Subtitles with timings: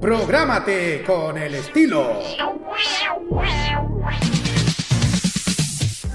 [0.00, 2.20] Prográmate con el estilo.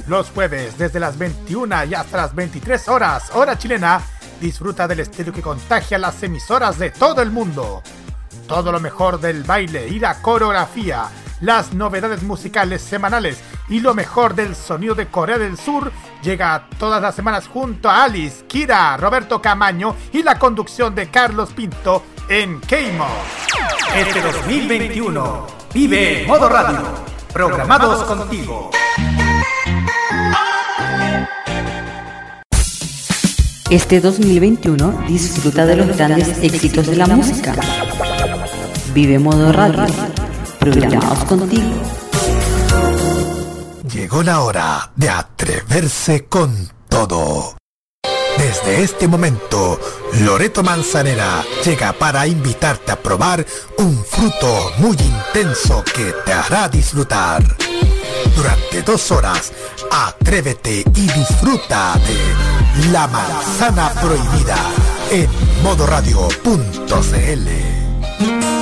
[0.07, 4.01] Los jueves desde las 21 y hasta las 23 horas, hora chilena,
[4.41, 7.81] disfruta del estilo que contagia las emisoras de todo el mundo.
[8.47, 11.09] Todo lo mejor del baile y la coreografía,
[11.41, 13.39] las novedades musicales semanales
[13.69, 15.91] y lo mejor del sonido de Corea del Sur
[16.21, 21.51] llega todas las semanas junto a Alice, Kira, Roberto Camaño y la conducción de Carlos
[21.53, 23.07] Pinto en Keimo.
[23.95, 26.79] Este 2021 vive Modo Radio,
[27.31, 28.71] programados contigo.
[33.69, 37.55] Este 2021 disfruta de los grandes éxitos de la música.
[38.93, 39.87] Vive Modo Radio,
[43.93, 47.55] Llegó la hora de atreverse con todo.
[48.35, 49.79] Desde este momento,
[50.21, 53.45] Loreto Manzanera llega para invitarte a probar
[53.77, 57.43] un fruto muy intenso que te hará disfrutar.
[58.35, 59.53] Durante dos horas,
[59.91, 64.57] atrévete y disfruta de La Manzana Prohibida
[65.11, 65.29] en
[65.61, 68.54] modoradio.cl.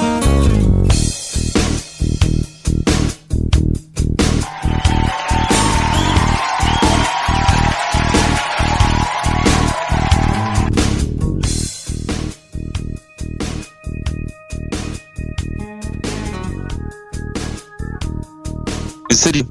[19.14, 19.48] En serio.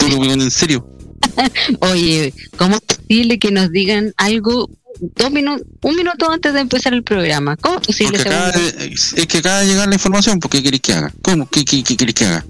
[0.00, 0.86] en serio.
[1.80, 4.70] Oye, ¿cómo es posible que nos digan algo
[5.16, 7.56] dos minutos, un minuto antes de empezar el programa?
[7.56, 8.18] ¿Cómo es posible?
[8.18, 11.12] Acaba de- es que acaba de llegar la información, ¿por qué queréis que haga?
[11.22, 11.46] ¿Cómo?
[11.50, 12.46] ¿Qué, qué, qué queréis que haga?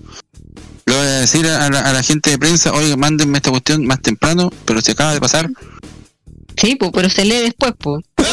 [0.86, 3.84] Le voy a decir a la, a la gente de prensa, oye, mándenme esta cuestión
[3.86, 5.50] más temprano, pero se acaba de pasar.
[6.56, 8.05] Sí, pues, pero se lee después, pues.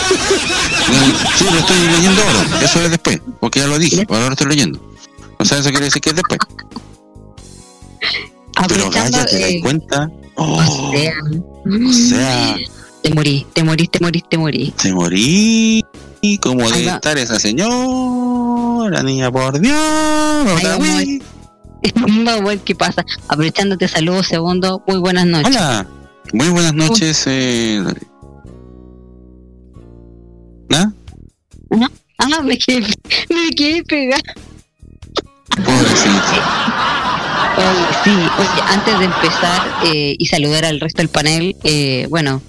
[1.38, 4.48] Sí, lo estoy leyendo ahora, eso es después, porque ya lo dije, ahora lo estoy
[4.48, 4.94] leyendo.
[5.40, 6.38] O sea, eso quiere decir que es después.
[8.68, 10.10] Pero Gaya, ¿te das eh, cuenta?
[10.36, 11.14] o Oh, sea,
[11.66, 12.56] o sea,
[13.04, 14.72] te morí, te morí, te morí, te morí.
[14.82, 15.86] te morí.
[16.42, 16.96] ¿Cómo Ahí debe va.
[16.96, 19.76] estar esa señora, niña, por Dios?
[20.46, 22.60] Vamos a ver.
[22.60, 23.04] Qué pasa.
[23.28, 24.84] Aprovechándote, saludos, segundo.
[24.88, 25.48] Muy buenas noches.
[25.48, 25.88] Hola,
[26.34, 27.24] muy buenas noches.
[27.28, 27.84] Eh...
[30.74, 30.92] ¿Ah?
[32.20, 32.82] Ah, me quedé,
[33.30, 34.22] me quedé pegada.
[35.56, 36.22] Pobrecito.
[37.58, 42.42] Oye, sí, oye, antes de empezar eh, y saludar al resto del panel, eh, bueno,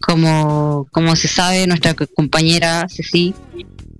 [0.00, 3.34] como, como se sabe, nuestra co- compañera Ceci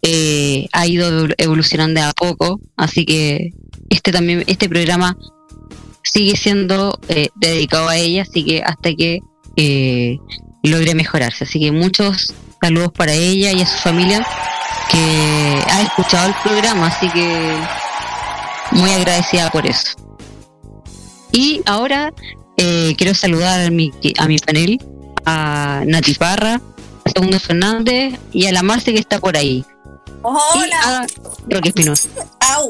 [0.03, 3.53] eh, ha ido evol- evolucionando a poco, así que
[3.89, 5.17] este también, este programa
[6.03, 9.21] sigue siendo eh, dedicado a ella, así que hasta que
[9.57, 10.19] eh,
[10.65, 11.45] logre mejorarse.
[11.45, 14.27] Así que muchos saludos para ella y a su familia
[14.91, 17.57] que ha escuchado el programa, así que
[18.73, 19.93] muy agradecida por eso.
[21.33, 22.13] Y ahora
[22.57, 24.81] eh, quiero saludar a mi, a mi panel,
[25.25, 26.61] a Nati Parra,
[27.05, 29.65] a Segundo Fernández y a la Marce que está por ahí.
[30.23, 31.07] Hola.
[31.49, 32.09] Y a Roque Espinosa.
[32.41, 32.69] Au.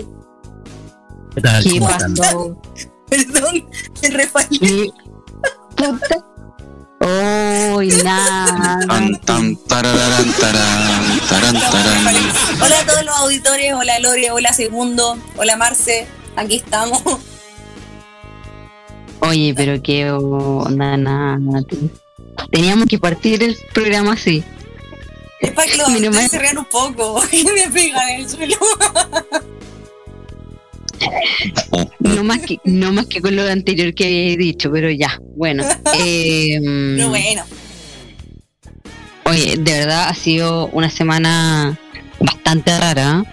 [1.34, 1.65] ¿Qué tal?
[1.65, 2.15] ¿Qué ¿Cómo están?
[2.15, 2.62] pasó?
[3.11, 3.69] Perdón,
[4.03, 4.93] me resbalé.
[5.77, 6.25] ¿Qué puta?
[7.75, 8.79] ¡Uy, nada!
[8.87, 9.59] Tan, tan.
[12.61, 16.06] Hola a todos los auditores, hola Lore, hola Segundo, hola Marce,
[16.37, 17.03] aquí estamos.
[19.22, 21.91] Oye, pero qué onda, Nati.
[22.50, 24.43] Teníamos que partir el programa así.
[25.41, 28.21] Es para que los Mira, auditores más- se rían un poco, que me pegan en
[28.22, 28.56] el suelo.
[31.99, 35.65] No más que, no más que con lo anterior que había dicho, pero ya, bueno.
[35.99, 36.59] Eh,
[36.97, 37.44] Pero bueno,
[39.25, 41.78] Oye, de verdad ha sido una semana
[42.21, 43.25] bastante rara,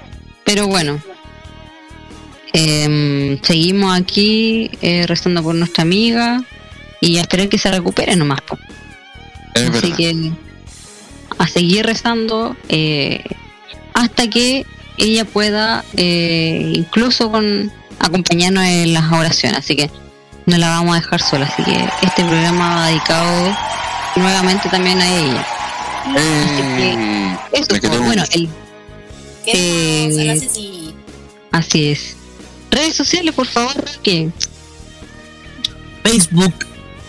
[0.46, 1.02] pero bueno.
[2.54, 6.42] Em, seguimos aquí eh, rezando por nuestra amiga
[7.02, 8.42] y a esperar que se recupere nomás.
[8.42, 8.58] po.
[9.56, 9.98] Es Así verdad.
[9.98, 10.32] que
[11.38, 13.24] a seguir rezando eh,
[13.94, 14.66] hasta que
[14.98, 19.60] ella pueda eh, incluso con acompañarnos en las oraciones.
[19.60, 19.90] Así que
[20.46, 21.46] no la vamos a dejar sola.
[21.46, 23.56] Así que este programa va dedicado
[24.16, 25.48] nuevamente también a ella.
[26.18, 28.50] Eh, Eso, pues, bueno, el,
[29.46, 30.42] ¿qué Eh,
[31.52, 32.16] así es.
[32.72, 34.30] Redes sociales, por favor, que
[36.04, 36.54] Facebook,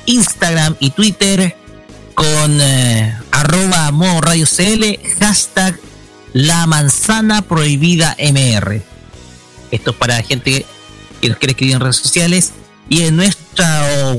[0.06, 1.56] Instagram y Twitter
[2.14, 5.78] con eh, arroba modo radio CL, hashtag
[6.32, 8.82] la manzana prohibida MR.
[9.70, 10.64] Esto es para la gente
[11.20, 12.52] que nos quiere escribir en redes sociales.
[12.88, 13.64] Y en nuestro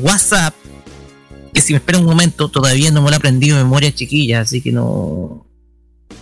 [0.01, 0.55] WhatsApp
[1.53, 4.41] que si me espera un momento, todavía no me lo he aprendido de memoria chiquilla,
[4.41, 5.45] así que no.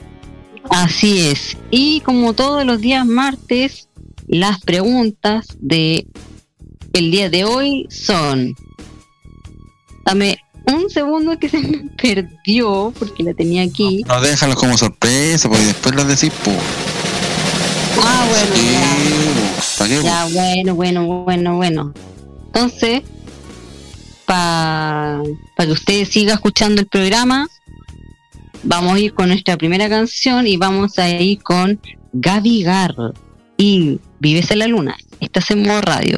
[0.69, 1.57] Así es.
[1.69, 3.87] Y como todos los días martes,
[4.27, 6.07] las preguntas de
[6.93, 8.55] el día de hoy son.
[10.05, 14.03] Dame un segundo que se me perdió porque la tenía aquí.
[14.07, 16.31] No, déjalos como sorpresa, porque después los decís.
[18.03, 19.77] Ah, bueno, ya.
[19.77, 19.97] ¿Para qué?
[19.97, 20.03] po?
[20.03, 21.93] Ya, bueno, bueno, bueno, bueno.
[22.47, 23.01] Entonces,
[24.25, 25.23] para
[25.57, 27.47] que usted siga escuchando el programa,
[28.63, 31.79] vamos a ir con nuestra primera canción y vamos a ir con
[32.13, 33.13] Gaby Garro
[33.57, 34.97] y Vives en la Luna.
[35.19, 36.17] Estás en modo radio.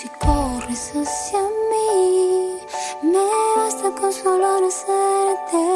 [0.00, 1.40] Si corres hacia
[1.70, 2.60] mí,
[3.02, 5.67] me basta con solo abrazarte.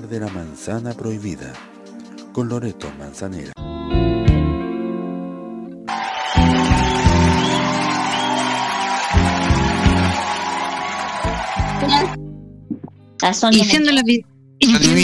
[0.00, 1.52] Disfrutar de la manzana prohibida
[2.32, 3.52] con Loreto Manzanera.
[13.52, 14.04] Y siendo, las,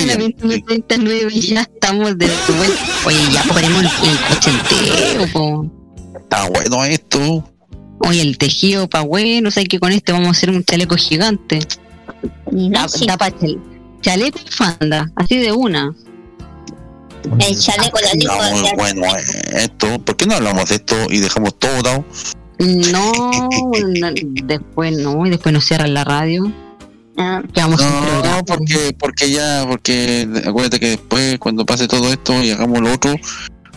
[0.07, 2.27] la 2139 y ya estamos de
[2.59, 2.83] vuelta.
[3.07, 5.71] Oye, ya ponemos el, el coche entero, po.
[6.19, 7.45] Está bueno esto.
[8.01, 10.97] Oye, el tejido pa' bueno, o sea que con este vamos a hacer un chaleco
[10.97, 11.61] gigante.
[12.51, 13.61] Da, da pa' chal-
[14.01, 15.95] chaleco y fanda, así de una.
[17.39, 19.03] El chaleco la bueno
[19.53, 19.99] esto.
[20.01, 22.05] ¿Por qué no hablamos de esto y dejamos todo dado?
[22.59, 24.13] No, no,
[24.45, 26.51] después no, y después nos cierran la radio.
[27.17, 32.81] Ah, No, porque, porque ya, porque acuérdate que después cuando pase todo esto y hagamos
[32.81, 33.15] lo otro,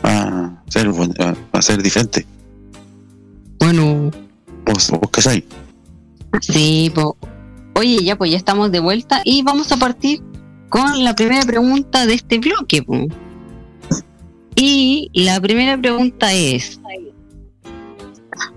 [0.06, 2.26] va a ser, va a ser diferente.
[3.60, 4.12] Bueno,
[4.66, 5.44] Vos, vos cachai.
[6.42, 7.18] sí, po.
[7.76, 10.22] Oye, ya pues ya estamos de vuelta y vamos a partir
[10.70, 12.86] con la primera pregunta de este bloque.
[14.56, 16.80] Y la primera pregunta es,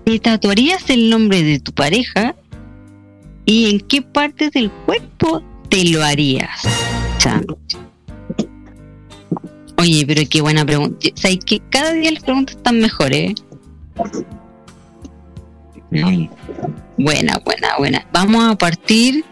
[0.05, 2.35] ¿te tatuarías el nombre de tu pareja
[3.45, 6.61] y en qué partes del cuerpo te lo harías?
[9.77, 11.07] Oye, pero qué buena pregunta.
[11.13, 13.31] O sea, que cada día las preguntas están mejores.
[13.31, 13.35] ¿eh?
[15.89, 18.07] Buena, buena, buena.
[18.11, 19.23] Vamos a partir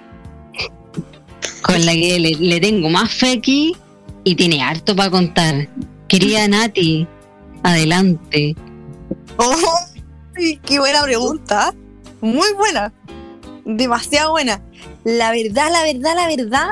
[1.62, 3.76] con la que le, tengo más fe aquí
[4.24, 5.68] y tiene harto para contar.
[6.08, 7.08] Querida Nati,
[7.64, 8.56] adelante.
[9.38, 9.56] Oh,
[10.36, 11.74] qué buena pregunta.
[12.22, 12.94] Muy buena.
[13.66, 14.62] Demasiado buena.
[15.04, 16.70] La verdad, la verdad, la verdad.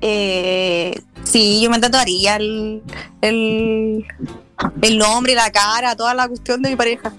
[0.00, 2.82] Eh, sí, yo me tatuaría el,
[3.20, 4.04] el,
[4.82, 7.12] el nombre, la cara, toda la cuestión de mi pareja.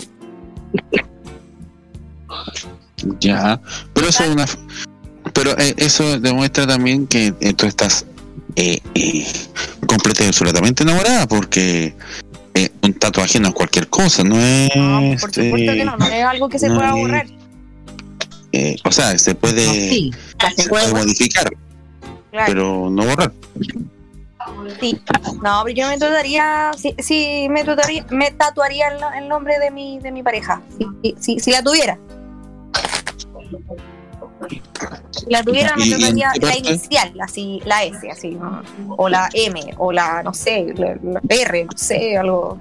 [3.20, 3.60] Ya.
[3.94, 4.46] Pero eso es una.
[5.34, 8.06] Pero eh, eso demuestra también que eh, tú estás
[8.56, 9.26] eh, eh,
[9.88, 11.96] completa y absolutamente enamorada, porque
[12.56, 14.70] eh, un tatuaje no es cualquier cosa, no es.
[14.76, 17.28] No, por supuesto que no, no es algo que se no pueda borrar.
[18.84, 20.12] o sea, se puede, Sí,
[20.56, 21.50] Se se puede puede, modificar,
[22.32, 22.46] claro.
[22.48, 23.32] pero no borrar.
[24.82, 25.00] Sí.
[25.44, 29.70] No, pero yo me tatuaría, sí, sí, me tatuaría, me tatuaría el, el nombre de
[29.70, 30.62] mi, de mi pareja,
[31.04, 31.98] si, si, si la tuviera.
[35.28, 38.62] La tuviera, me ¿Y- y en tatuaría qué la inicial, así, la S, así, ¿no?
[38.98, 42.58] o la M, o la, no sé, la, la R, no sé, algo.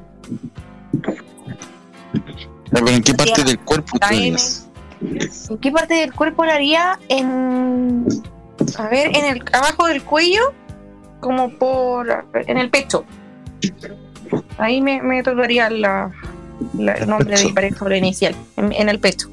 [2.71, 4.37] Pero ¿en qué parte del cuerpo La M.
[5.01, 6.99] ¿En qué parte del cuerpo la haría?
[7.09, 8.07] En,
[8.77, 10.53] a ver, en el, abajo del cuello,
[11.21, 13.05] como por, en el pecho.
[14.59, 16.11] Ahí me, me tatuaría la,
[16.77, 19.31] la- el nombre de mi pareja inicial, en, en el pecho.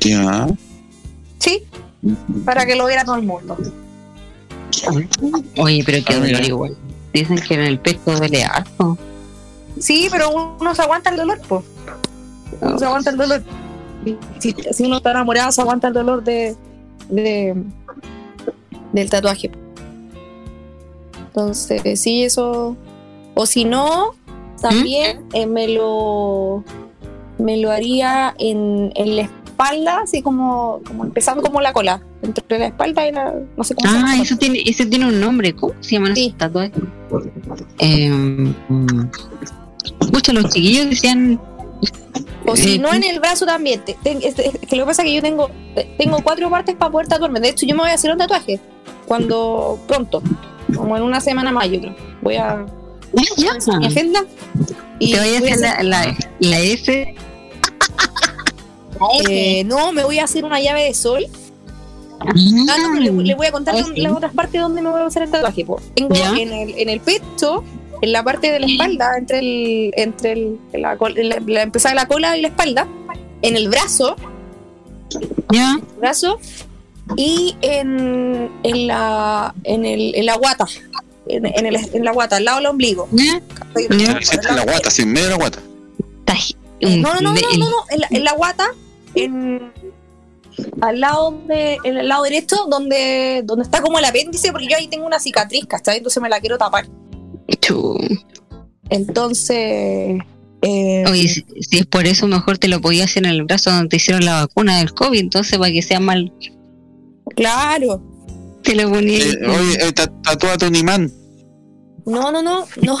[0.00, 0.46] Ya.
[1.38, 1.62] Sí,
[2.44, 3.56] para que lo viera todo el mundo.
[5.58, 6.76] Oye, pero qué Ah, dolor igual.
[7.12, 8.98] Dicen que en el pecho duele harto.
[9.78, 11.64] Sí, pero uno se aguanta el dolor, pues.
[12.60, 13.42] Uno se aguanta el dolor.
[14.38, 16.56] Si, si uno está enamorado, se aguanta el dolor de,
[17.08, 17.54] de
[18.92, 19.50] del tatuaje.
[21.26, 22.76] Entonces, sí, eso.
[23.34, 24.14] O si no,
[24.60, 26.62] también eh, me lo
[27.38, 32.58] me lo haría en, en la espalda, así como, como empezando como la cola, entre
[32.58, 33.34] la espalda y la.
[33.56, 34.22] No sé cómo se Ah, llama.
[34.22, 35.54] eso tiene, ese tiene un nombre.
[35.54, 36.26] ¿Cómo se llaman Sí.
[36.26, 36.72] esos tatuajes?
[37.78, 38.52] Eh,
[40.00, 41.40] Escucha, los chiquillos decían.
[42.46, 43.80] O si Eh, no, en el brazo también.
[43.84, 45.50] Te- ten- es- es que lo que pasa es que yo tengo,
[45.98, 47.40] tengo cuatro partes para poder tatuarme.
[47.40, 48.60] De hecho, yo me voy a hacer un tatuaje
[49.06, 50.22] cuando pronto,
[50.74, 51.94] como en una semana más, yo creo.
[52.22, 52.64] Voy a
[53.36, 54.24] Ya, mi agenda
[54.98, 57.14] y Te voy a voy hacer la, la, la S.
[59.28, 61.26] eh, no, me voy a hacer una llave de sol.
[62.20, 62.32] Ah,
[62.80, 64.00] no, le, le voy a contar sí.
[64.00, 65.64] las otras partes donde me voy a hacer el tatuaje.
[65.64, 65.80] po.
[65.94, 66.30] Tengo Ya.
[66.30, 67.62] en el, en el pecho,
[68.00, 72.00] en la parte de la espalda, entre el, entre el, la, la, la empezada de
[72.00, 72.86] la cola y la espalda,
[73.42, 74.16] en el brazo,
[75.52, 75.78] Ya.
[75.98, 76.38] brazo
[77.16, 80.64] y en, en la en el en la guata
[81.28, 83.42] en, en el, en la guata al lado del ombligo Ya.
[83.90, 84.18] Ya.
[84.18, 85.58] Hiciste la guata, así en medio de la guata.
[86.80, 88.66] Eh, no no no no, no, no, no, en, la, en la guata
[89.14, 89.72] en
[90.80, 94.76] al lado de en el lado derecho donde donde está como el apéndice porque yo
[94.76, 95.96] ahí tengo una cicatriz ¿cachai?
[95.98, 96.86] entonces me la quiero tapar
[98.90, 100.18] entonces
[100.66, 103.70] eh, Oye, si, si es por eso, mejor te lo podías hacer en el brazo
[103.70, 105.18] donde te hicieron la vacuna del COVID.
[105.18, 106.32] Entonces, para que sea mal,
[107.36, 108.02] claro
[108.64, 111.12] te lo ponía Eh, oye, eh, tatúate un imán.
[112.06, 112.98] no no no no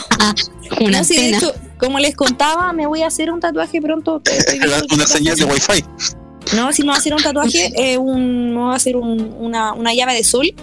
[0.80, 1.52] una no, sí, de hecho,
[1.84, 4.22] como les contaba, me voy a hacer un tatuaje pronto.
[4.94, 5.84] Una señal de wifi.
[6.56, 9.34] No, si me voy a hacer un tatuaje, eh, un, me voy a hacer un-
[9.38, 10.54] una, una llave de sol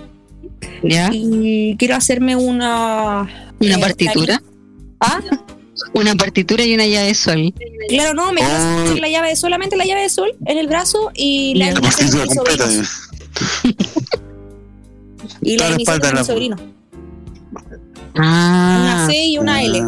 [0.84, 1.10] ¿Ya?
[1.12, 3.28] y quiero hacerme una.
[3.60, 4.42] Una eh, partitura.
[5.00, 5.20] ¿Ah?
[5.94, 7.54] Una partitura y una llave de sol.
[7.90, 8.84] Claro, no, me quiero Oh.
[8.86, 11.72] hacer la llave de solamente la llave de sol en el brazo y la.
[11.72, 12.66] La partitura completa.
[15.44, 16.56] Y la la de mi la- sobrino.
[18.16, 19.82] Ah, Una C y una L.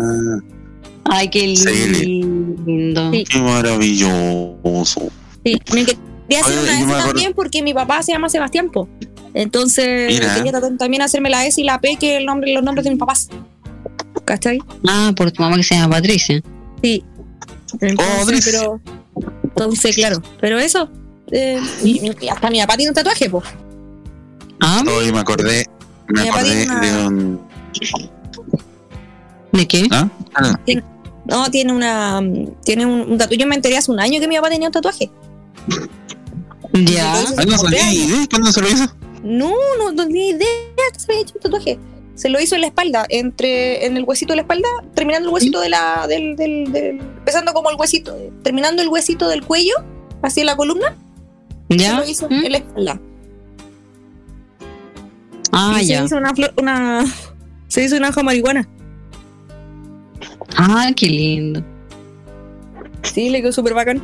[1.06, 3.12] Ay, qué lindo.
[3.12, 3.24] Sí.
[3.30, 5.10] qué maravilloso.
[5.46, 8.70] Sí, me quería hacer Oye, una S acuerdo- también porque mi papá se llama Sebastián,
[8.72, 8.88] po.
[9.34, 10.36] Entonces Mira.
[10.36, 13.00] quería también hacerme la S y la P, que el nombre, los nombres de mis
[13.00, 13.30] papás.
[14.26, 14.60] ¿Cachai?
[14.88, 16.42] Ah, por tu mamá que se llama Patricia.
[16.82, 17.04] Sí.
[17.82, 18.52] Entonces, Patricia.
[18.52, 18.80] pero.
[19.44, 20.22] Entonces, claro.
[20.40, 20.90] Pero eso.
[21.32, 21.60] eh,
[22.32, 23.42] hasta mi papá tiene un tatuaje, po.
[24.62, 25.66] Ah, Hoy me acordé,
[26.08, 27.42] me acordé una- de un.
[29.52, 29.88] ¿de qué?
[29.92, 30.08] ¿Ah?
[30.36, 30.60] Ah,
[31.26, 32.22] No, tiene una.
[32.66, 33.38] Tiene un, un tatuaje.
[33.38, 35.10] Yo me enteré hace un año que mi papá tenía un tatuaje.
[36.74, 37.14] Ya.
[37.38, 38.26] ah, no sabía ni idea.
[38.30, 38.86] ¿Cuándo se lo hizo?
[39.24, 40.48] No, no, no tenía idea
[40.92, 41.80] que se había hecho un tatuaje.
[42.16, 45.34] Se lo hizo en la espalda, entre, en el huesito de la espalda, terminando el
[45.34, 49.74] huesito de la, del, del, del- empezando como el huesito, terminando el huesito del cuello,
[50.22, 50.96] hacia la columna,
[51.72, 51.98] se Ya.
[51.98, 52.46] lo hizo ¿Mm?
[52.46, 53.02] en la espalda.
[55.52, 56.00] Ah, y ya.
[56.00, 57.06] se hizo una flor, una,
[57.68, 58.68] se hizo una hoja marihuana.
[60.58, 61.64] Ah, qué lindo.
[63.04, 64.02] Sí, le quedó súper bacán.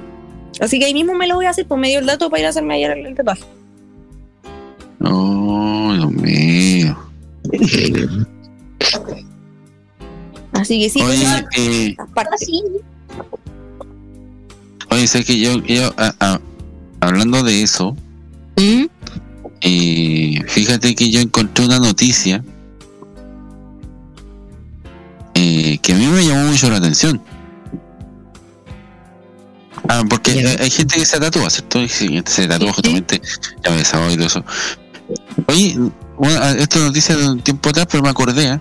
[0.59, 2.41] Así que ahí mismo me lo voy a hacer, pues me dio el dato para
[2.41, 3.43] ir a hacerme ayer el, el tatuaje.
[5.01, 6.97] Oh, Dios mío.
[10.53, 12.49] Así que sí, Oye, pues, eh, partes.
[14.91, 16.41] oye, sé que yo, yo a- a-
[16.99, 17.95] hablando de eso,
[18.57, 18.85] ¿Mm?
[19.61, 22.43] eh, fíjate que yo encontré una noticia
[25.39, 27.21] eh, que a mí me llamó mucho la atención.
[29.87, 31.79] Ah, porque hay, hay gente que se tatúa, ¿cierto?
[31.87, 33.21] Se tatúa justamente
[33.63, 33.81] ya me
[34.13, 34.43] y todo eso.
[35.47, 35.77] Oye,
[36.17, 38.59] una, esta noticia de un tiempo atrás, pero me acordé, ¿eh?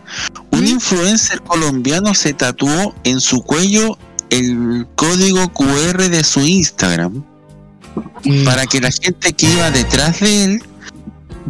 [0.53, 3.99] Un influencer colombiano se tatuó en su cuello
[4.31, 7.25] el código QR de su Instagram
[8.25, 8.45] Mm.
[8.45, 10.63] para que la gente que iba detrás de él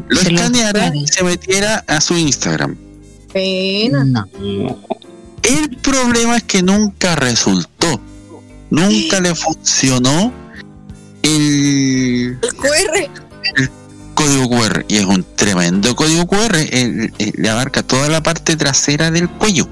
[0.09, 2.77] lo Se escaneara y se metiera a su Instagram.
[3.33, 4.05] Pena.
[4.05, 4.27] No.
[5.43, 8.01] El problema es que nunca resultó,
[8.71, 10.33] nunca le funcionó
[11.23, 13.11] el El QR.
[14.15, 18.57] código QR y es un tremendo código QR, el- el- le abarca toda la parte
[18.57, 19.67] trasera del cuello.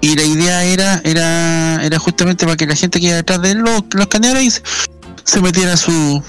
[0.00, 3.52] Y la idea era era era justamente para que la gente que iba detrás de
[3.52, 4.62] él lo, lo escaneara y se,
[5.24, 6.22] se metiera a su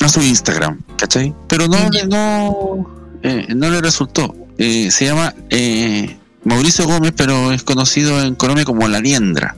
[0.00, 1.34] a su Instagram, ¿cachai?
[1.48, 2.86] Pero no no
[3.22, 4.32] eh, no le resultó.
[4.58, 9.56] Eh, se llama eh, Mauricio Gómez, pero es conocido en Colombia como La Liendra.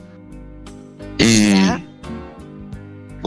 [1.17, 1.83] Eh,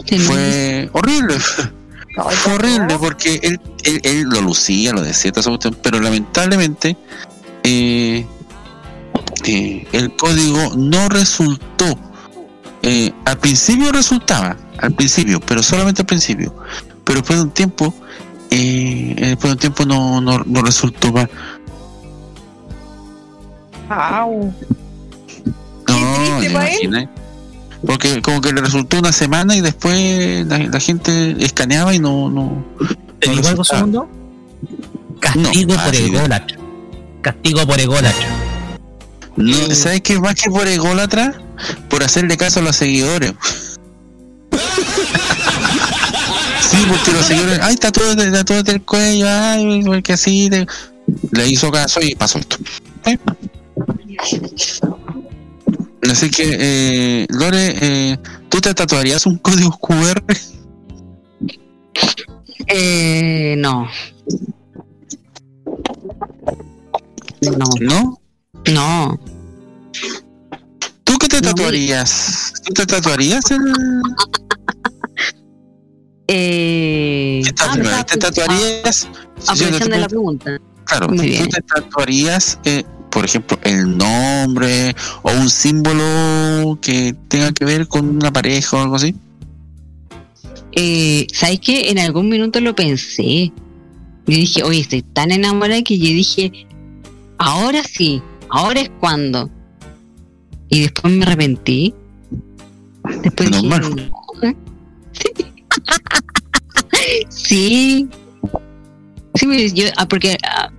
[0.19, 1.35] fue horrible.
[1.39, 5.31] Fue horrible porque él, él, él lo lucía, lo decía,
[5.83, 6.95] pero lamentablemente
[7.63, 8.25] eh,
[9.43, 11.85] eh, el código no resultó.
[12.81, 16.55] Eh, al principio resultaba, al principio, pero solamente al principio.
[17.03, 17.93] Pero después de un tiempo,
[18.51, 21.27] eh, después de un tiempo no, no, no resultó más.
[23.89, 24.53] Au.
[25.87, 27.09] No, triste.
[27.85, 32.29] Porque como que le resultó una semana y después la, la gente escaneaba y no,
[32.31, 32.65] no,
[33.19, 34.09] ¿Te no digo algo segundo?
[35.19, 36.57] Castigo No, por ególatra.
[37.21, 38.27] Castigo por ególatra.
[39.35, 40.19] No, ¿Sabes qué?
[40.19, 41.33] Más que por ególatra,
[41.89, 43.33] por hacerle caso a los seguidores.
[46.69, 50.65] sí, porque los seguidores, ay, tatúate, tatúate el cuello, ay, porque así te-
[51.31, 52.57] le hizo caso y pasó esto.
[53.05, 53.17] ¿Eh?
[56.11, 58.17] Así que, eh, Lore, eh,
[58.49, 60.23] ¿tú te tatuarías un código QR?
[62.67, 63.87] Eh, no.
[67.41, 68.19] No, ¿No?
[68.71, 69.19] no.
[71.03, 71.49] ¿Tú qué te No.
[71.49, 72.53] tatuarías?
[72.65, 73.61] ¿Tú te tatuarías el,
[76.27, 78.95] Eh, ¿Te, ah, tatuarías- estaba te tatuarías?
[78.97, 80.57] Sí, yo te aprovechando la pregunta.
[80.85, 81.49] Claro, Muy ¿tú bien.
[81.49, 82.83] te tatuarías, eh,
[83.15, 88.81] por ejemplo, el nombre o un símbolo que tenga que ver con una pareja o
[88.81, 89.15] algo así?
[90.73, 91.91] Eh, ¿Sabes qué?
[91.91, 93.53] En algún minuto lo pensé.
[94.27, 96.67] Yo dije, oye, estoy tan enamorada que yo dije,
[97.37, 99.49] ahora sí, ahora es cuando.
[100.67, 101.93] Y después me arrepentí.
[103.23, 104.55] Después Menos dije, no.
[107.29, 108.09] sí.
[109.35, 110.69] Sí, yo, ah, porque ah,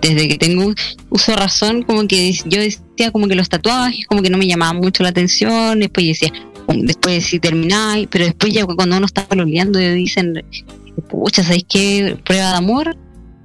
[0.00, 0.72] desde que tengo
[1.10, 4.76] uso razón, como que yo decía como que los tatuajes, como que no me llamaban
[4.76, 5.80] mucho la atención.
[5.80, 6.32] Después decía,
[6.66, 10.44] um, después si termináis, pero después ya cuando uno está pololeando y dicen,
[11.08, 12.18] pucha, ¿sabéis qué?
[12.24, 12.96] Prueba de amor,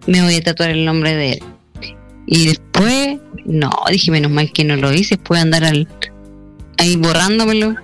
[0.07, 1.43] me voy a tatuar el nombre de él.
[2.27, 5.87] Y después, no, dije, menos mal que no lo hice, después andar al,
[6.77, 7.75] ahí borrándomelo.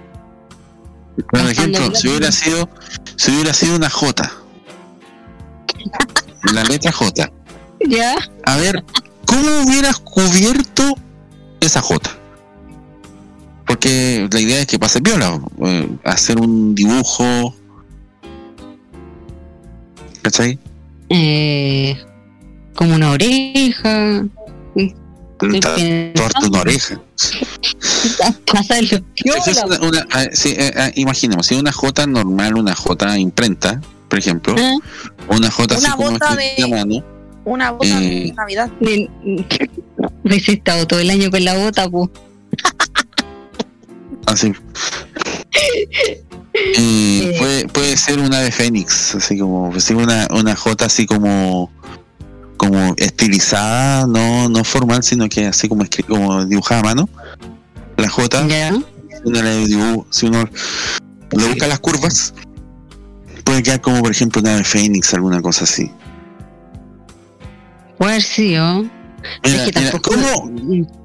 [1.31, 2.69] Por ejemplo, si hubiera sido,
[3.15, 4.31] si hubiera sido una J.
[6.53, 7.31] la letra J.
[7.85, 8.15] Ya.
[8.43, 8.83] A ver,
[9.25, 10.83] ¿cómo hubieras cubierto
[11.59, 12.11] esa J?
[13.65, 17.53] Porque la idea es que pase viola, eh, hacer un dibujo.
[20.21, 20.57] ¿Cachai?
[21.09, 21.97] Eh,
[22.75, 24.25] como una oreja.
[25.39, 26.99] Tatuarte una oreja.
[28.51, 28.99] Pasarlo.
[29.23, 33.79] Es una- una- ah, sí, eh, ah, imaginemos, si una J normal, una J imprenta,
[34.09, 34.75] por ejemplo, Ah,
[35.29, 37.03] una J así Una como bota escrita a de- mano,
[37.47, 38.25] Una bota Eh.
[38.25, 38.69] de Navidad.
[40.23, 42.09] Hubiese estado todo el año con la bota, pues.
[44.25, 44.51] así.
[46.75, 51.71] Eh, puede, puede ser una de Fénix, así como, pues una, una J así como
[52.57, 57.09] como estilizada, no, no formal, sino que así como, escri- como dibujada a mano.
[57.97, 60.49] La J, si uno le, dibu- si uno
[61.37, 62.33] le busca las curvas,
[63.43, 65.91] puede quedar como por ejemplo una de Fénix, alguna cosa así.
[67.97, 68.83] Puede haber sido.
[69.43, 69.91] Mira, es que mira.
[69.99, 70.45] ¿cómo?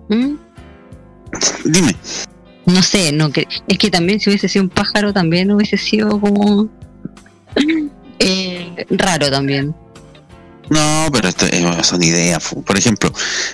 [0.09, 0.37] ¿Mm?
[1.65, 1.97] Dime.
[2.67, 6.21] No sé, no que es que también si hubiese sido un pájaro también hubiese sido
[6.21, 6.69] como
[8.19, 9.75] eh, raro también.
[10.71, 11.47] No, pero esto
[11.83, 12.55] son ideas.
[12.65, 13.13] Por ejemplo,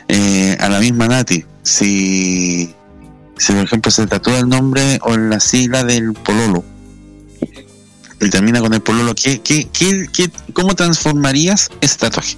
[0.09, 2.75] eh, a la misma Nati, si,
[3.39, 6.65] si por ejemplo se tatúa el nombre o la sigla del pololo
[8.21, 12.37] y termina con el pololo, ¿qué, qué, qué, qué- cómo transformarías ese tatuaje?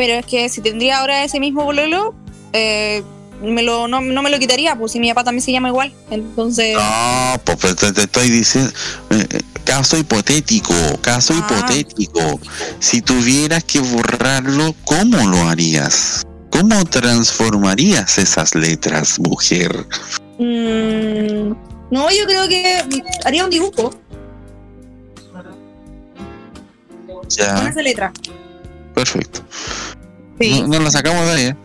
[0.00, 2.14] Pero es que si tendría ahora ese mismo bololo,
[2.54, 3.02] eh,
[3.42, 5.92] me lo, no, no me lo quitaría, pues si mi papá también se llama igual.
[6.10, 8.72] Entonces, No, pues pues, te, te estoy diciendo,
[9.10, 9.26] eh,
[9.64, 11.46] caso hipotético, caso Ah.
[11.66, 12.40] hipotético.
[12.78, 16.22] Si tuvieras que borrarlo, ¿cómo lo harías?
[16.48, 19.84] ¿Cómo transformarías esas letras, mujer?
[20.38, 21.52] mm,
[21.90, 22.82] no, yo creo que
[23.26, 23.90] haría un dibujo
[27.06, 28.14] con Ya, esa letra.
[29.04, 29.40] Perfecto.
[30.40, 30.60] Sí.
[30.62, 31.56] No, no lo sacamos de ahí, ¿eh?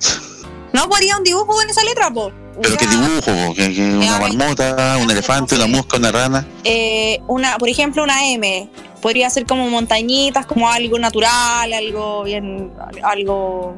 [0.73, 2.33] No, pues haría un dibujo con esa letra, pues.
[2.61, 3.53] Pero qué dibujo, po?
[3.55, 6.47] ¿Qué- qué- una marmota, un elefante, una mosca, una rana.
[6.63, 8.69] Eh, una, por ejemplo, una M.
[9.01, 12.71] Podría ser como montañitas, como algo natural, algo bien,
[13.03, 13.77] algo,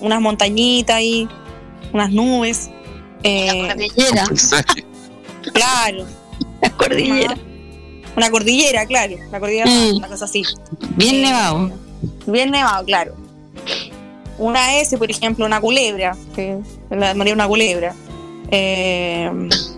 [0.00, 1.28] unas montañitas ahí,
[1.92, 2.70] unas nubes.
[3.24, 4.84] Eh, Cordillera, Un paisaje.
[5.52, 6.06] claro.
[6.62, 7.36] la cordillera.
[8.16, 9.16] Una cordillera, claro.
[9.30, 9.96] La cordillera, Mm.
[9.96, 10.42] una cosa así.
[10.96, 11.70] Bien Eh, nevado.
[12.26, 13.14] Bien nevado, claro.
[14.38, 16.58] Una S, por ejemplo, una culebra, que
[16.90, 17.94] la llamaría una culebra.
[18.50, 19.30] Eh,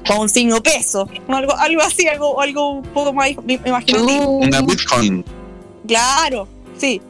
[0.06, 1.08] con un signo peso.
[1.28, 4.28] Algo, algo así, algo, algo un poco más imaginativo.
[4.28, 5.24] Uh, Una Bitcoin.
[5.88, 6.46] Claro,
[6.78, 7.00] sí.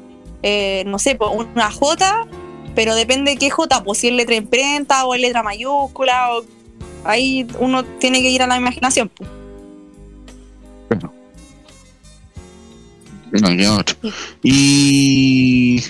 [0.42, 2.26] Eh, no sé, pues, una J,
[2.74, 6.36] pero depende de qué J, pues si es letra imprenta o es letra mayúscula.
[6.38, 6.44] o-
[7.04, 9.10] ahí uno tiene que ir a la imaginación.
[9.14, 9.28] pues.
[13.32, 13.96] No, qué otro.
[14.42, 15.82] Y.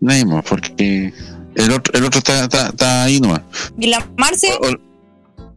[0.00, 1.12] Nadie más, porque
[1.56, 3.40] el otro, el otro está, está, está ahí nomás.
[3.78, 5.54] Y la Marce, O- o-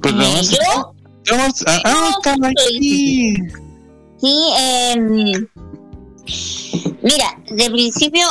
[0.00, 0.94] Pero la Marce- ¿Yo?
[1.26, 3.34] la Marce- ah, ah, está aquí.
[4.20, 5.46] Sí, em,
[7.02, 8.26] mira, de principio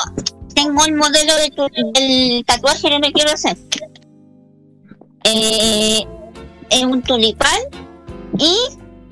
[0.55, 3.57] tengo el modelo de tu- del tatuaje que me quiero hacer.
[5.25, 6.05] Eh,
[6.69, 7.59] es un tulipán
[8.37, 8.55] y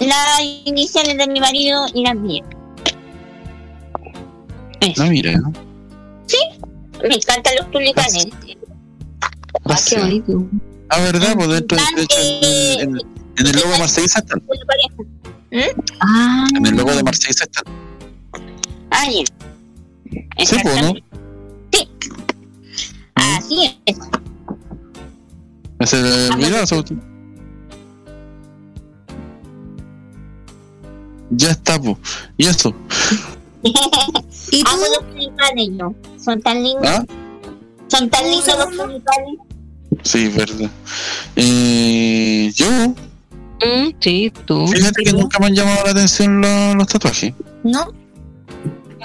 [0.06, 2.48] las iniciales de mi marido y las mías.
[4.82, 5.04] Eso.
[5.04, 5.32] No, mira.
[7.08, 8.28] Me encantan los tulipanes.
[9.66, 10.48] ah, qué bonito.
[10.90, 12.18] Ah, verdad, pues dentro de, de hecho,
[12.82, 13.02] en, en-
[13.40, 14.42] en el logo de Marsella están.
[14.42, 15.74] Pareja.
[16.00, 17.64] Ah, En el logo de Marsella están.
[18.92, 19.24] Ah, ya.
[20.46, 20.94] Sí, pues, ¿no?
[21.72, 21.90] Sí.
[23.16, 23.98] Así es.
[25.94, 26.84] Le olvidó, se-
[31.32, 31.98] Ya está, pues.
[32.38, 32.74] ¿Y eso?
[34.52, 34.70] ¿y tú?
[34.72, 35.94] Amo los tulipanes yo.
[36.24, 36.88] Son tan lindos.
[36.88, 37.06] ¿Ah?
[37.88, 39.36] Son tan ¿Un lindos los tulipanes.
[40.04, 40.70] Sí, verdad.
[41.36, 44.68] Eh, yo, mm, sí, tú.
[44.68, 47.34] fíjate que nunca me han llamado la atención los, los tatuajes.
[47.64, 47.94] ¿No?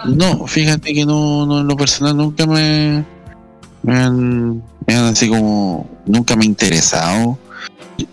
[0.07, 3.05] No, fíjate que no, no en lo personal nunca me,
[3.83, 7.39] me han, me han así como, nunca me ha interesado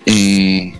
[0.06, 0.74] eh,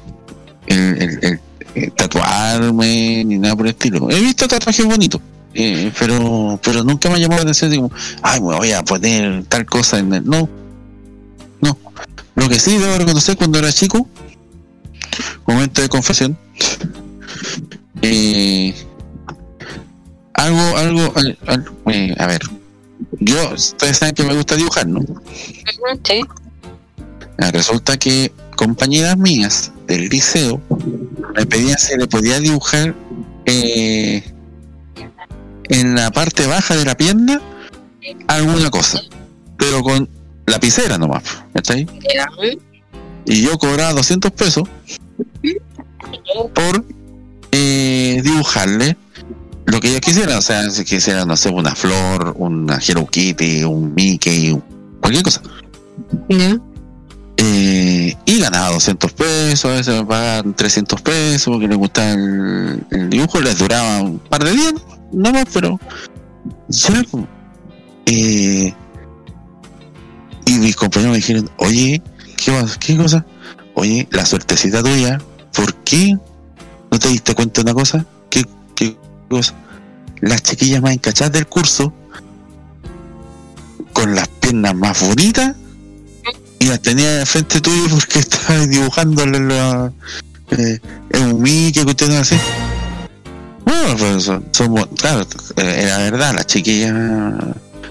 [0.68, 1.40] el, el- el-
[1.76, 4.10] el tatuarme ni nada por el estilo.
[4.12, 5.22] He visto tatuajes bonitos,
[5.54, 9.66] eh, pero pero nunca me llamado la atención como, ay, me voy a poner tal
[9.66, 10.26] cosa en el...
[10.26, 10.48] No,
[11.62, 11.78] no.
[12.36, 14.08] Lo que sí debo reconocer cuando era chico,
[15.46, 16.38] momento de confesión,
[18.02, 18.74] eh,
[20.34, 22.42] algo, algo, al- al- eh, a ver,
[23.20, 25.02] yo, ustedes saben que me gusta dibujar, ¿no?
[26.04, 26.22] Sí.
[27.40, 30.62] Ah, Resulta que compañeras mías del liceo
[31.36, 32.96] me pedían si le podía dibujar
[33.46, 34.24] eh,
[35.70, 37.42] en la parte baja de la pierna
[38.28, 39.02] alguna cosa,
[39.58, 40.10] pero con
[40.46, 41.88] lapicera nomás, ¿cachai?
[43.26, 44.68] Y yo cobraba 200 pesos
[46.54, 46.86] por
[47.52, 48.98] eh, dibujarle
[49.66, 53.64] lo que ellos quisieran, o sea, si quisieran, no sé, una flor, una Hello Kitty,
[53.64, 54.60] un Mickey,
[55.00, 55.42] cualquier cosa.
[57.38, 62.84] Eh, y ganaba 200 pesos, a veces me pagaban 300 pesos porque les gustaba el,
[62.90, 65.80] el dibujo, les duraba un par de días, no más, pero
[66.68, 67.04] ya.
[67.12, 67.26] pues,
[68.06, 68.74] eh,
[70.46, 72.02] y mis compañeros me dijeron, oye,
[72.38, 73.26] ¿qué, ¿qué cosa?
[73.76, 75.20] Oye, la suertecita tuya,
[75.54, 76.18] ¿por qué
[76.92, 78.06] no te diste cuenta de una cosa?
[78.30, 78.46] ¿Qué,
[78.76, 78.98] qué
[79.30, 79.54] cosa?
[80.22, 81.94] Las chiquillas más encachadas del curso,
[83.94, 85.56] con las piernas más bonitas,
[86.60, 89.94] y las tenía de frente tuyo porque estaba dibujándole la,
[90.52, 90.80] eh,
[91.22, 92.36] un Mickey, cuestiones así.
[93.70, 95.28] Bueno, pues son- claro,
[95.58, 96.92] eh, era verdad, las chiquillas.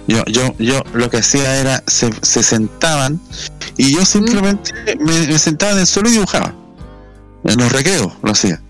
[0.09, 3.21] Yo, yo, yo lo que hacía era, se, se sentaban
[3.77, 6.53] y yo simplemente me, me sentaba en el suelo y dibujaba.
[7.45, 8.61] En los recreos lo hacía.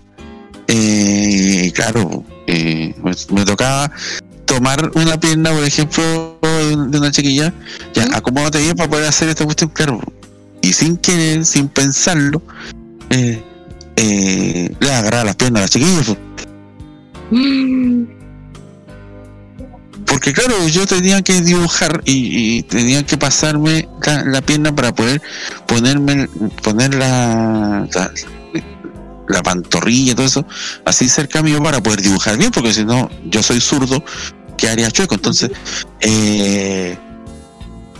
[0.67, 3.91] Eh, y claro, eh, me, me tocaba
[4.45, 7.51] tomar una pierna, por ejemplo, de una chiquilla,
[7.93, 9.99] ya, acomódate bien para poder hacer esta cuestión, claro.
[10.61, 12.41] Y sin querer, sin pensarlo,
[13.09, 13.41] eh,
[13.95, 16.15] le agarraba las piernas a las chiquillas.
[20.05, 23.87] Porque claro, yo tenía que dibujar y, tenía que pasarme
[24.25, 25.21] la, pierna para poder
[25.67, 26.27] ponerme
[26.63, 28.11] poner la, la,
[29.27, 30.45] la pantorrilla y todo eso
[30.85, 34.03] así cerca mío para poder dibujar bien, porque si no, yo soy zurdo,
[34.57, 35.15] quedaría chueco.
[35.15, 35.51] Entonces,
[36.01, 36.97] eh,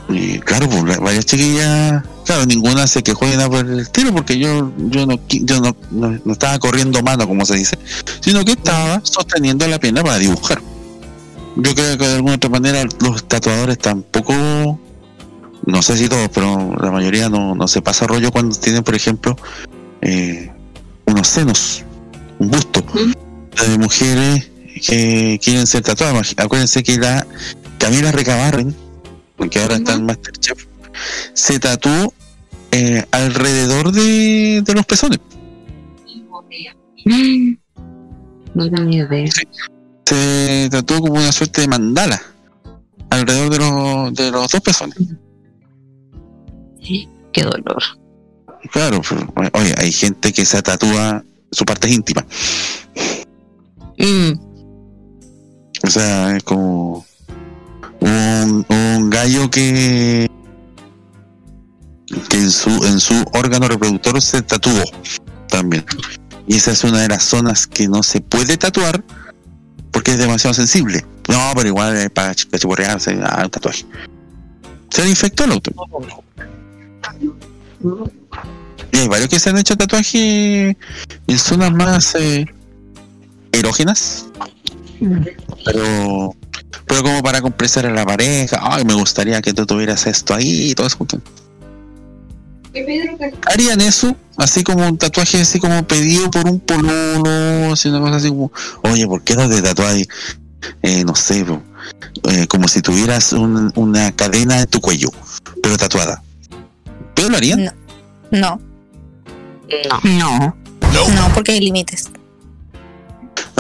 [0.09, 4.37] y claro, pues varias chiquillas, claro, ninguna se quejó de nada por el tiro, porque
[4.37, 7.77] yo, yo no, yo no, no, no estaba corriendo mano, como se dice,
[8.19, 10.61] sino que estaba sosteniendo la pierna para dibujar.
[11.55, 14.79] Yo creo que de alguna otra manera los tatuadores tampoco,
[15.65, 18.95] no sé si todos, pero la mayoría no, no se pasa rollo cuando tienen, por
[18.95, 19.35] ejemplo,
[20.01, 20.51] eh,
[21.05, 21.83] unos senos,
[22.39, 22.83] un busto
[23.67, 24.49] de mujeres
[24.85, 26.33] que quieren ser tatuadas.
[26.37, 27.27] Acuérdense que la
[27.77, 28.75] Camila Recabarren,
[29.47, 30.65] que ahora está en Masterchef,
[31.33, 32.13] se tatuó
[32.71, 35.19] eh, alrededor de, de los pezones.
[38.55, 39.31] No tenía idea.
[40.05, 42.19] Se tatuó como una suerte de mandala
[43.11, 44.97] alrededor de los, de los dos pezones.
[47.31, 47.83] Qué dolor.
[48.71, 52.25] Claro, pero, oye, hay gente que se tatúa su parte íntima.
[53.97, 54.31] Mm,
[55.83, 57.05] O sea, es como
[58.01, 60.29] un, un gallo que
[62.29, 64.83] que en su en su órgano reproductor se tatuó
[65.47, 65.85] también.
[66.47, 69.03] Y esa es una de las zonas que no se puede tatuar
[69.91, 71.05] porque es demasiado sensible.
[71.27, 73.85] No, pero igual es para ch- cachiporrearse, ah, un tatuaje.
[74.89, 75.71] Se le infectó el auto.
[78.91, 80.75] Y hay varios que se han hecho tatuajes
[81.27, 82.45] en zonas más eh,
[83.51, 84.25] erógenas
[85.65, 86.35] pero
[86.85, 90.71] pero como para complacer a la pareja ay me gustaría que tú tuvieras esto ahí
[90.71, 90.97] y todo eso
[93.47, 98.17] harían eso así como un tatuaje así como pedido por un pololo así una cosa
[98.17, 98.51] así como
[98.83, 100.07] oye ¿por qué no te tatuáis
[100.83, 101.45] eh, no sé
[102.29, 105.09] eh, como si tuvieras un- una cadena en tu cuello
[105.63, 106.21] pero tatuada
[107.15, 107.65] ¿pero lo harían?
[108.31, 108.59] No.
[110.03, 110.55] No,
[110.93, 111.09] no.
[111.09, 112.09] no, porque hay límites.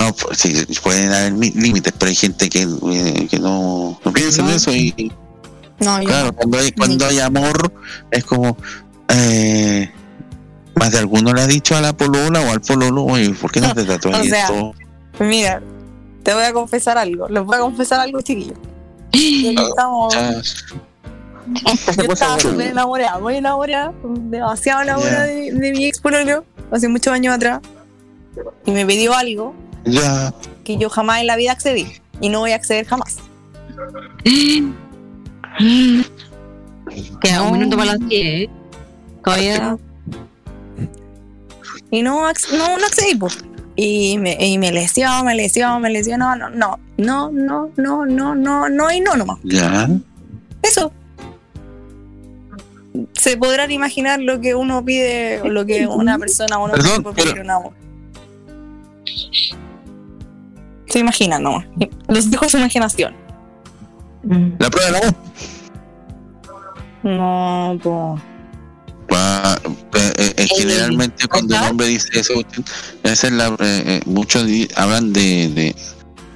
[0.09, 4.13] No, pues, sí, pueden haber mi- límites, pero hay gente que, eh, que no, no
[4.13, 5.11] piensa en eso y
[5.79, 7.71] No, yo claro, cuando hay, cuando hay amor
[8.11, 8.57] es como
[9.09, 9.91] eh,
[10.75, 13.61] más de alguno le ha dicho a la polola o al pololo, oye, ¿por qué
[13.61, 14.73] no te tatuas O sea, esto?
[15.19, 15.61] Mira,
[16.23, 17.27] te voy a confesar algo.
[17.27, 18.57] Les voy a confesar algo, chiquillos.
[19.11, 25.85] Ya que Estamos, se yo estaba súper enamorada, muy enamorada, demasiado enamorada de, de mi
[25.85, 27.59] ex pololo hace muchos años atrás.
[28.65, 29.55] Y me pidió algo
[30.63, 31.87] que yo jamás en la vida accedí
[32.21, 33.17] y no voy a acceder jamás.
[37.21, 38.49] Queda un minuto para las 10.
[39.23, 39.77] Todavía.
[41.91, 43.19] Y no, no, no accedí.
[43.75, 46.35] Y me, y me lesionó, me lesionó, me lesionó.
[46.35, 49.39] No, no, no, no, no, no, no, no, y no nomás.
[49.43, 49.89] Ya.
[50.61, 50.91] Eso.
[53.13, 57.15] Se podrán imaginar lo que uno pide, lo que una persona uno Perdón, pide por
[57.15, 57.73] pedir un amor
[60.89, 61.65] se imaginan nomás.
[62.07, 63.15] Los dejo a su imaginación.
[64.59, 65.15] La prueba del amor.
[67.03, 68.21] No, pues.
[69.11, 71.69] Eh, eh, eh, generalmente cuando un ¿Ajá?
[71.71, 72.33] hombre dice eso,
[73.03, 75.75] esa es la, eh, muchos hablan de, de,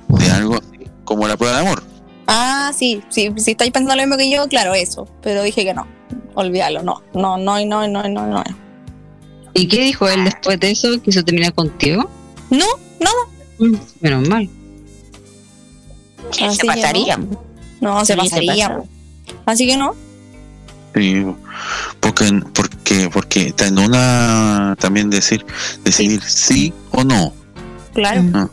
[0.08, 1.84] de algo así, como la prueba de amor.
[2.28, 5.08] Ah, sí, sí, si estáis pensando lo mismo que yo, claro, eso.
[5.22, 5.88] Pero dije que no.
[6.34, 7.04] Olvídalo, no.
[7.14, 8.44] No, no, y no, y no, no, y no.
[9.54, 11.00] ¿Y qué dijo él después de eso?
[11.02, 12.10] ¿Quiso terminar contigo?
[12.50, 12.66] No,
[13.00, 13.16] nada.
[13.60, 14.50] Mm, Menos mal.
[16.32, 17.20] Así se pasaría.
[17.82, 18.70] No, se Sí, pasaría.
[18.70, 18.84] pasa.
[19.46, 19.96] Así que no.
[20.96, 21.26] Sí,
[22.00, 25.46] porque, porque, porque está en una también decir,
[25.84, 27.34] decidir sí, o no.
[27.94, 28.24] Claro.
[28.34, 28.48] Ah.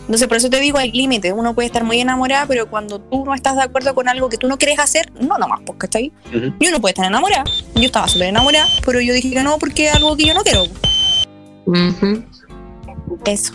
[0.00, 1.32] Entonces, por eso te digo, hay límites.
[1.36, 4.38] Uno puede estar muy enamorada, pero cuando tú no estás de acuerdo con algo que
[4.38, 6.12] tú no quieres hacer, no nomás, pues, ¿cachai?
[6.34, 6.52] Ujú.
[6.58, 7.44] Yo no puedo estar enamorada.
[7.76, 10.42] Yo estaba súper enamorada, pero yo dije que no porque es algo que yo no
[10.42, 10.64] quiero.
[13.24, 13.52] Eso.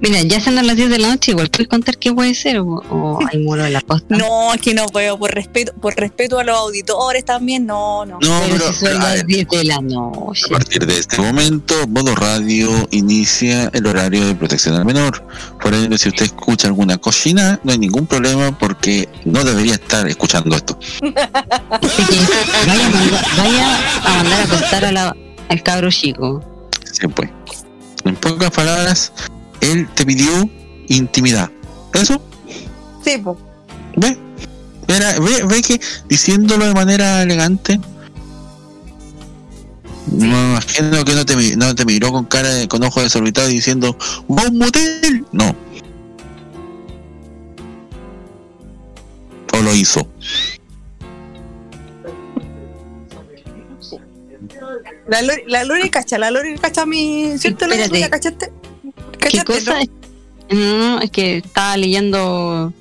[0.00, 2.66] Mira, ya siendo las 10 de la noche, igual puedes contar qué puede ser o,
[2.66, 4.16] o hay muro en la costa.
[4.16, 8.18] No, es que no puedo, por respeto, por respeto a los auditores también, no, no.
[8.20, 10.44] No, pero pero, si son las ver, 10 de la noche.
[10.46, 15.26] a partir de este momento, Modo Radio inicia el horario de protección al menor.
[15.60, 20.06] Por ende, si usted escucha alguna cochina, no hay ningún problema porque no debería estar
[20.08, 20.78] escuchando esto.
[22.66, 25.16] Vaya a mandar, vaya a, mandar a acostar a la-
[25.48, 26.42] al cabro chico.
[26.90, 27.30] Sí, pues.
[28.04, 29.12] En pocas palabras,
[29.62, 30.30] él te pidió
[30.88, 31.50] intimidad.
[31.94, 32.22] ¿Eso?
[33.04, 33.36] Sí, pues.
[33.96, 34.18] ¿Ve?
[34.88, 37.80] Era- ve, ve que diciéndolo de manera elegante.
[40.10, 43.50] Me imagino que no te, mi- no te miró con cara de, con ojos desorbitados
[43.50, 43.96] diciendo
[44.30, 45.24] ¡Va a un motel!
[45.32, 45.54] No.
[49.54, 50.06] O lo hizo.
[55.08, 57.36] La Lori, la Lori cacha, la Lori cacha mi.
[57.38, 58.00] ¿Cierto, Lori?
[58.00, 58.52] ¿La cachaste?
[59.28, 59.78] ¿Qué ¿Cachaste, cosa?
[60.50, 61.00] no?
[61.00, 62.72] Es que estaba leyendo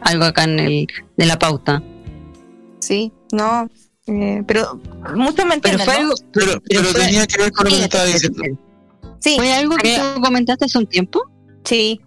[0.00, 0.86] algo acá en el
[1.16, 1.82] de la pauta.
[2.80, 3.68] Sí, no.
[4.06, 4.80] eh, pero
[5.14, 6.00] muchos me Pero fue ¿no?
[6.00, 8.42] algo, Pero, pero fue- tenía que ver con lo que estaba diciendo.
[9.20, 11.20] Sí, ¿Fue algo que tú comentaste hace un tiempo?
[11.64, 12.00] sí.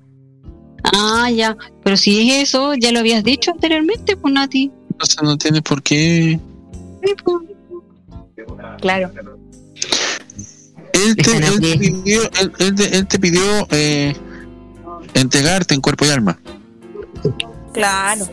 [0.96, 1.56] Ah, ya.
[1.82, 4.70] Pero si es eso, ya lo habías dicho anteriormente, pues Nati.
[4.92, 6.38] Entonces no tiene por qué.
[7.24, 7.38] Pues.
[8.82, 9.10] Claro.
[10.94, 14.16] Él te, él pidió, él, él te- él te pidió eh,
[15.14, 16.40] entregarte en cuerpo y alma.
[17.74, 18.28] Claro.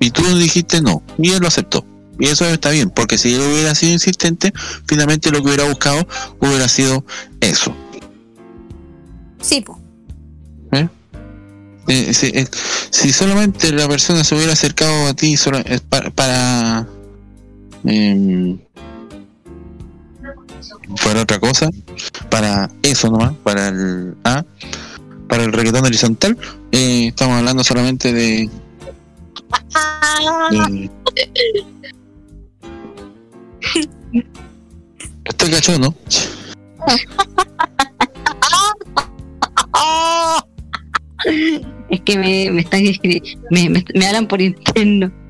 [0.00, 1.02] Y tú dijiste no.
[1.18, 1.84] Y él lo aceptó.
[2.20, 4.52] Y eso está bien, porque si él hubiera sido insistente,
[4.86, 6.06] finalmente lo que hubiera buscado
[6.40, 7.04] hubiera sido
[7.40, 7.74] eso.
[9.40, 9.78] Sí, pues.
[11.90, 12.46] Eh, si, eh,
[12.90, 16.86] si solamente la persona se hubiera acercado a ti solo, eh, para, para
[17.86, 18.58] em,
[21.04, 21.68] para otra cosa,
[22.30, 24.44] para eso nomás, para el ah,
[25.28, 26.36] para el reggaetón horizontal,
[26.72, 28.48] eh, estamos hablando solamente de,
[30.50, 30.90] de-
[35.28, 35.94] Usted cachó, ¿no?
[41.90, 42.82] Es que me, me están
[43.50, 45.10] me, me, me hablan por interno.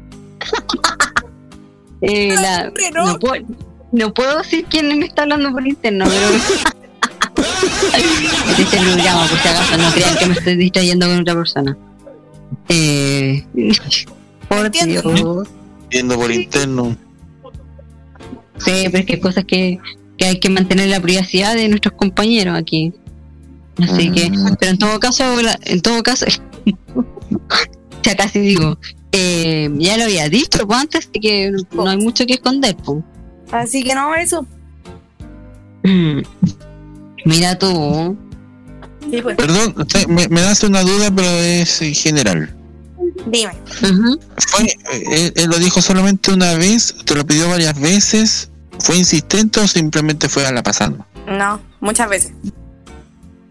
[2.00, 3.06] Eh, la- no.
[3.06, 3.44] no, puedo,
[3.92, 6.28] no puedo decir quién me está hablando por interno, pero
[7.96, 11.76] es este programa, por si acaso no crean que me estoy distrayendo con otra persona.
[12.68, 13.44] Eh,
[14.48, 15.12] por Entiendo.
[15.12, 15.48] Dios.
[15.90, 16.96] Viendo por interno.
[18.58, 19.78] Sí, pero es que hay cosas que,
[20.16, 22.92] que hay que mantener la privacidad de nuestros compañeros aquí.
[23.80, 25.24] Así que, pero en todo caso,
[25.64, 26.26] en todo caso,
[28.02, 28.76] ya casi digo,
[29.12, 32.76] eh, ya lo había dicho pues, antes, así que no, no hay mucho que esconder.
[32.76, 32.98] Pues.
[33.52, 34.46] Así que no, eso.
[37.24, 38.16] Mira tú,
[39.10, 39.36] Sí, pues.
[39.36, 42.54] Perdón, usted me, me hace una duda, pero es en general.
[43.26, 43.52] Dime.
[44.36, 48.96] Fue, eh, él, él lo dijo solamente una vez, te lo pidió varias veces, ¿fue
[48.96, 51.06] insistente o simplemente fue a la pasada?
[51.26, 52.32] No, muchas veces.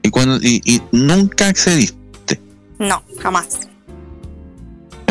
[0.03, 2.39] Y, cuando, y, y nunca accediste.
[2.79, 3.67] No, jamás.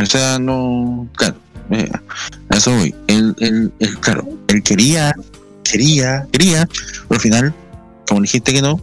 [0.01, 1.09] O sea, no.
[1.17, 1.37] Claro,
[1.71, 1.91] eh,
[2.51, 2.95] eso voy.
[3.07, 5.15] Él, él, él, claro, él quería,
[5.65, 6.69] quería, quería,
[7.09, 7.55] pero al final,
[8.09, 8.81] como dijiste que no,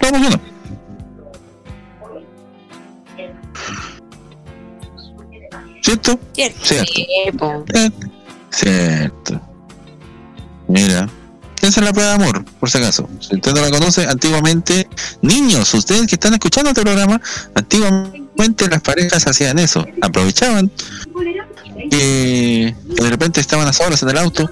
[0.00, 0.40] no funcionó.
[5.82, 6.20] ¿Cierto?
[6.32, 6.58] Cierto.
[6.64, 7.64] Cierto.
[7.74, 7.90] Eh,
[8.50, 9.40] Cierto.
[10.68, 11.08] Mira.
[11.60, 13.08] Esa es la prueba de amor, por si acaso.
[13.20, 14.88] Si usted no la conoce, antiguamente,
[15.20, 17.20] niños, ustedes que están escuchando este programa,
[17.54, 19.86] antiguamente las parejas hacían eso.
[20.00, 20.70] Aprovechaban
[21.90, 24.50] que, que de repente estaban a solas en el auto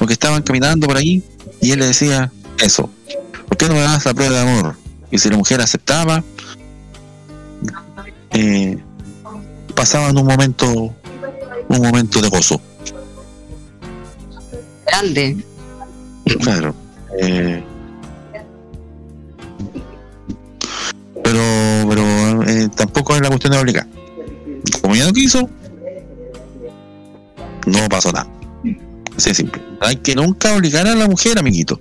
[0.00, 1.22] o que estaban caminando por ahí
[1.60, 2.90] y él le decía eso.
[3.48, 4.76] ¿Por qué no me das la prueba de amor?
[5.10, 6.24] Y si la mujer aceptaba,
[8.30, 8.78] eh,
[9.74, 10.94] pasaban un momento,
[11.68, 12.60] un momento de gozo.
[14.86, 15.36] grande.
[16.40, 16.74] Claro.
[17.20, 17.62] eh,
[21.22, 21.40] pero
[21.88, 22.02] pero
[22.46, 23.86] eh, tampoco después la cuestión de obligar.
[24.80, 25.48] Como ya no quiso,
[27.66, 28.28] no pasó nada.
[29.16, 29.62] Así de simple.
[29.80, 31.80] Hay que nunca obligar a la mujer, amiguito.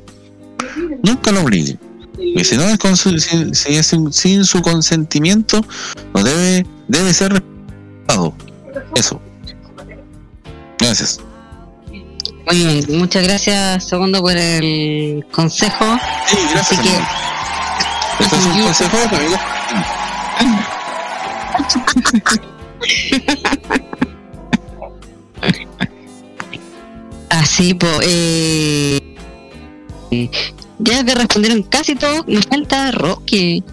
[1.03, 1.80] Nunca lo obliguen.
[2.18, 5.66] Y si no es con su, si, si es sin, sin su consentimiento,
[6.14, 8.34] no debe, debe ser respetado.
[8.95, 9.22] Eso.
[10.78, 11.20] Gracias.
[12.47, 15.86] Muy bien, muchas gracias, segundo, por el consejo.
[16.28, 16.80] Sí, gracias.
[16.80, 18.24] Así que-.
[18.24, 19.38] Esto es un consejo, amigo.
[27.30, 29.00] Así, pues, eh,
[30.80, 33.64] ya que respondieron casi todos, me falta Roque.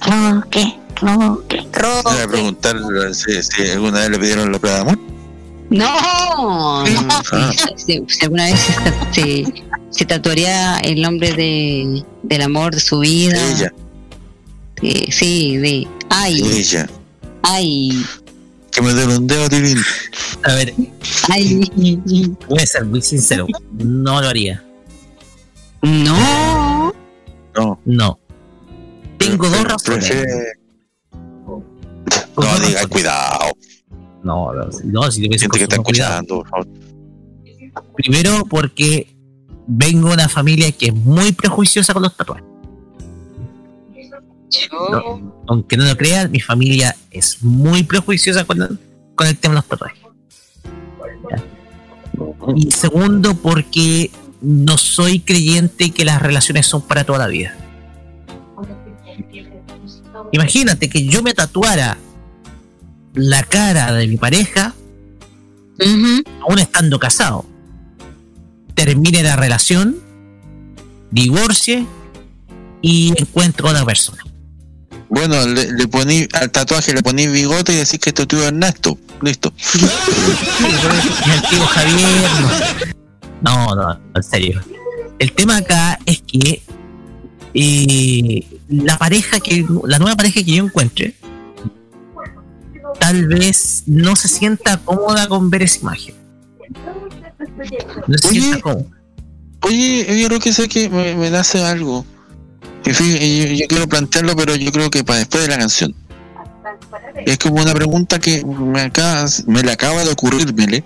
[0.00, 1.64] Roque, Roque.
[2.04, 2.76] Voy a preguntar
[3.14, 4.98] si, si alguna vez le pidieron la prueba de amor.
[5.70, 7.08] No, no.
[7.32, 7.52] Ah.
[7.76, 8.74] Si, si alguna vez se,
[9.12, 9.44] se,
[9.90, 13.38] se tatuaría el nombre de, del amor de su vida.
[13.52, 13.72] Ella,
[14.82, 15.86] eh, sí, de.
[16.10, 16.88] Ay, ella.
[17.42, 18.04] ay,
[18.70, 19.78] Que me duele un dedo, Tilín.
[20.44, 20.74] A ver,
[21.30, 21.60] ay.
[22.48, 23.46] voy a ser muy sincero.
[23.72, 24.62] No lo haría.
[25.82, 26.92] No.
[27.54, 27.80] No.
[27.84, 28.18] No.
[29.18, 30.08] Tengo dos razones.
[30.08, 30.58] prefiere-
[32.34, 33.52] Dos No, diga, cuidado.
[34.22, 36.68] No, no, no, si te ves Gente que está escuchando, por favor.
[37.96, 39.14] Primero, porque
[39.66, 42.44] vengo de una familia que es muy prejuiciosa con los tatuajes.
[44.70, 48.78] No, aunque no lo crean, mi familia es muy prejuiciosa con el,
[49.14, 50.02] con el tema de los tatuajes.
[51.30, 51.44] Ya.
[52.56, 57.56] Y segundo, porque no soy creyente que las relaciones son para toda la vida.
[60.32, 61.98] Imagínate que yo me tatuara
[63.14, 64.74] la cara de mi pareja,
[66.40, 67.44] aún estando casado.
[68.74, 69.98] Termine la relación,
[71.10, 71.86] divorcie
[72.80, 74.24] y encuentro a otra persona.
[75.14, 78.42] Bueno, le, le poní al tatuaje le poní bigote y decís que es tu tío
[78.44, 78.98] Ernesto.
[79.20, 79.52] Listo.
[81.26, 82.94] Mi antiguo Javier.
[83.42, 84.62] No, no, no, en serio.
[85.18, 86.62] El tema acá es que
[87.52, 91.14] eh, la pareja que, la nueva pareja que yo encuentre,
[92.98, 96.14] tal vez no se sienta cómoda con ver esa imagen.
[98.06, 98.40] No se Oye.
[98.40, 98.86] sienta cómoda.
[99.60, 102.06] Oye, yo creo que sé que me, me nace algo.
[102.84, 105.94] Yo, yo quiero plantearlo, pero yo creo que para después de la canción.
[107.26, 110.82] Es como una pregunta que me, acaba, me le acaba de ocurrirme,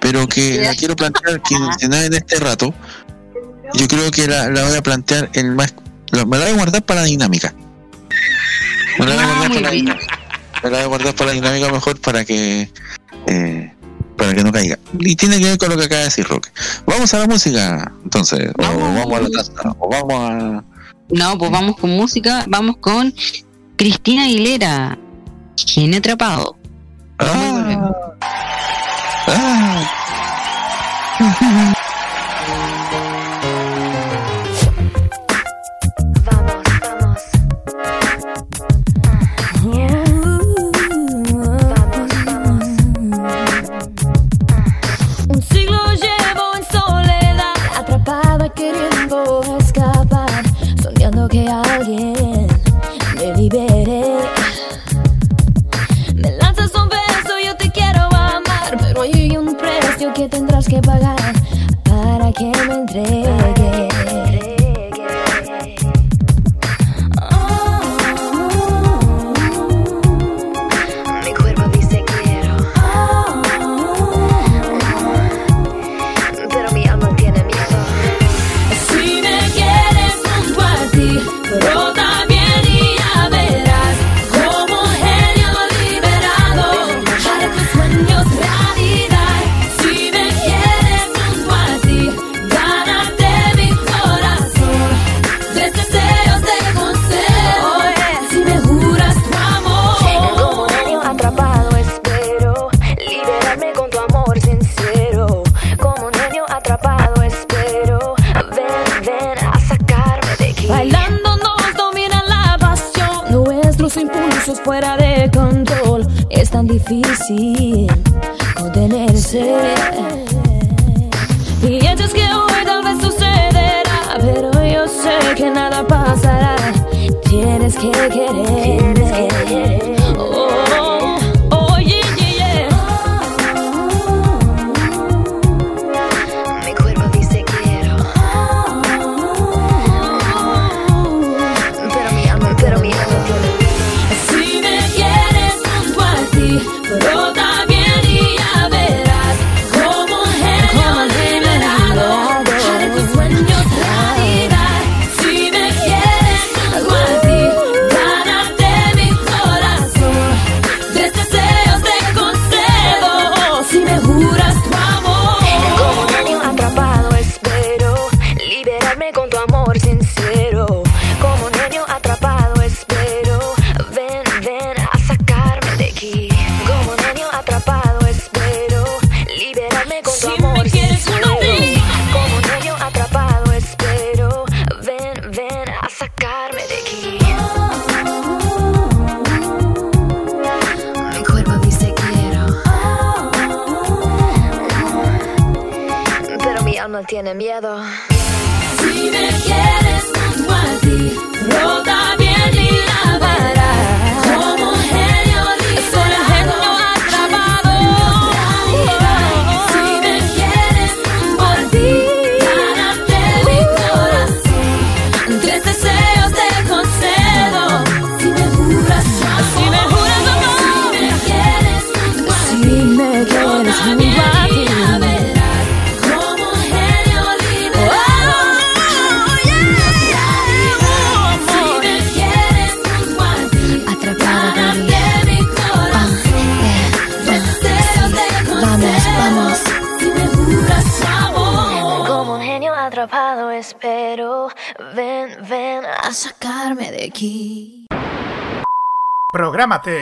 [0.00, 2.74] pero que la quiero plantear que, en este rato.
[3.74, 5.74] Yo creo que la, la voy a plantear en más.
[6.10, 7.54] la- me la voy a guardar para la dinámica.
[8.98, 10.06] Me la voy a Ah, guardar para la dinámica.
[10.62, 12.68] Me la voy a guardar para la dinámica mejor para que.
[13.28, 13.72] eh,
[14.16, 14.78] para que no caiga.
[14.98, 16.50] Y tiene que ver con lo que acaba de decir Roque.
[16.84, 18.50] Vamos a la música, entonces.
[18.58, 18.94] O Vamos.
[18.94, 19.52] vamos a la taza.
[19.78, 20.64] O vamos a.
[21.10, 23.12] No, pues vamos con música, vamos con
[23.76, 24.98] Cristina Aguilera,
[25.56, 26.56] Genio Atrapado.
[27.18, 27.92] Ah,
[29.26, 29.90] ah.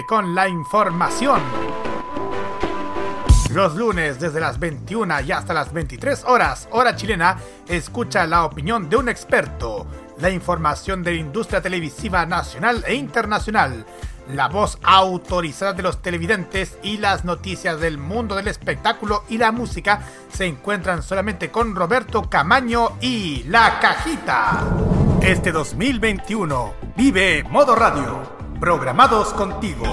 [0.07, 1.43] Con la información.
[3.53, 7.37] Los lunes desde las 21 y hasta las 23 horas, hora chilena,
[7.69, 9.87] escucha la opinión de un experto,
[10.21, 13.85] la información de la industria televisiva nacional e internacional,
[14.33, 19.53] la voz autorizada de los televidentes y las noticias del mundo del espectáculo y la
[19.53, 20.01] música
[20.33, 24.65] se encuentran solamente con Roberto Camaño y La Cajita.
[25.21, 29.85] Este 2021 vive Modo Radio, programados contigo.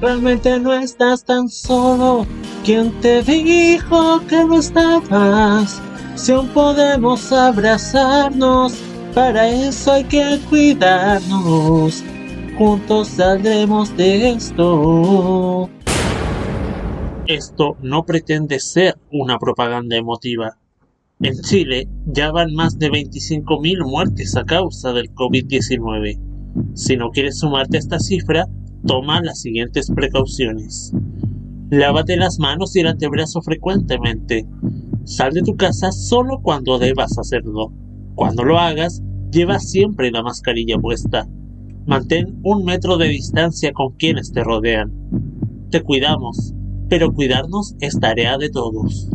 [0.00, 2.26] Realmente no estás tan solo.
[2.64, 5.80] ¿Quién te dijo que no estabas?
[6.14, 8.74] Si aún podemos abrazarnos,
[9.14, 12.02] para eso hay que cuidarnos.
[12.58, 15.68] Juntos saldremos de esto.
[17.26, 20.58] Esto no pretende ser una propaganda emotiva.
[21.20, 26.18] En Chile ya van más de 25.000 muertes a causa del COVID-19.
[26.74, 28.46] Si no quieres sumarte a esta cifra,
[28.84, 30.92] toma las siguientes precauciones.
[31.70, 34.44] Lávate las manos y el antebrazo frecuentemente.
[35.04, 37.72] Sal de tu casa solo cuando debas hacerlo.
[38.16, 39.00] Cuando lo hagas,
[39.30, 41.28] lleva siempre la mascarilla puesta.
[41.86, 44.92] Mantén un metro de distancia con quienes te rodean.
[45.70, 46.54] Te cuidamos,
[46.88, 49.08] pero cuidarnos es tarea de todos.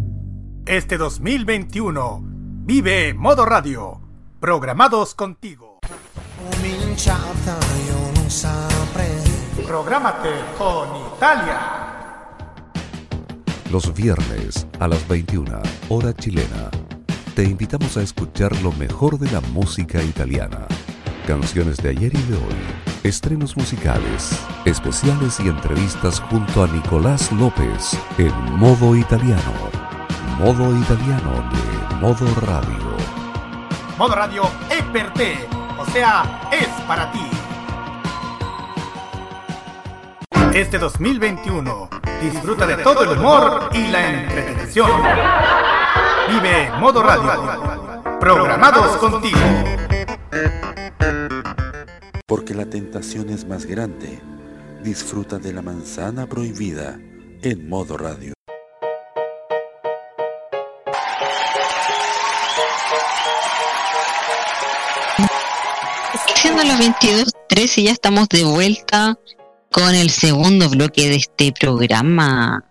[0.69, 4.01] Este 2021 vive Modo Radio,
[4.39, 5.79] programados contigo.
[9.65, 11.59] Prográmate con Italia.
[13.71, 15.59] Los viernes a las 21,
[15.89, 16.69] hora chilena,
[17.33, 20.67] te invitamos a escuchar lo mejor de la música italiana.
[21.25, 22.61] Canciones de ayer y de hoy,
[23.01, 29.88] estrenos musicales, especiales y entrevistas junto a Nicolás López en modo italiano.
[30.39, 32.95] Modo italiano de Modo Radio.
[33.97, 35.35] Modo Radio es per te,
[35.77, 37.19] o sea, es para ti.
[40.53, 41.89] Este 2021
[42.21, 44.89] disfruta de todo el humor y la entretención.
[46.29, 49.39] Vive Modo Radio, programados contigo.
[52.25, 54.21] Porque la tentación es más grande.
[54.81, 56.97] Disfruta de la manzana prohibida
[57.41, 58.38] en modo radio.
[66.41, 69.17] Siendo las 22.13 y ya estamos de vuelta
[69.71, 72.63] con el segundo bloque de este programa.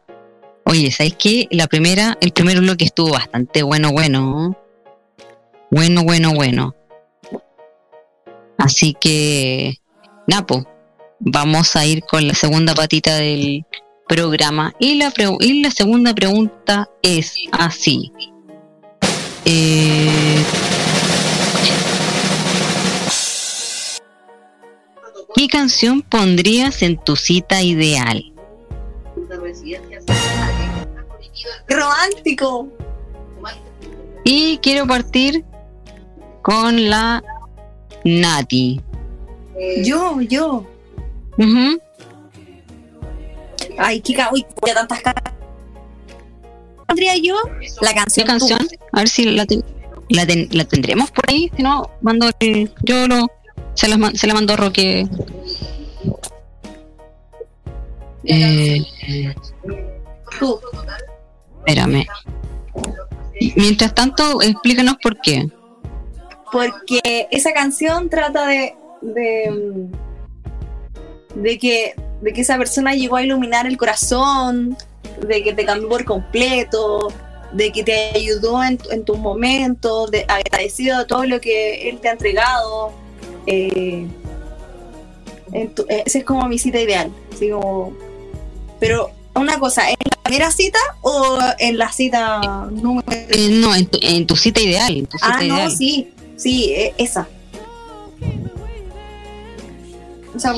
[0.65, 1.47] Oye, ¿sabes qué?
[1.51, 4.57] La primera, el primer bloque estuvo bastante bueno, bueno.
[5.71, 6.75] Bueno, bueno, bueno.
[8.57, 9.77] Así que,
[10.27, 10.65] Napo,
[11.21, 13.65] vamos a ir con la segunda patita del
[14.09, 14.75] programa.
[14.79, 18.13] Y la, pre- y la segunda pregunta es así.
[19.45, 20.43] Eh,
[25.51, 28.23] ¿Qué canción pondrías en tu cita ideal?
[31.67, 32.69] ¡Qué romántico!
[34.25, 35.43] Y quiero partir
[36.43, 37.25] con la
[38.05, 38.79] Nati.
[39.83, 40.67] Yo, yo.
[41.39, 41.81] Ujú.
[43.79, 45.25] Ay, chica, uy, voy a tantas caras.
[46.87, 47.37] ¿Pondría yo?
[47.81, 48.27] La ¿Qué canción.
[48.27, 48.69] canción?
[48.93, 49.65] A ver si la, ten-
[50.11, 51.51] la, ten- la tendremos por ahí.
[51.57, 53.29] Si no, mando el- yo lo,
[53.75, 55.07] se, la, man- se la mando a Roque.
[58.25, 58.85] Eh,
[61.61, 62.07] espérame.
[63.57, 65.49] Mientras tanto, explícanos por qué.
[66.53, 68.75] Porque esa canción trata de.
[69.01, 69.87] de.
[71.35, 71.95] de que.
[72.21, 74.77] de que esa persona llegó a iluminar el corazón,
[75.27, 77.13] de que te cambió por completo,
[77.53, 82.01] de que te ayudó en, en tus momentos, de agradecido de todo lo que él
[82.01, 82.93] te ha entregado.
[83.51, 84.07] Eh,
[85.75, 87.11] tu- eh, esa es como mi cita ideal.
[87.35, 87.93] así como-
[88.81, 93.87] pero una cosa, ¿en la primera cita o en la cita número Eh, no, en
[93.87, 94.97] tu, en tu cita ideal.
[94.97, 97.27] En tu cita Ah, no, sí, sí, esa.
[100.37, 100.55] Esa.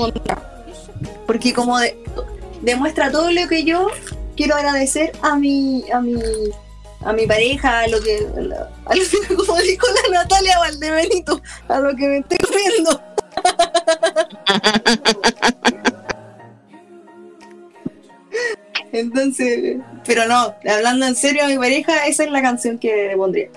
[1.26, 1.97] Porque como de-
[2.62, 3.86] demuestra todo lo que yo
[4.36, 6.14] quiero agradecer a mi, a mi,
[7.05, 10.59] a mi pareja, a lo que, a lo, a lo que- como dijo la Natalia
[10.59, 13.03] Valdebenito, a lo que me estoy comiendo.
[18.92, 23.16] Entonces, pero no, hablando en serio a mi pareja, esa es la canción que le
[23.16, 23.48] pondría.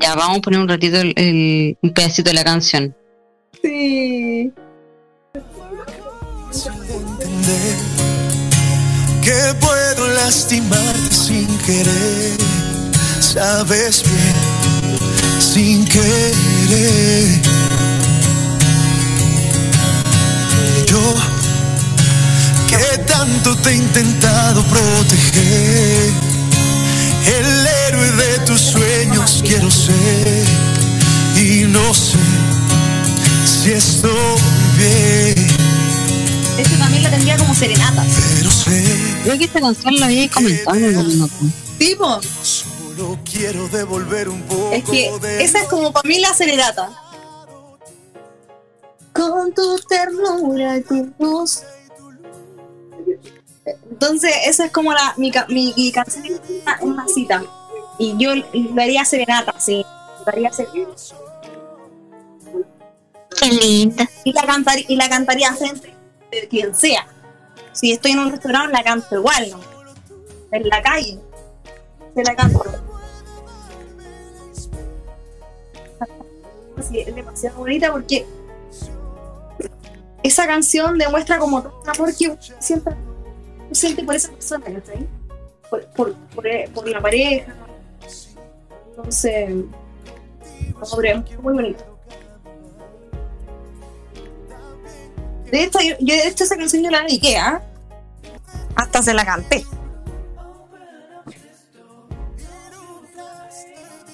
[0.00, 2.94] Ya, vamos a poner un ratito el, el- un pedacito de la canción.
[3.60, 4.52] Sí.
[9.22, 12.36] Que puedo lastimarte sin querer.
[13.20, 14.98] Sabes bien,
[15.38, 17.40] sin querer.
[20.86, 21.14] Yo,
[22.68, 26.12] que tanto te he intentado proteger.
[27.38, 30.44] El héroe de tus sueños quiero ser.
[31.36, 32.18] Y no sé
[33.44, 34.40] si estoy
[34.76, 35.61] bien.
[36.62, 38.04] Este también la tendría como serenata.
[38.36, 38.84] Pero sé.
[39.24, 41.52] Creo que esta canción la había comentado en algún
[42.42, 45.10] Solo quiero devolver un poco es que
[45.40, 46.90] esa es como para mí la serenata.
[49.12, 51.64] Con tu ternura y tu voz.
[53.90, 57.42] Entonces, esa es como la, mi, mi, mi canción en una, una cita.
[57.98, 59.84] Y yo le haría serenata, sí.
[60.26, 60.94] Le haría serenata.
[63.40, 64.08] Qué linda.
[64.22, 66.01] Y la, cantar, y la cantaría frente
[66.40, 67.06] de quien sea.
[67.72, 69.60] Si estoy en un restaurante, la canto igual, ¿no?
[70.50, 71.18] En la calle,
[72.14, 72.64] se la canto.
[76.92, 78.26] Es demasiado bonita porque
[80.22, 82.90] esa canción demuestra como todo el amor que siente,
[83.70, 85.06] siente por esa persona, ¿cachai?
[85.70, 87.54] Por, por, por, por la pareja.
[88.90, 89.48] Entonces,
[91.40, 91.91] muy bonito.
[95.52, 97.60] De hecho, yo, yo de hecho esa canción yo la dediqué, ¿ah?
[98.74, 99.66] Hasta se la canté.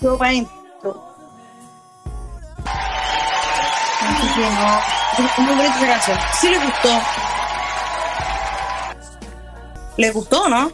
[0.01, 1.05] Yo para adentro.
[4.01, 5.45] Así que no.
[5.45, 6.19] Muy bonita esa canción.
[6.41, 7.01] Sí le gustó.
[9.97, 10.73] ¿Le gustó, no?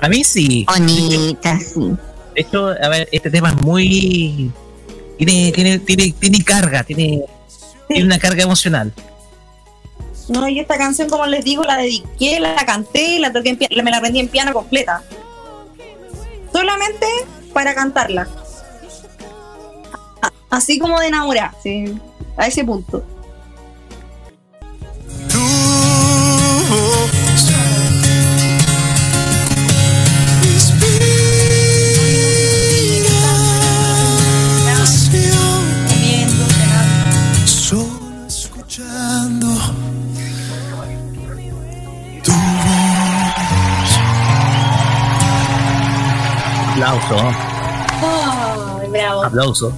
[0.00, 0.66] A mí sí.
[0.66, 1.96] Bonita, sí.
[2.34, 4.52] De hecho, a ver, este tema es muy.
[5.16, 7.24] Tiene, tiene, tiene, tiene carga, tiene,
[7.86, 8.92] tiene una carga emocional.
[10.28, 13.90] No, y esta canción, como les digo, la dediqué, la canté, la toqué en me
[13.90, 15.02] la aprendí en piano completa.
[16.52, 17.06] Solamente
[17.52, 18.28] para cantarla.
[20.50, 21.98] Así como de enamorar, sí.
[22.36, 23.04] A ese punto.
[47.04, 49.72] Aplauso, Ay, bravo, aplauso.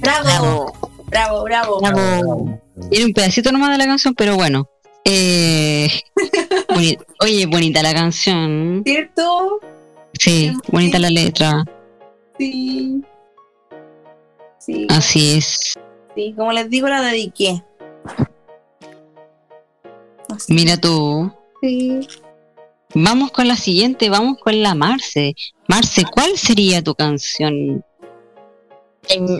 [0.00, 0.72] bravo,
[1.06, 2.60] bravo, bravo, Bravo.
[2.90, 4.68] Tiene un pedacito nomás de la canción, pero bueno.
[5.04, 5.88] Eh,
[6.68, 8.82] boni- oye, bonita la canción.
[8.84, 9.58] ¿Cierto?
[10.18, 11.64] Sí, bonita la letra.
[12.38, 13.02] Sí.
[14.58, 15.74] Sí, Así es.
[16.14, 17.62] sí, como les digo, la dediqué.
[20.48, 21.32] Mira tú.
[21.62, 22.06] Sí.
[22.94, 25.34] Vamos con la siguiente, vamos con la Marce.
[25.68, 27.84] Marce, ¿cuál sería tu canción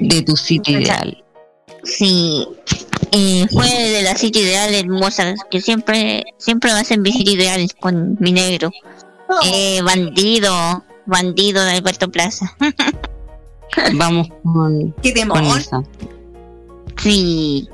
[0.01, 1.25] de tu sitio ideal?
[1.85, 2.47] Sí,
[3.13, 8.33] eh, fue de la cita ideal hermosa, que siempre, siempre hacen visitar ideales con mi
[8.33, 8.71] negro.
[9.45, 12.55] Eh, bandido, bandido de Alberto Plaza.
[13.95, 15.83] Vamos con, ¿Qué con esa.
[16.99, 17.69] Sí.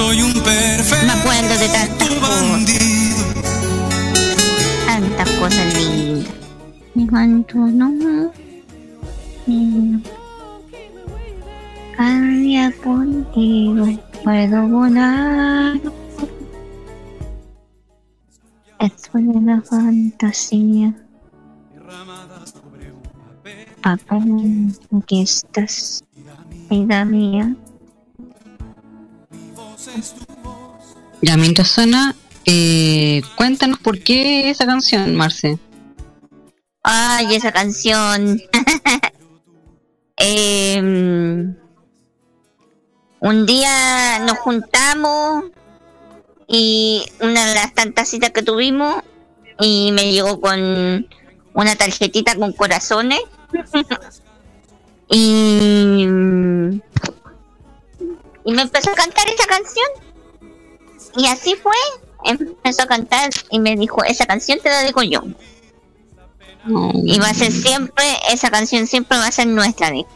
[0.00, 2.50] Soy un perfecto Me acuerdo de tantas cosas.
[2.50, 3.22] bandido.
[4.86, 6.32] Tantas cosas lindas.
[7.10, 8.32] Cuánto no.
[11.98, 13.86] Cada día contigo
[14.24, 15.78] puedo volar.
[18.78, 20.94] Es una fantasía.
[23.82, 24.18] Papá,
[24.96, 26.02] aquí estás,
[26.70, 27.54] vida mía.
[31.22, 32.14] Ya, mientras suena,
[32.46, 35.58] eh, cuéntanos por qué esa canción, Marce.
[36.82, 38.40] Ay, esa canción.
[40.22, 41.56] Em,
[43.20, 45.44] un día nos juntamos
[46.46, 49.02] y una de las tantas citas que tuvimos
[49.58, 51.08] y me llegó con
[51.54, 53.20] una tarjetita con corazones
[55.10, 56.06] y,
[58.44, 59.86] y me empezó a cantar esa canción
[61.16, 61.74] y así fue
[62.24, 65.22] empezó a cantar y me dijo esa canción te la digo yo
[67.04, 69.90] y va a ser siempre, esa canción siempre va a ser nuestra.
[69.90, 70.08] dijo.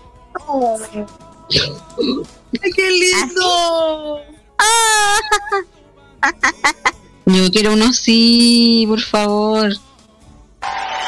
[2.77, 4.20] ¡Qué lindo!
[7.27, 9.72] Yo quiero uno sí, por favor.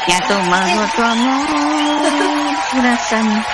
[0.09, 1.47] Ya tomado tu amor,
[2.73, 3.45] corazón.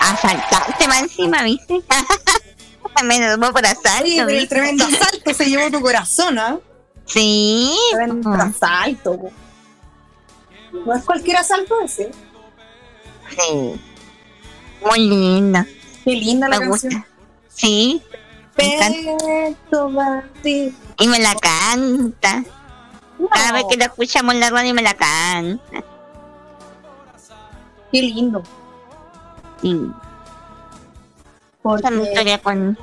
[0.00, 1.80] Asaltarte más encima, ¿viste?
[3.04, 4.04] Me tomó por asalto.
[4.04, 6.58] Oye, pero el tremendo asalto se llevó tu corazón, ¿ah?
[7.06, 7.74] Sí.
[7.92, 9.18] Tremendo asalto.
[9.18, 9.30] po.
[10.84, 12.10] No es cualquier asalto ese.
[13.30, 13.80] Sí.
[14.84, 15.66] Muy linda.
[16.04, 16.92] Qué linda la Me canción.
[16.94, 17.08] gusta.
[17.48, 18.02] Sí.
[18.54, 19.90] Perfecto.
[20.98, 22.44] Y me la canta.
[23.32, 25.84] Cada vez que la escuchamos en la radio me la canta.
[27.92, 28.42] Qué lindo.
[29.60, 29.90] Sí.
[31.78, 32.78] Esa es mi historia con...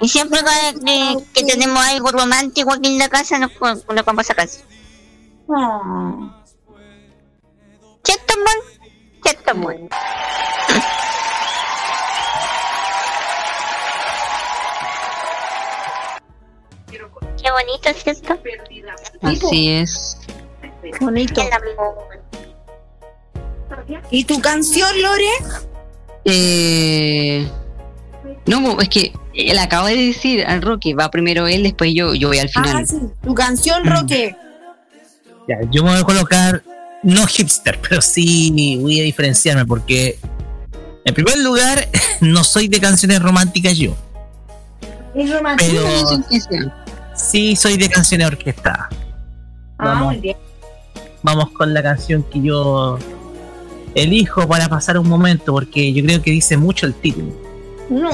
[0.00, 4.24] Y siempre cada que, que tenemos algo romántico aquí en la casa nos co- colocamos
[4.24, 4.66] esa canción.
[5.54, 6.42] Ah.
[8.02, 8.56] Chetamón,
[9.22, 9.88] chetamón.
[17.42, 18.38] Qué bonito es esto.
[19.22, 20.18] Así es.
[21.00, 21.42] Bonito.
[24.10, 25.30] ¿Y tu canción, Lore?
[26.24, 27.48] Eh,
[28.46, 32.28] no, es que él acaba de decir al Rocky, va primero él, después yo, yo
[32.28, 32.76] voy al final.
[32.82, 32.96] Ah, sí.
[33.22, 33.88] Tu canción, Mm.
[33.88, 34.36] Roque.
[35.48, 36.62] Ya, yo me voy a colocar,
[37.02, 40.18] no hipster, pero sí voy a diferenciarme porque,
[41.04, 41.88] en primer lugar,
[42.20, 43.96] no soy de canciones románticas yo,
[45.14, 45.72] Es romántico.
[46.50, 46.72] pero
[47.14, 48.86] sí soy de canciones orquestadas.
[49.78, 50.36] Ah, Vamos, muy bien.
[51.22, 52.98] vamos con la canción que yo
[53.94, 57.32] elijo para pasar un momento, porque yo creo que dice mucho el título.
[57.88, 58.10] No.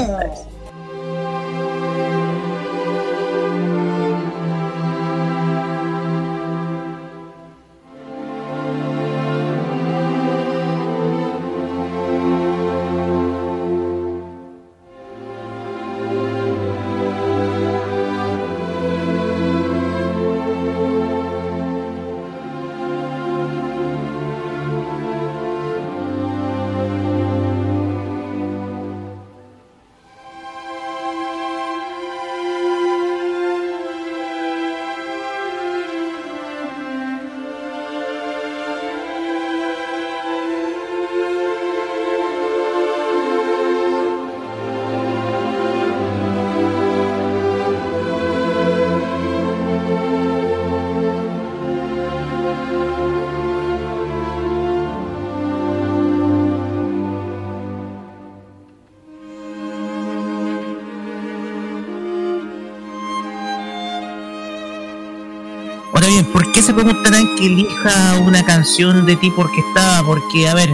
[66.57, 70.03] Qué se preguntarán que elija una canción de tipo orquestada?
[70.03, 70.71] Porque, a ver,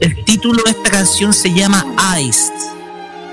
[0.00, 1.84] el título de esta canción se llama
[2.18, 2.50] Ice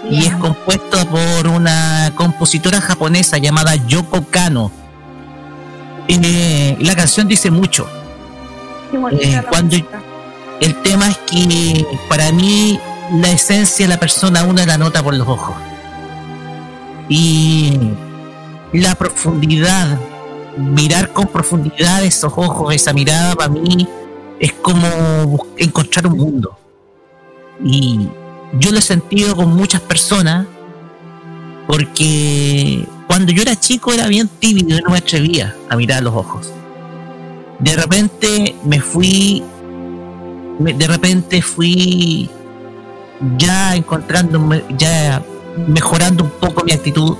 [0.10, 4.72] y es compuesto por una compositora japonesa llamada Yoko Kano.
[6.10, 7.88] Eh, la canción dice mucho.
[9.22, 9.78] Eh, cuando-.
[10.60, 12.78] El tema es que para mí
[13.14, 15.56] la esencia de la persona una la nota por los ojos.
[17.08, 17.80] Y
[18.74, 19.98] la profundidad,
[20.58, 23.88] mirar con profundidad esos ojos, esa mirada para mí
[24.40, 26.58] es como encontrar un mundo.
[27.64, 28.08] Y
[28.60, 30.46] yo lo he sentido con muchas personas
[31.68, 36.14] porque cuando yo era chico era bien tímido y no me atrevía a mirar los
[36.14, 36.52] ojos.
[37.60, 39.44] De repente me fui
[40.60, 42.30] de repente fui
[43.38, 45.24] ya encontrándome, ya
[45.68, 47.16] mejorando un poco mi actitud.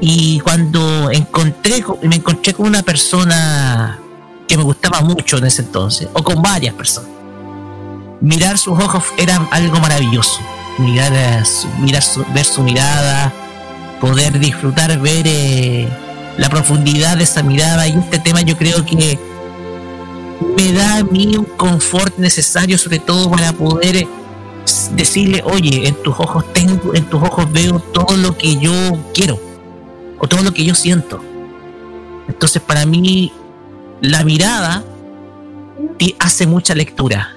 [0.00, 3.98] Y cuando encontré, co- me encontré con una persona
[4.48, 7.10] que me gustaba mucho en ese entonces, o con varias personas,
[8.20, 10.40] mirar sus ojos era algo maravilloso.
[10.78, 11.42] Mirar, eh,
[11.80, 13.32] mirar su- ver su mirada,
[14.00, 15.88] poder disfrutar, ver eh,
[16.38, 17.86] la profundidad de esa mirada.
[17.86, 19.18] Y este tema yo creo que
[20.56, 24.06] me da a mí un confort necesario, sobre todo para poder
[24.92, 28.72] decirle, oye, en tus ojos tengo, en tus ojos veo todo lo que yo
[29.12, 29.38] quiero,
[30.20, 31.20] o todo lo que yo siento.
[32.28, 33.32] Entonces, para mí,
[34.00, 34.84] la mirada
[36.18, 37.34] hace mucha lectura.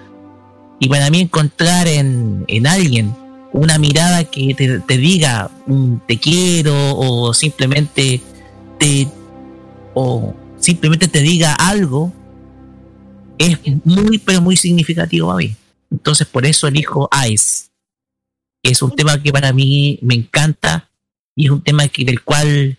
[0.80, 3.16] Y para mí encontrar en, en alguien
[3.54, 5.50] una mirada que te, diga
[6.08, 8.20] te quiero o simplemente
[8.80, 9.08] te
[9.94, 12.12] o simplemente te diga algo
[13.38, 15.56] es muy pero muy significativo a mí.
[15.92, 17.66] Entonces por eso elijo Ice.
[18.64, 20.90] Es un tema que para mí me encanta
[21.36, 22.78] y es un tema del cual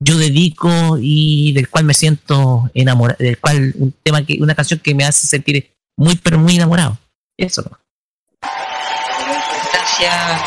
[0.00, 4.80] yo dedico y del cual me siento enamorado, del cual un tema que una canción
[4.80, 6.98] que me hace sentir muy pero muy enamorado.
[7.36, 7.64] Eso.
[9.72, 10.40] Gracias,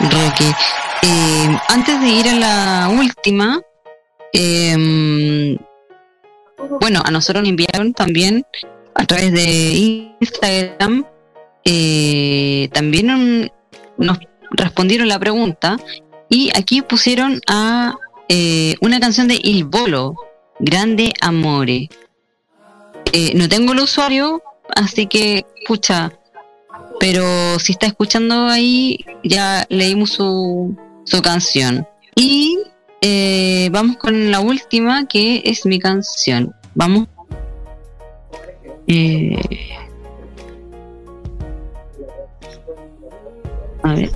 [0.00, 0.54] Roque.
[1.02, 3.60] Eh, antes de ir a la última,
[4.32, 5.56] eh,
[6.80, 8.44] bueno, a nosotros nos enviaron también
[8.94, 11.04] a través de Instagram,
[11.64, 13.50] eh, también
[13.96, 14.18] nos
[14.52, 15.76] respondieron la pregunta
[16.30, 20.14] y aquí pusieron a eh, una canción de Il Bolo,
[20.60, 21.90] Grande Amore.
[23.12, 24.40] Eh, no tengo el usuario,
[24.76, 26.12] así que, escucha,
[27.00, 31.84] pero si está escuchando ahí, ya leímos su, su canción.
[32.14, 32.60] Y
[33.00, 36.54] eh, vamos con la última, que es mi canción.
[36.76, 37.08] Vamos.
[43.82, 44.10] A ver.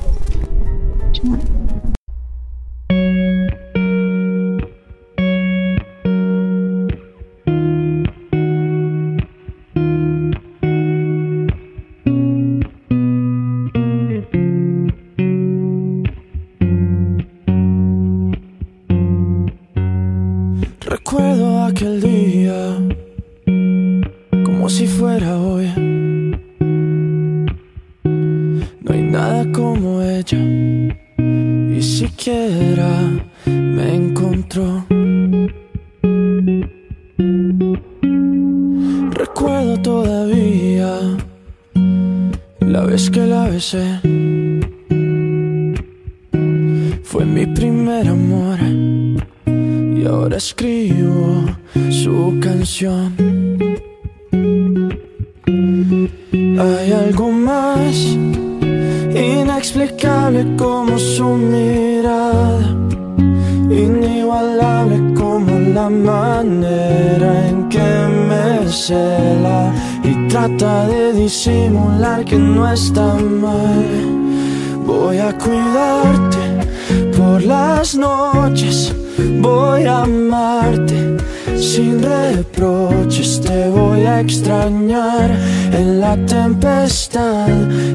[84.20, 85.30] Extrañar
[85.72, 87.48] en la tempestad.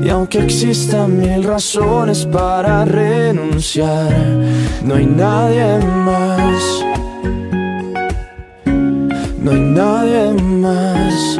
[0.03, 4.11] Y aunque existan mil razones para renunciar,
[4.83, 6.63] no hay nadie más.
[9.37, 11.39] No hay nadie más.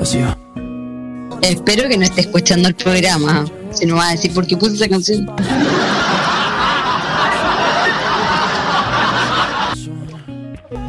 [0.00, 0.36] Así va.
[1.42, 3.44] Espero que no esté escuchando el programa.
[3.72, 5.26] Si no va a decir por qué puse esa canción.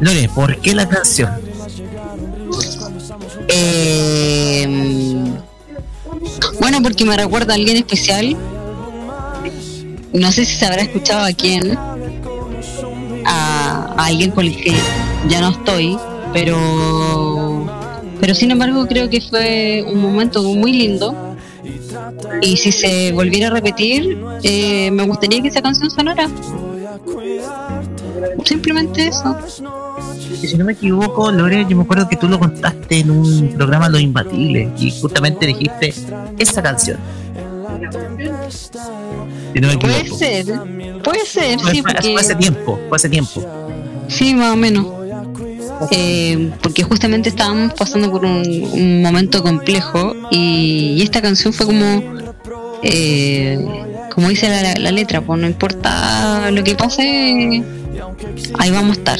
[0.00, 1.47] Lore, ¿por qué la canción?
[3.60, 4.66] Eh,
[6.60, 8.36] bueno, porque me recuerda a alguien especial.
[10.12, 11.76] No sé si se habrá escuchado a quién.
[13.24, 14.72] A, alguien con el que
[15.28, 15.98] ya no estoy,
[16.32, 17.66] pero
[18.20, 21.36] pero sin embargo creo que fue un momento muy lindo.
[22.40, 26.28] Y si se volviera a repetir, eh, me gustaría que esa canción sonara.
[28.44, 29.36] Simplemente eso.
[30.36, 33.88] Si no me equivoco, Lore, yo me acuerdo que tú lo contaste en un programa
[33.88, 35.94] Los Imbatibles y justamente dijiste
[36.38, 36.98] esa canción.
[39.54, 40.46] Si no me Puede ser,
[41.02, 42.14] puede ser, sí, fue- porque...
[42.18, 43.44] hace tiempo, fue hace tiempo.
[44.08, 44.86] Sí, más o menos.
[45.92, 51.66] Eh, porque justamente estábamos pasando por un, un momento complejo y, y esta canción fue
[51.66, 52.02] como,
[52.82, 53.58] eh,
[54.12, 57.62] como dice la, la letra, pues no importa lo que pase,
[58.58, 59.18] ahí vamos a estar.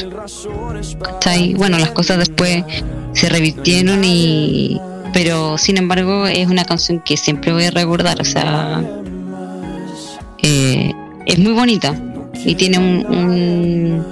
[1.03, 1.55] ¿Cachai?
[1.55, 2.65] Bueno, las cosas después
[3.13, 4.81] se revirtieron y...
[5.13, 8.83] Pero sin embargo es una canción que siempre voy a recordar, o sea,
[10.43, 10.93] eh,
[11.25, 11.99] es muy bonita
[12.45, 14.07] y tiene un, un,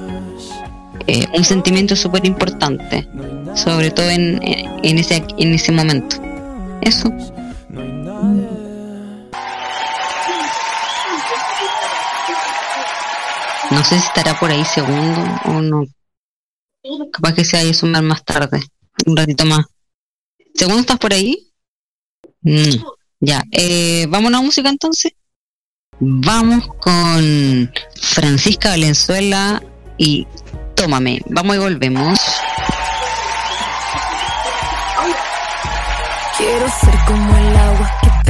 [1.07, 3.07] eh, un sentimiento súper importante,
[3.55, 6.17] sobre todo en, en, ese, en ese momento.
[6.81, 7.13] Eso.
[13.71, 15.85] No sé si estará por ahí segundo o no.
[17.13, 18.61] Capaz que se vaya a sumar más tarde,
[19.07, 19.67] un ratito más.
[20.55, 21.53] ¿Segundo estás por ahí?
[22.43, 22.77] Mm,
[23.21, 25.13] ya, eh, vamos a música entonces.
[25.99, 29.63] Vamos con Francisca Valenzuela
[29.99, 30.27] y
[30.77, 31.21] Tómame.
[31.31, 32.21] Vamos y volvemos.
[36.37, 37.76] Quiero ser como el agua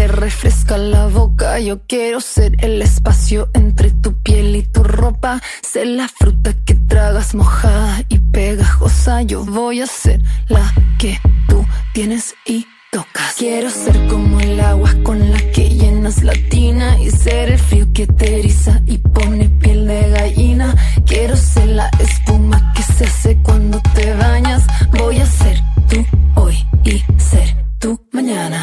[0.08, 1.58] refresca la boca.
[1.60, 5.40] Yo quiero ser el espacio entre tu piel y tu ropa.
[5.62, 9.22] Ser la fruta que tragas mojada y pegajosa.
[9.22, 13.34] Yo voy a ser la que tú tienes y tocas.
[13.36, 17.86] Quiero ser como el agua con la que llenas la tina y ser el frío
[17.92, 20.74] que te eriza y pone piel de gallina.
[21.06, 24.64] Quiero ser la espuma que se hace cuando te bañas.
[24.98, 26.04] Voy a ser tú
[26.34, 28.62] hoy y ser tú mañana.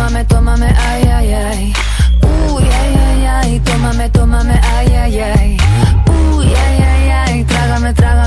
[0.00, 1.72] Tómame, tómame, ay, ay, ay.
[2.22, 5.56] Uy, ay, ay, ay, tómame, tómame, ay, ay, ay.
[6.08, 8.19] Uy, ay, ay, ay, trágame, trágame,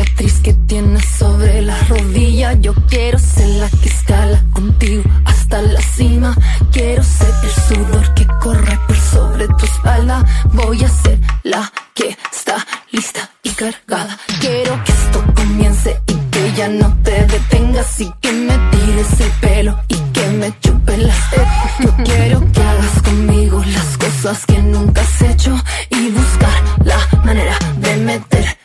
[0.00, 2.54] cicatriz que tienes sobre la rodilla.
[2.54, 6.34] Yo quiero ser la que escala contigo hasta la cima.
[6.72, 10.24] Quiero ser el sudor que corre por sobre tu espalda.
[10.52, 14.18] Voy a ser la que está lista y cargada.
[14.40, 19.30] Quiero que esto comience y que ya no te detengas y que me tires el
[19.40, 21.46] pelo y que me chupe la sed.
[21.80, 25.54] Yo quiero que hagas conmigo las cosas que nunca has hecho
[25.90, 28.59] y buscar la manera de meterme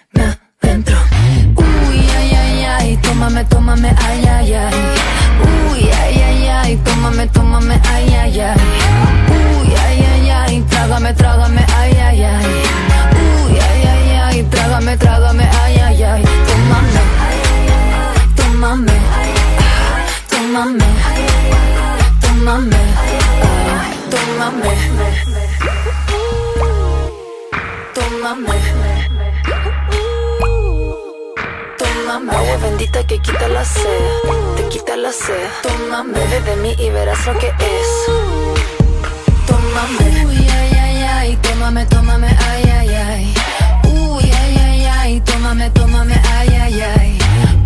[3.50, 4.74] tómame, ay, ay, ay.
[5.70, 8.58] Uy, ay, ay, ay, tómame, tómame, ay, ay, ay.
[9.30, 12.46] Uy, ay, ay, ay, trágame, trágame, ay, ay, ay.
[13.46, 16.24] Uy, ay, ay, ay, trágame, trágame, ay, ay, ay.
[16.48, 17.02] Tómame,
[18.36, 18.98] tómame,
[20.30, 20.86] tómame,
[22.22, 22.82] tómame,
[23.72, 24.72] ah, tómame,
[27.94, 28.75] tómame.
[32.06, 33.84] Tómame, bendita que quita la sed,
[34.56, 35.50] te quita la sed.
[35.64, 37.90] Tómame, bebe de mí y verás lo que es.
[39.48, 43.34] Tómame, uy, ay, ay, ay, tómame, tómame, ay, ay, ay.
[43.90, 47.18] Uy, ay, ay, ay, tómame, tómame, ay, ay, ay.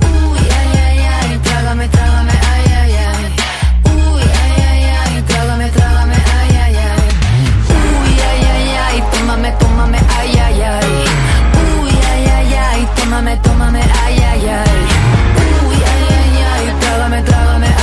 [0.08, 3.36] Uy, ay, ay, ay, trágame, trágame, ay, ay, ay.
[3.92, 7.08] Uy, ay, ay, ay, trágame, trágame, ay, ay, ay.
[7.76, 11.29] Uy, ay, ay, ay, tómame, tómame, ay, ay, ay.
[13.10, 14.80] Tómame, tómame, ay, ay, ay.
[15.68, 17.79] Uy, ay, ay, ay, trágame, trágame,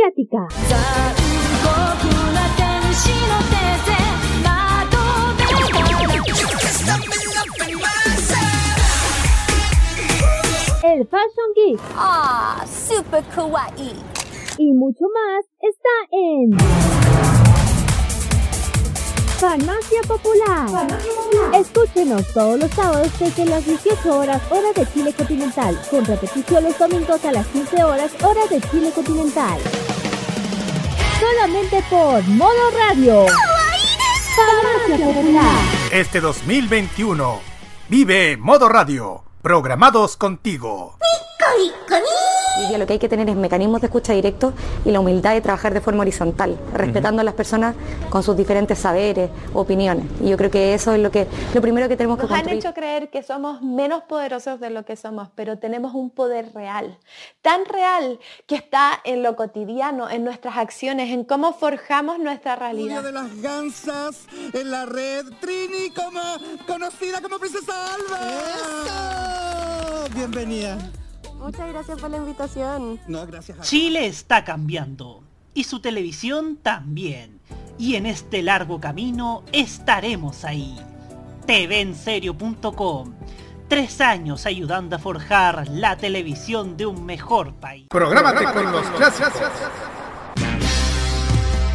[0.00, 0.48] asiática.
[10.82, 11.80] El Fashion Geek.
[11.96, 13.94] Ah, super kawaii.
[14.58, 17.39] Y mucho más está en
[19.40, 20.86] Farmacia Popular.
[21.54, 26.78] Escúchenos todos los sábados desde las 18 horas hora de Chile continental, con repetición los
[26.78, 29.58] domingos a las 15 horas hora de Chile continental.
[31.18, 33.24] Solamente por Modo Radio.
[34.36, 35.56] Farmacia Popular.
[35.90, 37.40] Este 2021,
[37.88, 40.98] vive Modo Radio, programados contigo.
[42.68, 44.52] Día lo que hay que tener es mecanismos de escucha directos
[44.84, 47.74] y la humildad de trabajar de forma horizontal, respetando a las personas
[48.10, 50.04] con sus diferentes saberes, opiniones.
[50.20, 52.38] Y yo creo que eso es lo que lo primero que tenemos que Nos han
[52.40, 52.58] construir.
[52.58, 56.98] hecho creer que somos menos poderosos de lo que somos, pero tenemos un poder real,
[57.40, 63.02] tan real que está en lo cotidiano, en nuestras acciones, en cómo forjamos nuestra realidad.
[63.02, 66.20] de las gansas en la red Trini como
[66.66, 68.18] conocida como Princesa Alba.
[70.14, 70.76] Bienvenida.
[71.40, 73.00] Muchas gracias por la invitación.
[73.08, 75.22] No, gracias a Chile está cambiando
[75.54, 77.40] y su televisión también.
[77.78, 80.78] Y en este largo camino estaremos ahí.
[81.46, 83.14] TVenserio.com.
[83.68, 87.86] Tres años ayudando a forjar la televisión de un mejor país.
[87.88, 89.32] Prográmate con los clásicos.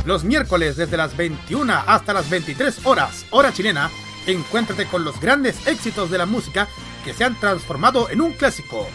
[0.06, 3.90] Los miércoles desde las 21 hasta las 23 horas, hora chilena,
[4.28, 6.68] encuéntrate con los grandes éxitos de la música
[7.04, 8.88] que se han transformado en un clásico.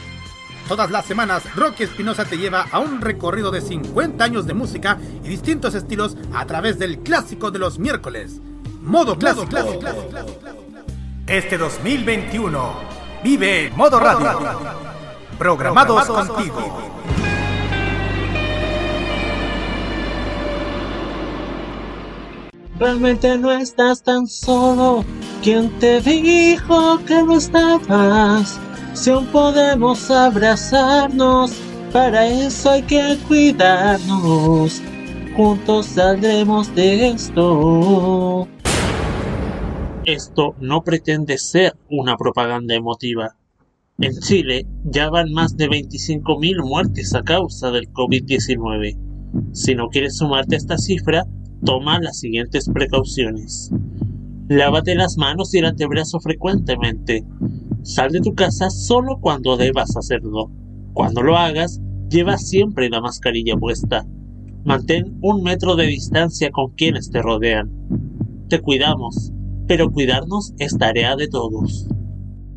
[0.68, 4.98] Todas las semanas, Rocky Espinosa te lleva a un recorrido de 50 años de música
[5.24, 8.40] y distintos estilos a través del clásico de los miércoles.
[8.80, 9.56] Modo clásico.
[11.26, 12.74] Este 2021,
[13.22, 14.38] vive Modo Radio.
[15.38, 16.90] Programados contigo.
[22.80, 25.04] Realmente no estás tan solo.
[25.42, 28.58] ¿Quién te dijo que no estabas?
[28.92, 31.52] Si aún podemos abrazarnos,
[31.92, 34.82] para eso hay que cuidarnos.
[35.36, 38.48] Juntos saldremos de esto.
[40.04, 43.36] Esto no pretende ser una propaganda emotiva.
[43.98, 48.96] En Chile ya van más de 25.000 muertes a causa del COVID-19.
[49.52, 51.26] Si no quieres sumarte a esta cifra,
[51.64, 53.70] toma las siguientes precauciones.
[54.48, 57.24] Lávate las manos y el antebrazo frecuentemente.
[57.82, 60.50] Sal de tu casa solo cuando debas hacerlo.
[60.92, 64.06] Cuando lo hagas, lleva siempre la mascarilla puesta.
[64.64, 67.70] Mantén un metro de distancia con quienes te rodean.
[68.48, 69.32] Te cuidamos,
[69.66, 71.88] pero cuidarnos es tarea de todos.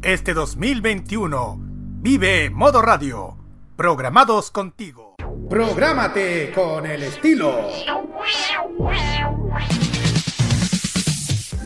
[0.02, 1.60] Este 2021,
[2.02, 3.38] vive Modo Radio.
[3.78, 5.16] Programados contigo.
[5.50, 7.54] Prográmate con el estilo.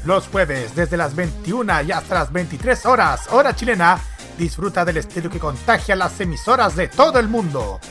[0.08, 4.00] Los jueves, desde las 21 y hasta las 23 horas, hora chilena,
[4.38, 7.82] disfruta del estilo que contagia las emisoras de todo el mundo.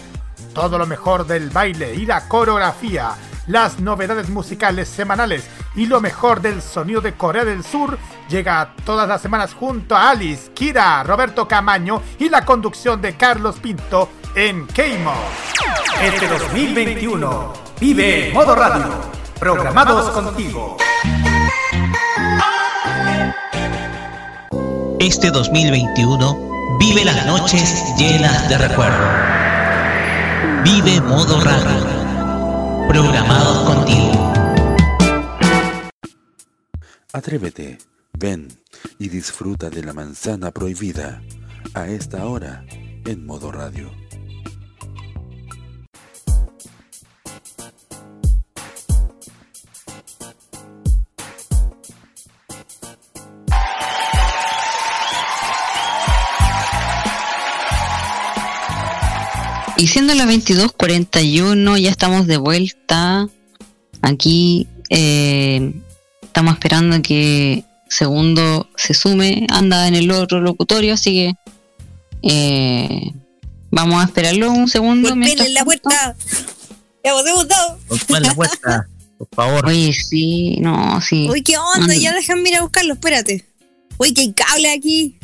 [0.55, 3.11] Todo lo mejor del baile y la coreografía,
[3.49, 5.45] las novedades musicales semanales
[5.75, 7.99] y lo mejor del sonido de Corea del Sur
[8.31, 13.57] llega todas las semanas junto a Alice, Kira, Roberto Camaño y la conducción de Carlos
[13.57, 15.13] Pinto en Keimo.
[16.03, 18.87] Este 2021, vive Modo Radio.
[19.39, 20.79] Programados contigo.
[24.99, 29.07] Este 2021 vive las noches llenas de recuerdo.
[30.65, 32.89] Vive modo radio.
[32.89, 34.33] Programados contigo.
[37.13, 37.77] Atrévete,
[38.19, 38.49] ven
[38.99, 41.21] y disfruta de la manzana prohibida
[41.75, 42.65] a esta hora
[43.05, 44.06] en modo radio.
[59.77, 63.29] Y siendo las 22.41, ya estamos de vuelta.
[64.03, 65.73] Aquí eh,
[66.23, 69.47] estamos esperando que Segundo se sume.
[69.51, 71.35] Anda en el otro locutorio, así que
[72.23, 73.13] eh,
[73.71, 75.11] vamos a esperarlo un segundo.
[75.11, 76.17] Golpeen en la puerta.
[77.05, 77.79] Ya vos hemos dado.
[77.89, 78.89] Golpeen la puerta,
[79.19, 79.67] por favor.
[79.67, 81.29] Oye, sí, no, sí.
[81.31, 81.95] Uy, ¿qué onda?
[81.95, 83.47] Ya déjame ir a buscarlo, espérate.
[83.99, 85.16] Uy, que hay cable aquí.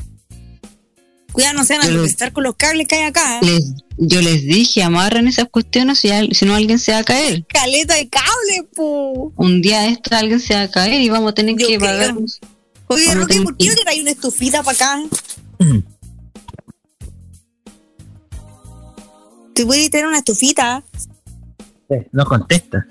[1.33, 3.39] Cuidado, no se van a tropezar con los cables que hay acá.
[3.39, 3.47] ¿eh?
[3.47, 7.05] Les- yo les dije, amarren esas cuestiones, si, al- si no alguien se va a
[7.05, 7.47] caer.
[7.47, 9.33] Caleta de cable, po.
[9.37, 11.91] Un día esto alguien se va a caer y vamos a tener Yo que creo.
[11.91, 12.15] pagar.
[12.89, 15.03] Oye, a Roque, ¿por qué que- no te traes una estufita para acá?
[19.55, 20.83] ¿Te puedes tener una estufita?
[22.13, 22.87] No contesta.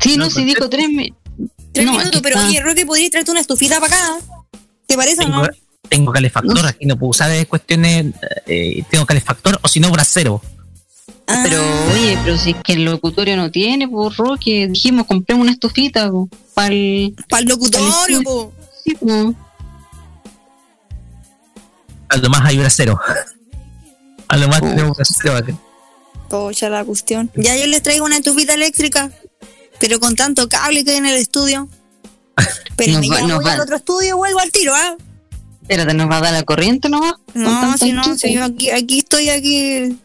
[0.00, 1.12] Sí, no, si dijo tres, mi-
[1.72, 2.48] Tres No, minutos, pero está.
[2.48, 4.18] oye, Roque, ¿podrías traerte una estufita para acá?
[4.86, 5.42] ¿Te parece o no?
[5.90, 8.14] Tengo calefactor aquí, no puedo usar eh, cuestiones.
[8.46, 10.40] eh, tengo calefactor o si no, brasero.
[11.26, 11.40] Ah.
[11.44, 11.60] Pero
[11.92, 16.10] oye, pero si es que el locutorio no tiene, pues Roque, dijimos compremos una estufita
[16.54, 18.52] para el, Para el locutorio, po.
[18.84, 19.34] Sí, po.
[22.08, 22.98] A lo más hay brasero.
[24.28, 25.52] A lo más tenemos brasero acá.
[26.28, 27.30] Pocha la cuestión.
[27.36, 29.10] Ya yo les traigo una estufita eléctrica,
[29.80, 31.68] pero con tanto cable que hay en el estudio.
[32.76, 34.96] Pero Nos me va- nos voy va- al otro estudio vuelvo al tiro, ¿ah?
[35.70, 37.14] Espérate, ¿nos va a dar la corriente nomás?
[37.32, 39.96] No, si no, si yo aquí, aquí estoy, aquí.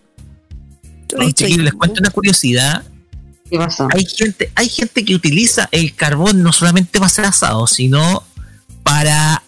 [1.17, 2.83] No, chiquillos, les cuento una curiosidad.
[3.49, 3.87] ¿Qué pasó?
[3.91, 8.21] Hay gente, hay gente que utiliza el carbón no solamente para hacer asado, sino
[8.83, 9.41] para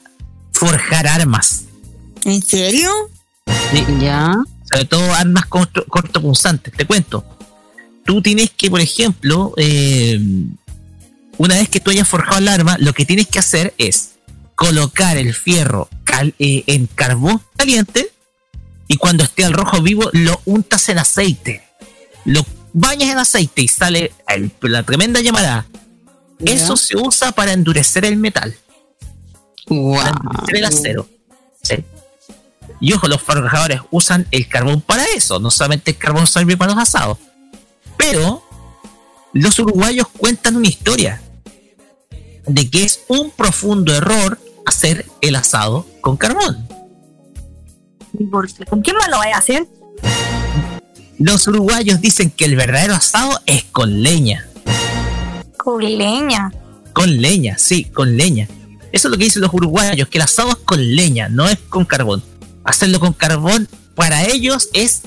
[0.54, 1.66] forjar armas.
[2.26, 2.90] ¿En serio?
[3.72, 3.86] Sí.
[4.02, 4.34] Ya.
[4.72, 6.74] Sobre todo armas corto- cortopunzantes.
[6.74, 7.24] Te cuento.
[8.06, 10.20] Tú tienes que, por ejemplo, eh,
[11.38, 14.14] una vez que tú hayas forjado el arma, lo que tienes que hacer es
[14.58, 18.12] colocar el fierro cal- eh, en carbón caliente
[18.88, 21.64] y cuando esté al rojo vivo lo untas en aceite.
[22.26, 22.44] Lo
[22.74, 25.68] bañas en aceite y sale el- la tremenda llamarada.
[26.44, 28.56] Eso se usa para endurecer el metal.
[29.68, 31.08] Para endurecer el acero.
[31.62, 31.84] ¿sí?
[32.82, 35.40] Y ojo, los forjadores usan el carbón para eso.
[35.40, 37.20] No solamente el carbón sirve para los asados.
[37.96, 38.44] Pero
[39.34, 41.22] los uruguayos cuentan una historia
[42.48, 46.68] de que es un profundo error hacer el asado con carbón.
[48.70, 49.66] ¿Con quién más lo vais a hacer?
[51.18, 54.46] Los uruguayos dicen que el verdadero asado es con leña.
[55.58, 56.52] Con leña.
[56.94, 58.48] Con leña, sí, con leña.
[58.92, 61.58] Eso es lo que dicen los uruguayos, que el asado es con leña, no es
[61.70, 62.22] con carbón.
[62.66, 65.04] Hacerlo con carbón para ellos es,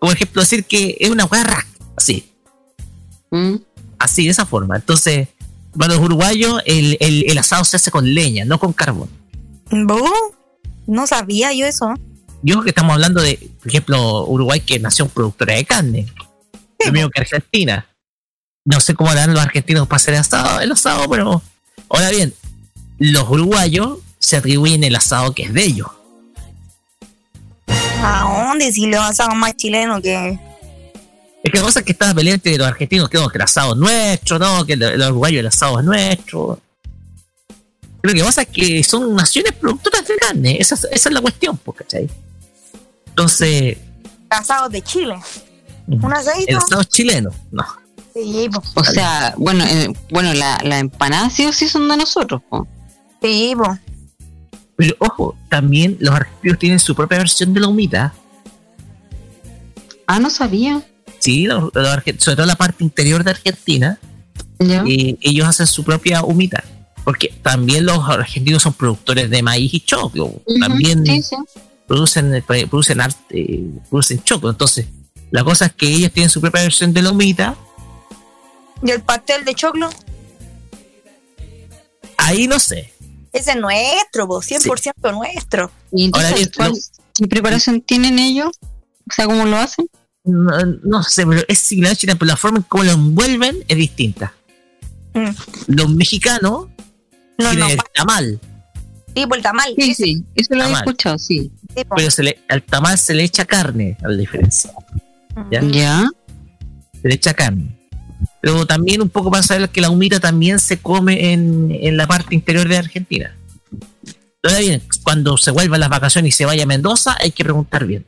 [0.00, 1.64] por ejemplo, decir que es una guerra,
[1.96, 2.32] así.
[3.98, 4.76] Así, de esa forma.
[4.76, 5.28] Entonces,
[5.78, 9.08] para los uruguayos, el, el- el asado se hace con leña, no con carbón.
[9.70, 10.10] ¿Vos?
[10.86, 11.94] No sabía yo eso.
[12.42, 16.06] Yo creo que estamos hablando de, por ejemplo, Uruguay, que nació productora de carne.
[16.84, 17.86] Lo mismo que Argentina.
[18.66, 21.42] No sé cómo harán los argentinos para hacer asado, el asado, pero.
[21.88, 22.34] Ahora bien,
[22.98, 25.88] los uruguayos se atribuyen el asado que es de ellos.
[28.02, 28.72] ¿A dónde?
[28.72, 30.38] Si los asados más chilenos que.
[31.44, 33.38] Es que la cosa es que está la pelea entre los argentinos, que, no, que
[33.38, 36.58] el asado es nuestro, no, que el- los uruguayos el asado es nuestro.
[38.02, 41.20] Lo que pasa es que son naciones productoras de carne, esa, es- esa es la
[41.20, 42.10] cuestión, pues, ¿cachai?
[43.08, 43.76] Entonces,
[44.30, 45.14] Asados de Chile.
[45.86, 46.56] Un el asadito.
[46.58, 47.64] asado es chileno, no.
[48.14, 48.62] Sí, po.
[48.74, 52.66] O sea, bueno, eh, bueno, la, la empanada sí o sí son de nosotros, po.
[53.22, 53.78] Sí, po.
[54.76, 58.14] Pero ojo, también los argentinos tienen su propia versión de la humita.
[60.06, 60.82] Ah, no sabía.
[61.24, 63.98] Sí, los, los argen- sobre todo la parte interior de Argentina,
[64.60, 66.62] eh, ellos hacen su propia humita.
[67.02, 70.32] Porque también los argentinos son productores de maíz y choclo.
[70.60, 71.36] también sí, sí.
[71.86, 73.60] producen eh, producen arte,
[73.90, 74.50] producen choclo.
[74.50, 74.86] Entonces,
[75.30, 77.56] la cosa es que ellos tienen su propia versión de la humita.
[78.82, 79.88] ¿Y el pastel de choclo?
[82.16, 82.92] Ahí no sé.
[83.32, 84.40] Ese es nuestro, po.
[84.40, 85.70] 100% nuestro.
[85.92, 86.76] ¿Y entonces Ahora cuál- lo-
[87.14, 88.50] qué preparación tienen ellos?
[88.62, 89.88] O sea, ¿cómo lo hacen?
[90.24, 90.50] No,
[90.82, 93.76] no sé, pero es similar a China, pero la forma en cómo lo envuelven es
[93.76, 94.32] distinta.
[95.12, 95.30] Mm.
[95.68, 96.68] Los mexicanos
[97.38, 98.40] No, tienen no, el tamal.
[99.14, 99.74] Sí, por el tamal.
[99.78, 101.52] Sí, sí, eso lo he escuchado, sí.
[101.88, 101.96] Po.
[101.96, 104.72] Pero se le, al tamal se le echa carne, a la diferencia.
[105.50, 105.62] ¿Ya?
[105.62, 106.08] ¿Ya?
[107.02, 107.76] Se le echa carne.
[108.40, 112.06] Pero también un poco para saber que la humita también se come en, en la
[112.06, 113.36] parte interior de Argentina.
[114.42, 117.86] Ahora bien, cuando se vuelvan las vacaciones y se vaya a Mendoza, hay que preguntar
[117.86, 118.04] bien.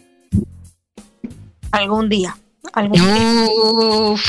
[1.76, 2.36] Algún día.
[2.72, 3.48] Algún día.
[3.50, 4.22] Uf,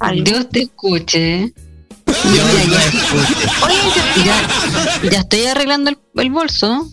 [0.00, 1.52] Algún- Dios te escuche.
[2.06, 2.12] Yo,
[2.70, 6.88] ya, Oye, ya, ya estoy arreglando el, el bolso.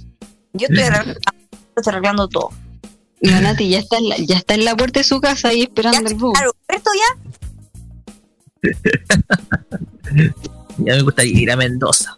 [0.54, 1.20] yo estoy arreglando,
[1.76, 2.50] estoy arreglando todo.
[3.22, 5.50] Y la Nati ya está, en la, ya está en la puerta de su casa
[5.50, 6.34] ahí esperando el bus.
[6.34, 6.90] Claro, ¿esto
[8.64, 8.72] ya?
[10.78, 12.18] Ya me gustaría ir a Mendoza.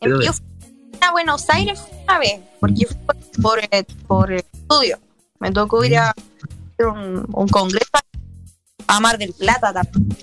[0.00, 0.46] Yo fui
[1.00, 3.60] a Buenos Aires una vez, porque fui por, por,
[4.06, 4.98] por, estudio.
[5.42, 7.90] Me tocó ir a hacer un, un congreso
[8.86, 10.16] a Mar del Plata también.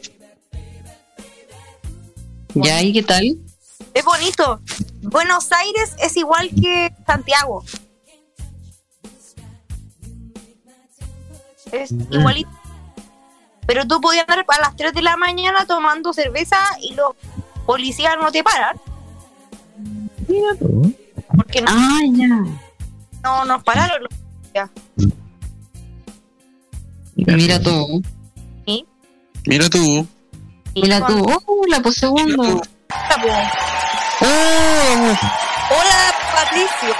[2.54, 2.82] ¿Ya?
[2.82, 3.38] ¿Y qué tal?
[3.94, 4.62] Es bonito.
[5.02, 7.66] Buenos Aires es igual que Santiago.
[11.74, 12.50] Es igualito.
[13.68, 17.12] Pero tú podías andar a las 3 de la mañana tomando cerveza y los
[17.66, 18.78] policías no te paran.
[21.36, 22.28] Porque no, Ah, ya.
[23.22, 24.70] no nos pararon los policías.
[27.28, 28.04] Mira tú.
[28.66, 28.86] ¿Sí?
[29.46, 30.08] Mira tú.
[30.76, 31.26] Mira tú.
[31.46, 32.44] Oh, la puse segundo.
[32.44, 33.52] Hola.
[34.22, 35.18] Oh,
[35.72, 36.96] Hola, Patricio.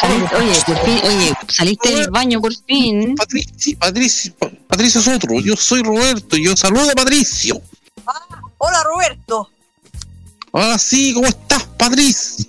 [0.00, 3.14] saliste- oye, por fin, oye, saliste del baño por fin.
[3.14, 4.32] Patricio, Patricio,
[4.68, 5.40] Patricio es otro.
[5.40, 6.36] Yo soy Roberto.
[6.36, 7.60] Yo saludo a Patricio.
[8.58, 9.48] Hola, Roberto.
[10.52, 12.46] Ahora sí, ¿cómo estás, Patricio?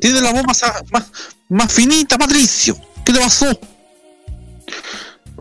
[0.00, 1.04] Tiene la voz más, más,
[1.48, 2.76] más finita, Patricio.
[3.04, 3.58] ¿Qué te pasó?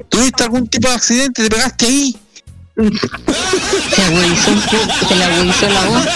[0.09, 1.43] ¿Tuviste algún tipo de accidente?
[1.43, 2.17] ¿Te pegaste ahí?
[2.75, 6.07] Se agudizó se le agudizó la voz.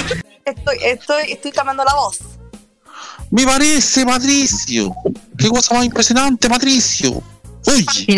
[0.45, 2.19] Estoy, estoy, estoy cambiando la voz.
[3.31, 4.95] Me parece, Patricio.
[5.37, 7.21] Qué cosa más impresionante, Patricio.
[7.67, 8.15] Oye,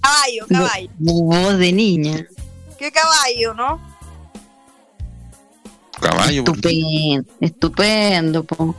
[0.00, 0.88] Caballo, caballo.
[0.98, 2.26] Voz de niña.
[2.78, 3.98] Qué caballo, ¿no?
[6.00, 6.44] caballo.
[6.44, 8.74] Estupendo, estupendo, po.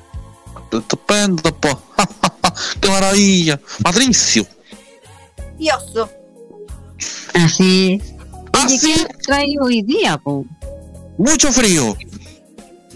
[0.72, 1.82] Estupendo, po.
[2.82, 3.60] Qué maravilla.
[3.84, 4.46] Patricio.
[5.58, 6.10] Dioso.
[7.34, 8.14] Así es.
[8.66, 10.46] Oye, ¿qué trae hoy día, po?
[11.18, 11.96] Mucho frío.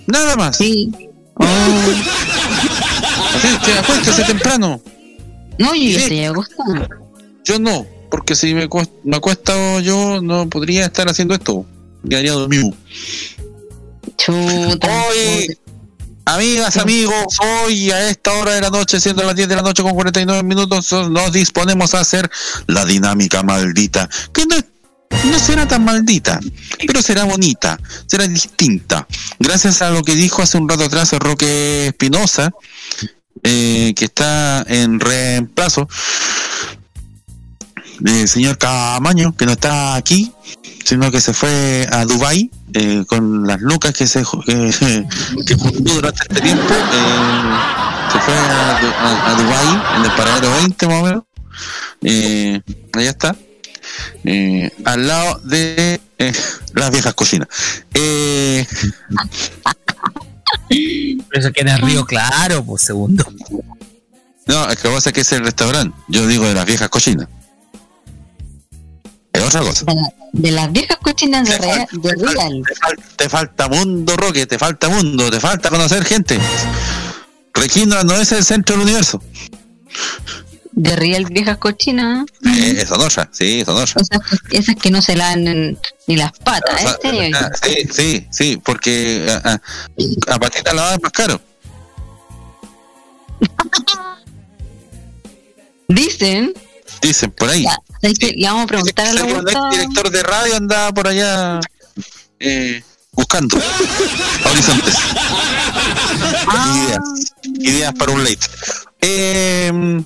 [0.08, 0.58] Nada más.
[0.58, 0.92] Sí.
[3.36, 4.82] Así que acuéstese temprano.
[5.58, 5.92] No, yo Sí.
[5.94, 6.90] ya estoy acostada.
[7.46, 11.66] Yo no, porque si me, cuest- me acuesto yo, no podría estar haciendo esto.
[12.10, 12.72] Quedaría dormido.
[14.18, 14.88] Chuta.
[15.10, 15.58] Hoy,
[16.26, 19.84] amigas, amigos, hoy a esta hora de la noche, siendo las 10 de la noche
[19.84, 22.30] con 49 minutos, nos disponemos a hacer
[22.68, 26.40] la dinámica maldita, que no, será tan maldita,
[26.86, 29.08] pero será bonita, será distinta.
[29.40, 32.52] Gracias a lo que dijo hace un rato atrás Roque Espinosa,
[33.44, 35.88] eh, que está en reemplazo
[38.00, 40.32] del señor Camaño, que no está aquí,
[40.84, 45.06] sino que se fue a Dubai eh, con las lucas que se ju- que,
[45.46, 46.74] que juntó durante este tiempo.
[46.74, 47.58] eh,
[48.12, 51.24] se fue a, a- a Dubai en el paradero 20 más o menos.
[52.02, 52.62] Eh,
[52.94, 53.36] allá está.
[54.24, 56.34] Eh, al lado de eh,
[56.74, 57.48] las viejas cocinas.
[57.94, 58.66] Eh,
[61.26, 63.26] Por eso queda en Río Claro, pues segundo.
[64.48, 65.96] no, es que pasa que es el restaurante.
[66.08, 67.28] Yo digo de las viejas cocinas.
[69.54, 69.86] Es otra cosa.
[69.86, 72.64] De, la- de las viejas cochinas de, Real, de Real.
[72.68, 76.40] Te, fal- te falta mundo, Roque, te falta mundo, te falta conocer gente.
[77.54, 79.22] Requindra no es el centro del universo.
[80.72, 82.26] De Real viejas cochinas.
[82.46, 83.60] Eh, es Onosha, sí.
[83.62, 84.10] Esas,
[84.50, 85.78] esas que no se lavan en-
[86.08, 87.32] ni las patas, O sea, ¿eh?
[87.36, 91.40] ah, sí, sí, sí, porque a, a, a patita lavada es más caro.
[95.88, 96.54] Dicen,
[97.04, 97.66] Dicen por ahí.
[98.38, 101.60] ya, vamos a preguntar a la El director de radio andaba por allá
[102.40, 102.82] eh,
[103.12, 103.58] buscando
[104.52, 104.96] horizontes.
[106.48, 106.88] Ah.
[106.88, 108.48] Ideas, ideas para un late.
[109.02, 110.02] Eh,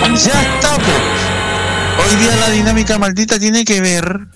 [0.00, 0.76] ya está.
[0.76, 4.28] Hoy día la dinámica maldita tiene que ver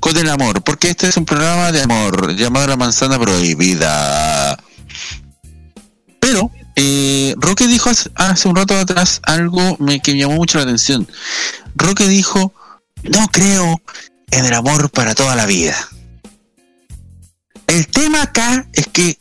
[0.00, 4.51] con el amor, porque este es un programa de amor llamado La Manzana Prohibida.
[6.76, 10.64] Eh, Roque dijo hace, hace un rato atrás algo me, que me llamó mucho la
[10.64, 11.06] atención.
[11.74, 12.52] Roque dijo,
[13.02, 13.80] no creo
[14.30, 15.76] en el amor para toda la vida.
[17.66, 19.18] El tema acá es que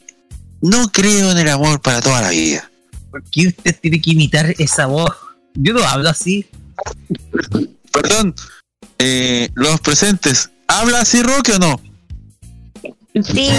[0.61, 2.69] no creo en el amor para toda la vida.
[3.09, 5.11] ¿Por qué usted tiene que imitar esa voz?
[5.53, 6.47] Yo no hablo así.
[7.91, 8.33] Perdón,
[8.99, 11.81] eh, los presentes, ¿habla así Roque o no?
[13.21, 13.49] Sí.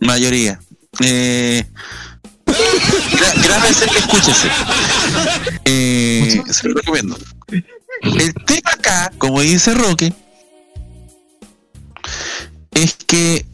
[0.00, 0.60] Mayoría.
[1.00, 1.64] Eh,
[3.42, 4.48] grábese y escúchese.
[5.64, 7.18] Eh, se lo recomiendo.
[8.02, 10.12] El tema acá, como dice Roque,
[12.72, 13.46] es que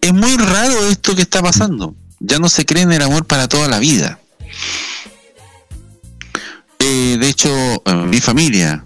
[0.00, 1.94] es muy raro esto que está pasando.
[2.20, 4.18] Ya no se cree en el amor para toda la vida.
[6.78, 7.48] Eh, de hecho,
[7.84, 8.84] eh, mi familia,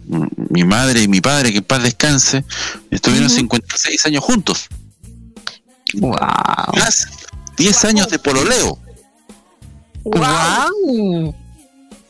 [0.50, 2.44] mi madre y mi padre, que en paz descanse,
[2.90, 4.68] estuvieron 56 años juntos.
[5.94, 6.12] Wow.
[6.76, 7.08] Más
[7.58, 8.78] 10 años de pololeo.
[10.04, 11.34] Wow.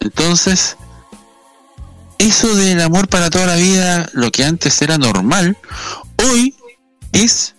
[0.00, 0.76] Entonces,
[2.18, 5.56] eso del amor para toda la vida, lo que antes era normal,
[6.24, 6.54] hoy
[7.12, 7.54] es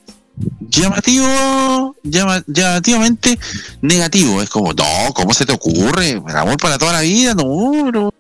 [0.62, 3.38] llamativo, llama- llamativamente
[3.82, 4.42] negativo.
[4.42, 6.12] Es como, no, ¿cómo se te ocurre?
[6.12, 8.14] El amor para toda la vida, no, no.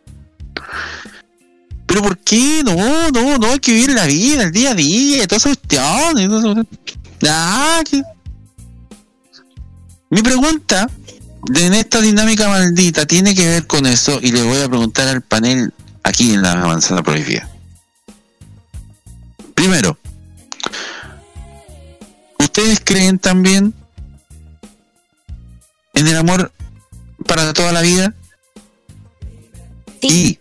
[1.86, 2.62] Pero ¿por qué?
[2.64, 6.68] No, no, no, hay que vivir la vida, el día a día, todas esas cuestiones.
[7.28, 8.04] Ah, que-
[10.10, 10.90] Mi pregunta
[11.56, 15.22] en esta dinámica maldita tiene que ver con eso y le voy a preguntar al
[15.22, 15.74] panel
[16.04, 17.50] aquí en la manzana prohibida.
[19.54, 19.98] Primero,
[22.40, 23.74] ¿ustedes creen también
[25.94, 26.52] en el amor
[27.28, 28.14] para toda la vida?
[30.02, 30.40] Sí.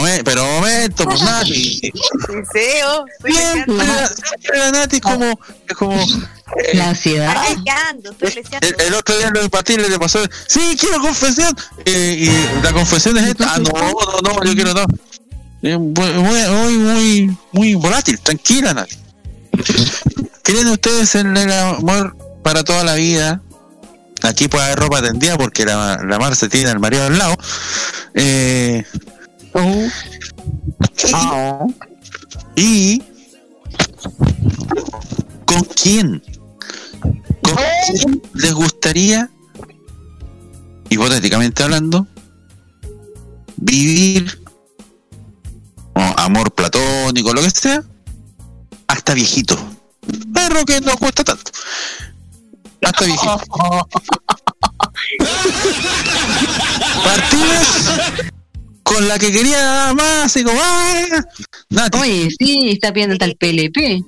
[0.00, 1.92] Momen- pero momento, pues Nati.
[2.28, 3.04] Deseo.
[3.24, 7.34] Siempre la, siempre la Nati como, es como eh, La ansiedad.
[7.48, 8.14] Leseando.
[8.60, 11.54] el, el otro día en los partidos le pasó, sí, quiero confesión.
[11.84, 13.54] Eh, y la confesión es esta.
[13.54, 14.84] Ah, no, no, no, yo quiero no.
[15.62, 18.96] Eh, muy, muy, muy, muy volátil, tranquila, Nati.
[20.42, 23.40] ¿Creen ustedes en el amor para toda la vida?
[24.22, 27.36] Aquí puede haber ropa tendida porque la, la Mar se tiene al marido al lado.
[28.14, 28.84] Eh,
[32.56, 33.02] y, y
[35.46, 36.22] ¿con quién?
[37.42, 37.56] ¿Con
[37.86, 39.30] quién les gustaría
[40.90, 42.06] hipotéticamente hablando,
[43.56, 44.42] vivir
[45.94, 47.82] o amor platónico, lo que sea,
[48.88, 49.56] hasta viejito.
[50.32, 51.50] Perro que no cuesta tanto.
[52.82, 53.40] Hasta viejito.
[57.04, 58.35] Partidas
[58.96, 61.24] con la que quería nada más y como, ah,
[61.68, 61.98] Nati.
[61.98, 64.02] Oye, sí, está pidiendo tal PLP.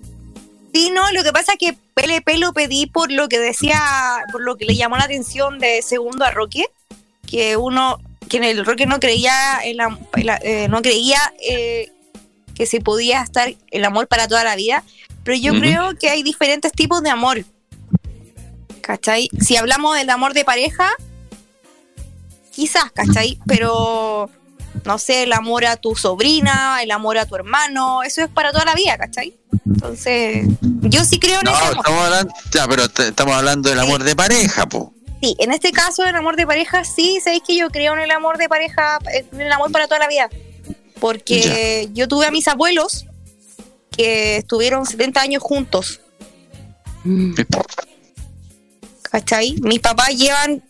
[0.72, 3.82] Sí, no, lo que pasa es que PLP lo pedí por lo que decía,
[4.32, 6.64] por lo que le llamó la atención de segundo a Roque,
[7.26, 7.98] que uno,
[8.30, 11.92] que en el Roque no creía, en la, en la- eh, no creía eh,
[12.54, 14.84] que se podía estar el amor para toda la vida,
[15.22, 17.44] pero yo creo que hay diferentes tipos de amor.
[18.80, 19.28] ¿Cachai?
[19.38, 20.88] Si hablamos del amor de pareja,
[22.54, 23.38] quizás, ¿cachai?
[23.46, 24.30] Pero,
[24.88, 28.52] no sé, el amor a tu sobrina, el amor a tu hermano, eso es para
[28.52, 29.36] toda la vida, ¿cachai?
[29.66, 31.76] Entonces, yo sí creo en No, ese amor.
[31.76, 34.94] estamos hablando, ya, pero te- estamos hablando del amor de pareja, po.
[35.22, 38.10] Sí, en este caso, el amor de pareja, sí, sabéis que yo creo en el
[38.12, 40.30] amor de pareja, en el amor para toda la vida.
[41.00, 43.04] Porque yo tuve a mis abuelos
[43.90, 46.00] que estuvieron 70 años juntos.
[49.02, 49.56] ¿Cachai?
[49.62, 50.62] Mis papás llevan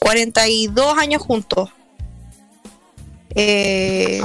[0.00, 1.70] 42 años juntos.
[3.38, 4.22] Eh,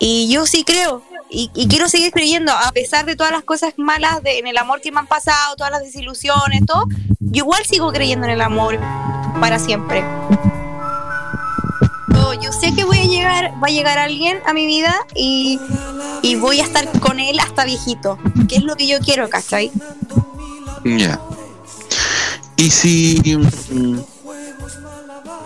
[0.00, 3.74] y yo sí creo, y, y quiero seguir creyendo, a pesar de todas las cosas
[3.76, 6.86] malas de, en el amor que me han pasado, todas las desilusiones, todo,
[7.20, 8.78] yo igual sigo creyendo en el amor
[9.40, 10.04] para siempre.
[12.12, 15.60] Yo, yo sé que voy a llegar, va a llegar alguien a mi vida y,
[16.22, 18.18] y voy a estar con él hasta viejito,
[18.48, 19.70] que es lo que yo quiero, ¿cachai?
[20.84, 21.20] Ya.
[22.56, 23.22] Y si.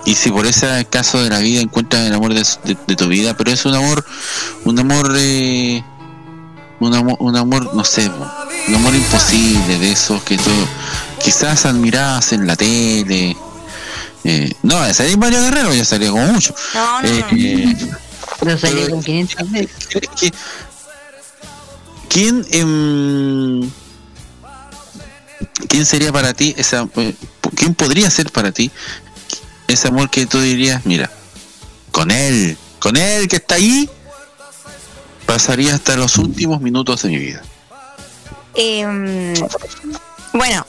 [0.06, 3.06] Y si por ese caso de la vida encuentras el amor de, de- de tu
[3.08, 4.04] vida, pero es un amor.
[4.64, 5.14] Un amor.
[5.18, 5.82] eh,
[6.80, 8.08] un amor, un amor, no sé,
[8.68, 10.50] un amor imposible de esos que tú
[11.22, 13.36] quizás admirabas en la tele.
[14.24, 16.54] Eh, no, ese es Mario Guerrero, ya salió como mucho.
[16.74, 17.76] No, no, Eh, eh,
[18.40, 19.88] Pero salió con 500 veces.
[19.90, 20.32] ¿Qui-
[22.08, 23.70] ¿Quién, em,
[25.68, 27.14] quién sería para ti esa, eh,
[27.54, 28.70] quién podría ser para ti
[29.72, 31.10] ese amor que tú dirías, mira,
[31.92, 33.88] con él, con él que está ahí,
[35.26, 37.42] pasaría hasta los últimos minutos de mi vida.
[38.54, 39.34] Em,
[40.32, 40.66] bueno,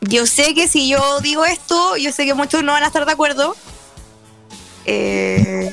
[0.00, 3.06] yo sé que si yo digo esto, yo sé que muchos no van a estar
[3.06, 3.56] de acuerdo.
[4.86, 5.72] Eh,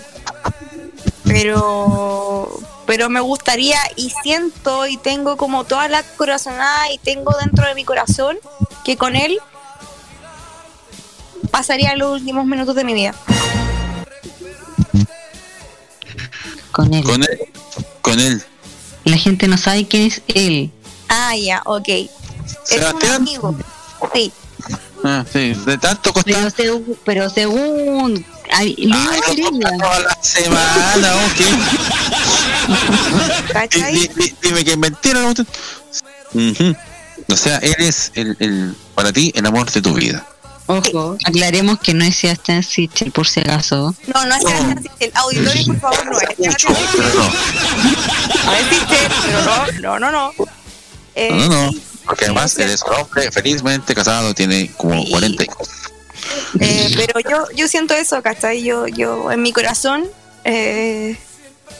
[1.23, 7.67] pero pero me gustaría y siento y tengo como toda la corazonada y tengo dentro
[7.67, 8.37] de mi corazón
[8.85, 9.39] que con él
[11.51, 13.13] pasaría los últimos minutos de mi vida.
[16.71, 17.03] Con él.
[17.03, 17.39] Con él,
[18.01, 18.43] con él.
[19.03, 20.71] La gente no sabe quién es él.
[21.09, 21.87] Ah, ya, ok.
[21.89, 23.15] Es un Sebastián.
[23.15, 23.55] amigo.
[24.13, 24.31] Sí.
[25.03, 28.25] Ah, sí, de tanto Pero, segu- pero según.
[28.51, 29.77] ay, Luis Estrella.
[29.79, 31.39] toda la semana, ok.
[33.71, 35.19] Di- di- di- Dime que es mentira.
[35.21, 35.29] ¿no?
[35.31, 36.75] Ujú.
[37.29, 40.25] O sea, él es el, el, para ti el amor de tu vida.
[40.67, 43.95] Ojo, aclaremos que no es Sebastián Sichel, por si acaso.
[44.13, 45.11] No, no es Sebastián Sichel.
[45.15, 46.19] Auditorio, por favor, no es.
[46.19, 46.75] Sebastián Sichel.
[48.45, 50.45] No es Sichel, pero no, no, no, no.
[51.15, 51.79] Eh, No, no, no.
[52.05, 55.67] Porque además él es un hombre felizmente casado, tiene como 40 hijos.
[56.59, 58.63] eh, pero yo, yo siento eso, ¿cachai?
[58.63, 60.05] Yo, yo en mi corazón
[60.45, 61.17] eh,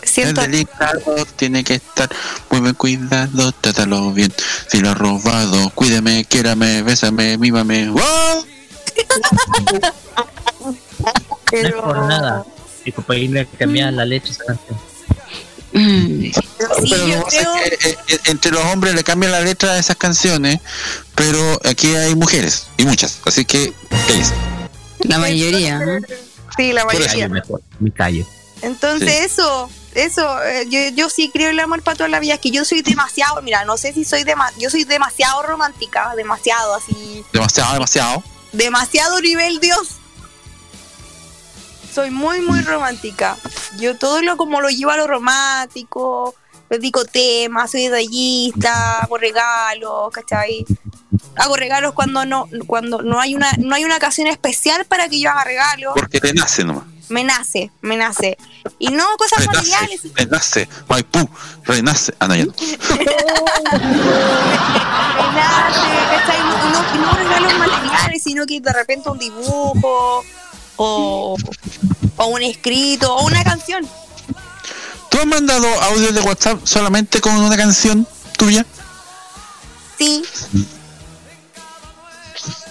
[0.02, 0.42] El siento...
[0.42, 2.10] delicado tiene que estar
[2.50, 4.34] muy bien cuidado, trátalo bien.
[4.70, 7.90] Si lo has robado, cuídeme, quiérame, bésame, mímame.
[7.90, 8.46] ¡Wow!
[11.52, 12.46] No es por nada.
[13.06, 14.80] Para irle a cambiar la esa canción.
[15.72, 20.60] Pero que, eh, eh, entre los hombres le cambian la letra de esas canciones,
[21.16, 23.74] pero aquí hay mujeres, y muchas, así que
[24.08, 24.34] cállense.
[25.00, 26.00] La mayoría, ¿no?
[26.56, 27.30] Sí, la mayoría.
[27.80, 28.26] me callo.
[28.62, 29.26] Entonces Sí.
[29.26, 32.40] eso, eso, eh, yo, yo sí creo en el amor para toda la vida, es
[32.40, 36.74] que yo soy demasiado, mira, no sé si soy dema- yo soy demasiado romántica, demasiado
[36.74, 38.24] así, Demasiado, demasiado.
[38.52, 39.98] Demasiado nivel Dios.
[41.94, 43.38] Soy muy, muy romántica.
[43.80, 46.36] Yo todo lo como lo llevo a lo romántico,
[46.70, 50.66] dedico temas, soy detallista, hago regalos, ¿cachai?
[51.36, 55.20] Hago regalos cuando no, cuando no hay una, no hay una ocasión especial para que
[55.20, 55.94] yo haga regalos.
[55.96, 56.84] Porque te nace nomás.
[57.10, 58.38] Me nace, me nace.
[58.80, 61.30] Y no cosas Renace, materiales, renace, Maipú,
[61.64, 62.14] renace.
[62.20, 62.52] Ah, no, ya no.
[62.60, 62.66] me
[65.34, 66.40] nace, ¿cachai?
[66.40, 70.26] No, no regalos materiales, sino que de repente un dibujo
[70.76, 71.38] o,
[72.18, 73.88] o un escrito o una canción.
[75.10, 78.06] ¿Tú has mandado audios de WhatsApp solamente con una canción
[78.38, 78.66] tuya?
[79.98, 80.24] Sí.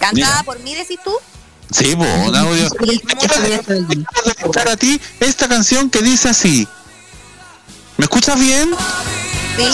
[0.00, 1.12] Cantada por mí, decís tú.
[1.70, 2.68] Sí, po, un audio.
[4.70, 6.68] a ti esta canción que dice así.
[7.96, 8.70] ¿Me escuchas bien?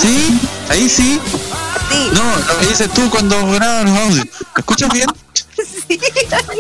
[0.01, 0.41] Sí.
[0.69, 1.21] Ahí sí.
[2.13, 4.27] No, lo que dices tú cuando grabas los audios.
[4.55, 5.07] ¿Me escuchas bien?
[5.89, 5.99] Sí,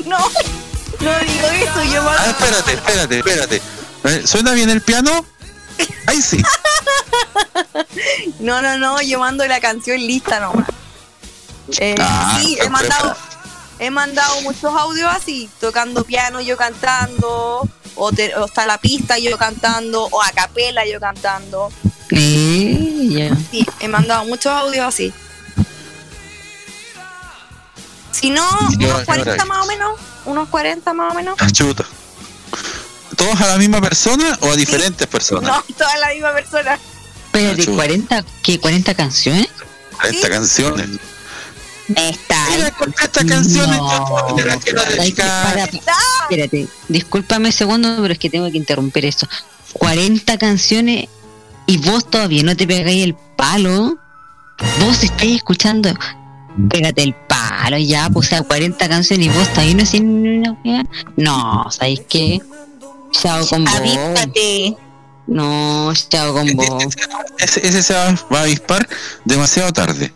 [0.06, 3.62] no, no digo eso, yo Ah, espérate, espérate, espérate.
[4.04, 5.24] Eh, ¿Suena bien el piano?
[6.06, 6.42] Ahí sí.
[8.40, 10.68] No, no, no, yo mando la canción lista nomás.
[11.78, 13.16] Eh, Ah, sí, he mandado,
[13.82, 19.18] he mandado muchos audios así, tocando piano, yo cantando, o, te- o está la pista
[19.18, 21.68] yo cantando, o a capela yo cantando.
[22.10, 23.36] Ya.
[23.50, 25.12] Sí, he mandado muchos audios así.
[28.12, 31.34] Si no, unos yo 40 era- más o menos, unos 40 más o menos.
[31.40, 31.84] Ah, Chuta.
[33.16, 35.50] ¿Todos a la misma persona o a diferentes personas?
[35.50, 36.78] No, toda la misma persona.
[37.26, 38.60] Espérate, 40, ¿qué?
[38.60, 39.48] ¿40 canciones?
[40.04, 40.28] Esta
[41.86, 42.12] canción.
[42.14, 42.46] Está.
[43.04, 44.26] Esta canción No.
[45.00, 45.64] Hay que- para-
[46.22, 49.26] espérate, discúlpame un segundo, pero es que tengo que interrumpir esto.
[49.74, 51.08] 40 canciones
[51.66, 53.96] y vos todavía no te pegáis el palo.
[54.80, 55.92] Vos estáis escuchando.
[56.68, 60.84] Pégate el palo ya, pues, o sea, 40 canciones y vos todavía no haciendo una.
[61.16, 62.40] No, ¿sabéis qué?
[63.12, 63.74] Chao con vos.
[63.74, 64.76] Avíspate.
[65.26, 66.84] No, chao con vos.
[67.38, 68.86] Ese, ese se va a avispar
[69.24, 70.12] demasiado tarde.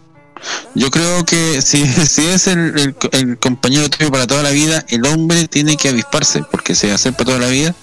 [0.74, 4.84] Yo creo que si, si es el, el- el compañero tuyo para toda la vida,
[4.88, 7.74] el hombre tiene que avisparse, porque si va a ser para toda la vida,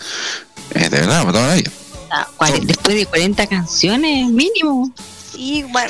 [0.73, 1.71] es de verdad, para toda la vida.
[2.11, 2.27] Ah,
[2.61, 4.91] Después de 40 canciones, mínimo.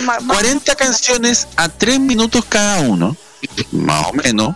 [0.02, 3.16] Ma- 40 canciones a 3 minutos cada uno,
[3.74, 4.56] más o menos.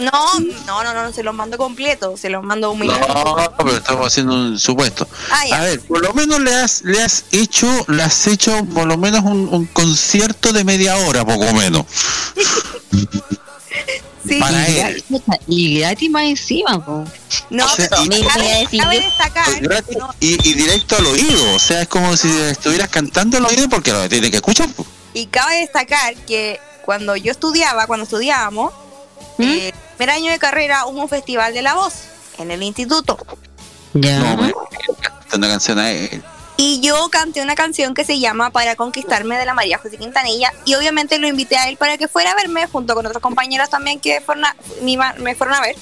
[0.00, 2.98] No, no, no, no, se los mando completo, se los mando un millón.
[3.00, 5.06] No, pero estamos haciendo un supuesto.
[5.30, 5.42] Ah.
[5.52, 8.96] A ver, por lo menos le has, le has hecho, le has hecho por lo
[8.96, 11.84] menos un, un concierto de media hora, poco menos.
[14.28, 14.38] Sí.
[14.38, 15.04] Para y, él.
[15.08, 17.04] gratis, y gratis más encima, po.
[17.50, 21.58] No, O sea, pero y- cabe, cabe destacar, Gratis y, y directo al oído, o
[21.58, 24.68] sea, es como si estuvieras cantando al oído porque lo tiene que escuchar.
[25.12, 28.72] y cabe destacar que cuando yo estudiaba, cuando estudiábamos,
[29.38, 31.94] eh, el primer año de carrera hubo un festival de la voz
[32.38, 33.18] en el instituto.
[33.94, 34.18] Ya.
[34.18, 34.52] No, me
[35.00, 36.22] canta una canción a él.
[36.56, 40.52] Y yo canté una canción que se llama Para conquistarme de la María José Quintanilla.
[40.64, 43.68] Y obviamente lo invité a él para que fuera a verme, junto con otros compañeros
[43.70, 44.56] también que fueron a-
[45.18, 45.76] me, fueron a ver.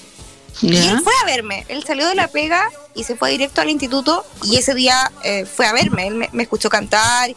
[0.62, 1.64] Y él fue a verme.
[1.68, 4.24] Él salió de la pega y se fue directo al instituto.
[4.44, 6.06] Y ese día eh, fue a verme.
[6.06, 7.30] Él me, me escuchó cantar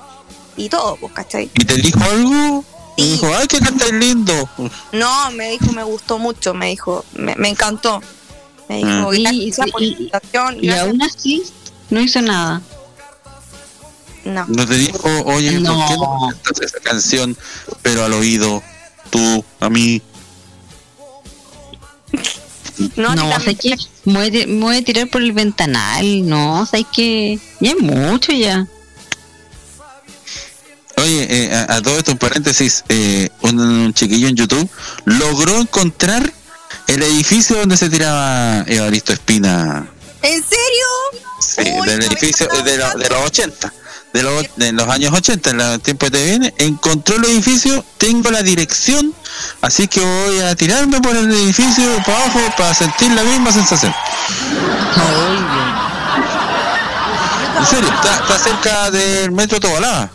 [0.55, 1.49] y todo, pues, ¿cachai?
[1.53, 2.63] ¿Y te dijo algo?
[2.97, 4.49] Me dijo, ay, que cantas lindo.
[4.91, 6.53] No, me dijo, me gustó mucho.
[6.53, 8.01] Me dijo, me, me encantó.
[8.69, 9.07] Me dijo, Ah.
[9.11, 9.81] gracias por.
[9.83, 10.81] Y gracias".
[10.81, 11.43] aún así,
[11.89, 12.61] no hizo nada.
[14.25, 14.45] No.
[14.47, 17.35] No te dijo, oye, ¿por qué no cantas esa canción,
[17.81, 18.63] pero al oído,
[19.09, 20.01] tú, a mí?
[22.95, 23.75] No, No, ¿sabes qué?
[24.05, 26.27] Me voy, a ti- me voy a tirar por el ventanal.
[26.27, 27.39] No, ¿sabes qué?
[27.59, 28.67] Ya es mucho ya.
[31.03, 34.69] Oye, eh, a, a todo esto, en paréntesis, eh, un, un chiquillo en YouTube
[35.03, 36.31] logró encontrar
[36.87, 39.85] el edificio donde se tiraba Evaristo Espina.
[40.21, 40.85] ¿En serio?
[41.41, 43.73] Sí, del edificio de, lo- de los 80,
[44.13, 48.31] de los, de los años 80, en el tiempo de TVN, encontró el edificio, tengo
[48.31, 49.13] la dirección,
[49.61, 53.93] así que voy a tirarme por el edificio para abajo para sentir la misma sensación.
[57.59, 60.09] En serio, está, está cerca del metro Tobalaba.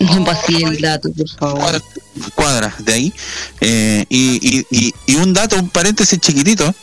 [0.00, 1.82] No pasé el dato, por favor.
[2.34, 3.14] cuadras de ahí.
[3.60, 6.74] Eh, y, y, y, y un dato, un paréntesis chiquitito.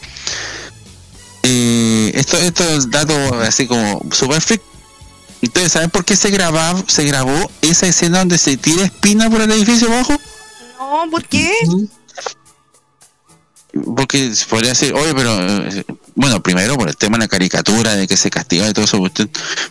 [1.41, 4.61] Eh, esto, esto es dato así como super freak.
[5.41, 9.41] Entonces, ¿saben por qué se grababa, se grabó esa escena donde se tira espina por
[9.41, 10.13] el edificio abajo?
[10.79, 11.51] No, ¿por qué?
[13.95, 15.85] Porque podría decir, oye, pero eh,
[16.15, 19.03] bueno, primero por el tema de la caricatura, de que se castiga y todo eso,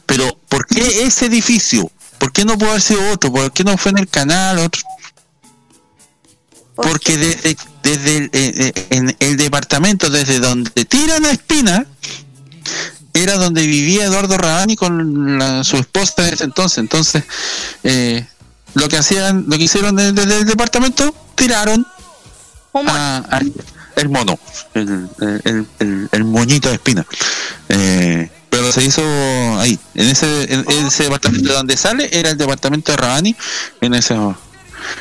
[0.05, 1.91] pero ¿por qué ese edificio?
[2.19, 3.33] ¿Por qué no pudo haber sido otro?
[3.33, 4.83] ¿Por qué no fue en el canal otro?
[6.75, 11.87] Porque desde, desde el, eh, eh, en el departamento, desde donde tiran a Espina,
[13.15, 16.79] era donde vivía Eduardo Rabani con la- su esposa en ese entonces.
[16.79, 17.23] Entonces,
[17.83, 18.27] eh,
[18.75, 21.87] lo que hacían, lo que hicieron desde, desde el departamento, tiraron
[22.91, 23.41] a- a-
[23.97, 24.39] el mono,
[24.75, 27.07] el, el, el- el- el moñito de Espina.
[27.71, 29.03] Eh, pero se hizo
[29.61, 33.37] ahí, en ese, en, ese departamento donde sale, era el departamento de Rabani
[33.83, 34.35] en esos,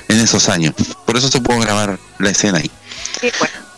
[0.10, 0.74] en esos años.
[1.06, 2.70] Por eso se pudo grabar la escena ahí.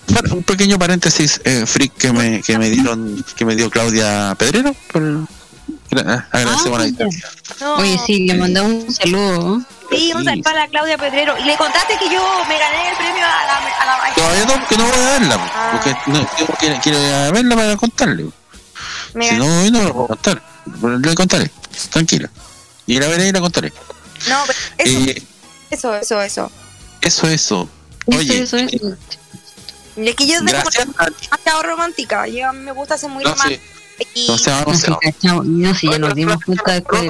[0.09, 4.33] Bueno, un pequeño paréntesis eh, freak que me, que me dieron, que me dio Claudia
[4.37, 4.73] Pedrero.
[4.91, 5.03] Por,
[5.91, 7.29] gra- agradecemos la distancia.
[7.77, 9.61] Oye, sí, le mandé un saludo.
[9.91, 11.37] Sí, un saludo para Claudia Pedrero.
[11.37, 14.67] Y le contaste que yo me gané el premio a la, a la Todavía no,
[14.67, 16.27] que no voy a verla, po, porque no,
[16.57, 18.25] quiero, quiero- verla para contarle.
[19.17, 19.33] Mira.
[19.33, 20.41] Si no, hoy no lo puedo contar.
[21.01, 21.51] Le contaré,
[21.89, 22.29] tranquila.
[22.85, 23.73] Y la veré y la contaré.
[24.29, 25.23] No, pero eso, Eh,
[25.71, 26.51] eso, eso, eso.
[27.01, 27.69] eso, eso.
[28.05, 28.95] Oye, eso, eso.
[29.95, 32.27] Es que yo tengo demasiado romántica.
[32.27, 33.63] Yo, a mí me gusta ser muy No, romántica.
[34.13, 34.89] Y no sé, vamos a-
[35.23, 37.09] No, si ya nos dimos cuenta después de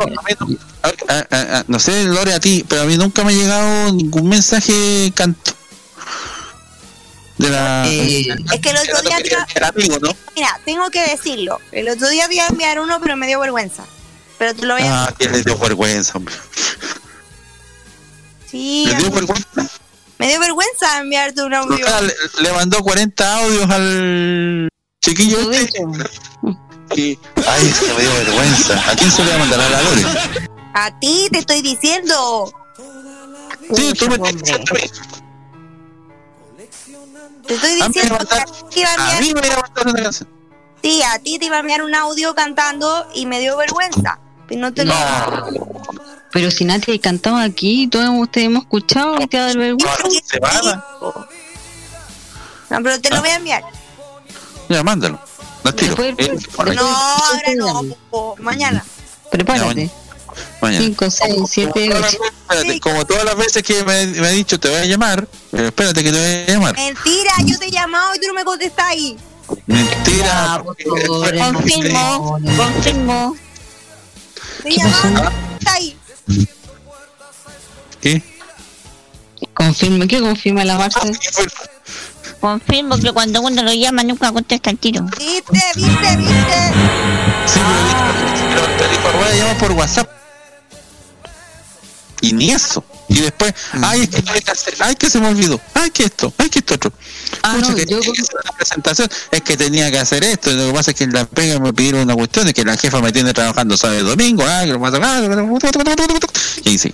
[0.83, 3.91] Ah, ah, ah, no sé, Lore, a ti, pero a mí nunca me ha llegado
[3.91, 5.51] ningún mensaje canto.
[7.37, 7.87] De la.
[7.87, 10.09] es que el otro día te iba- del amigo, ¿no?
[10.35, 11.59] Mira, tengo que decirlo.
[11.71, 13.83] El otro día te iba a enviar uno, pero me dio vergüenza.
[14.39, 16.33] Pero te lo voy a Ah, que le dio vergüenza, hombre.
[18.49, 19.45] Sí, Le dio vergüenza.
[20.17, 21.85] me dio vergüenza enviarte un audio.
[22.01, 24.69] Le, le mandó 40 audios al
[25.03, 25.79] chiquillo este.
[26.95, 28.91] Y, ay, se me dio vergüenza.
[28.91, 30.05] ¿A quién se le va a mandar a la Lore?
[30.73, 32.51] A ti te estoy diciendo.
[33.75, 34.17] Sí, tú me.
[37.47, 39.41] Te estoy A diciendo que mandaron- a ti te iba a A mí enviar.
[39.43, 40.29] me iba a mandar una canción.
[40.83, 44.19] Sí, a ti te iba a enviar un audio cantando y me dio vergüenza.
[44.47, 44.93] Pero no te lo.
[46.31, 50.85] Pero si Nati cantaba aquí, todos ustedes hemos escuchado, te va a dar vergüenza.
[52.69, 53.63] No, pero te lo voy a enviar.
[54.69, 55.19] Ya, mándalo.
[55.63, 55.95] La tiro.
[55.95, 56.75] Después- Eh.
[56.75, 58.83] No, ahora no, po, mañana.
[59.31, 59.89] Prepárate.
[60.61, 60.85] Mañana.
[60.85, 62.17] 5, 6, 7, 8.
[62.49, 65.65] Espérate, como todas las veces que me, me ha dicho te voy a llamar, pero
[65.67, 66.75] espérate que te voy a llamar.
[66.75, 69.17] Mentira, yo te he llamado y tú no me contestás ahí.
[69.65, 70.63] Mentira.
[71.51, 73.35] Confirmo, confirmo.
[74.63, 75.33] Te contestás
[75.73, 75.97] ahí.
[78.01, 78.23] ¿Qué?
[79.53, 80.99] Confirma, ¿qué confirma la Marce?
[82.39, 85.03] Confirmo que cuando uno lo llama nunca contesta el tiro.
[85.17, 86.73] Viste, viste, viste.
[87.45, 87.59] Sí,
[88.53, 88.67] pero,
[89.03, 90.16] pero voy a llamar por WhatsApp.
[92.21, 92.83] Y ni eso.
[93.09, 93.53] Y después,
[93.83, 95.59] ay, es que, hay que hacer- ay, que se me olvidó.
[95.73, 96.91] Ay, que esto, ay, que esto otro.
[96.91, 99.09] Pucha, que tenía que hacer una presentación.
[99.31, 100.51] Es que tenía que hacer esto.
[100.51, 102.75] Lo que pasa es que en la pega me pidieron una cuestión, es que la
[102.75, 104.43] jefa me tiene trabajando sábado y domingo.
[104.45, 105.59] Ah, que lo.
[106.63, 106.93] Y sí.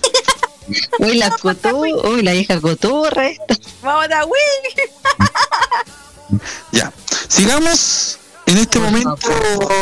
[0.98, 3.56] Uy, la cotó, uy, la vieja cotorra esta.
[3.82, 6.40] Vamos a Will.
[6.72, 6.92] Ya.
[7.28, 9.16] Sigamos en este momento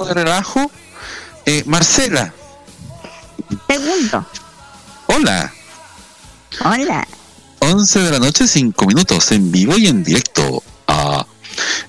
[0.06, 0.70] de relajo.
[1.46, 2.32] Eh, Marcela.
[3.68, 4.26] Segundo.
[5.14, 5.52] Hola.
[6.64, 7.06] Hola.
[7.58, 10.62] 11 de la noche, 5 minutos, en vivo y en directo.
[10.86, 11.26] Ah.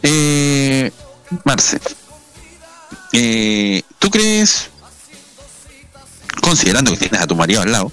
[0.01, 0.91] Eh,
[1.45, 1.79] Marce,
[3.13, 4.69] eh, ¿tú crees,
[6.41, 7.91] considerando que tienes a tu marido al lado,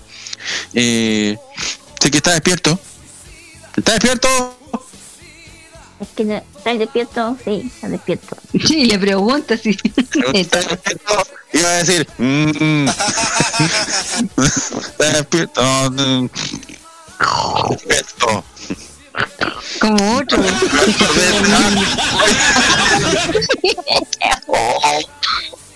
[0.75, 1.37] eh,
[2.01, 2.79] sé que está despierto?
[3.77, 4.60] ¿Está despierto?
[6.01, 7.37] Es que no- ¿estás despierto?
[7.45, 8.37] Sí, está despierto.
[8.67, 9.77] Sí, le pregunta si.
[10.35, 11.27] ¿Está despierto?
[11.53, 12.89] Iba a decir, mm,
[14.79, 15.63] ¿está despierto?
[15.91, 16.29] Mm,
[17.71, 18.45] Despierto.
[19.81, 20.43] Como otro.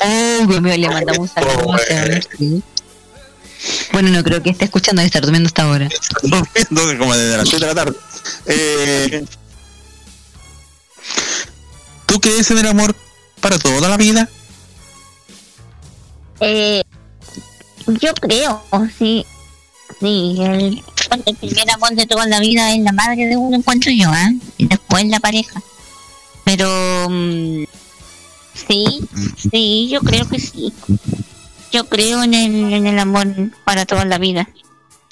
[0.01, 1.77] Oh, Dios mío, le mandamos un saludo.
[3.93, 5.89] Bueno, no creo que esté escuchando, debe estar durmiendo hasta ahora.
[6.23, 7.97] durmiendo como desde las 7 de la tarde.
[8.47, 9.25] Eh,
[12.15, 12.95] ¿Tú crees en el amor
[13.41, 14.29] para toda la vida?
[16.39, 16.81] Eh,
[17.89, 18.63] yo creo,
[18.97, 19.27] sí.
[19.99, 20.81] Sí, el,
[21.41, 24.39] primer amor de toda la vida es la madre de uno, encuentro yo, ¿eh?
[24.59, 25.61] Y después la pareja.
[26.45, 27.65] Pero, mm,
[28.69, 29.01] sí,
[29.51, 30.73] sí, yo creo que sí.
[31.73, 33.27] Yo creo en el, en el amor
[33.65, 34.49] para toda la vida.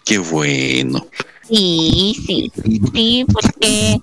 [0.05, 1.05] Qué bueno.
[1.49, 2.53] Sí, sí,
[2.95, 4.01] sí, porque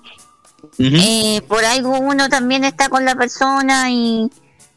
[0.78, 4.30] eh, por algo uno también está con la persona y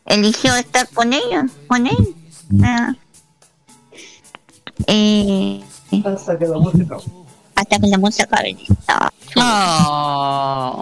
[0.06, 2.16] eligió estar con ella, con él.
[2.64, 2.94] Ah.
[4.88, 5.64] Eh,
[6.06, 6.98] hasta que la música
[7.56, 8.58] hasta que la música acabe.
[9.36, 10.82] Ah.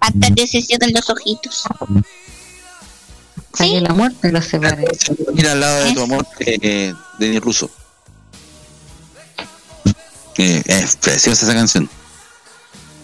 [0.00, 1.64] hasta que se cierren los ojitos.
[3.52, 4.86] Hasta que la muerte los separe.
[5.34, 7.70] Mira al lado de tu amor, eh, Denis Russo.
[10.38, 11.88] Eh, es preciosa esa canción.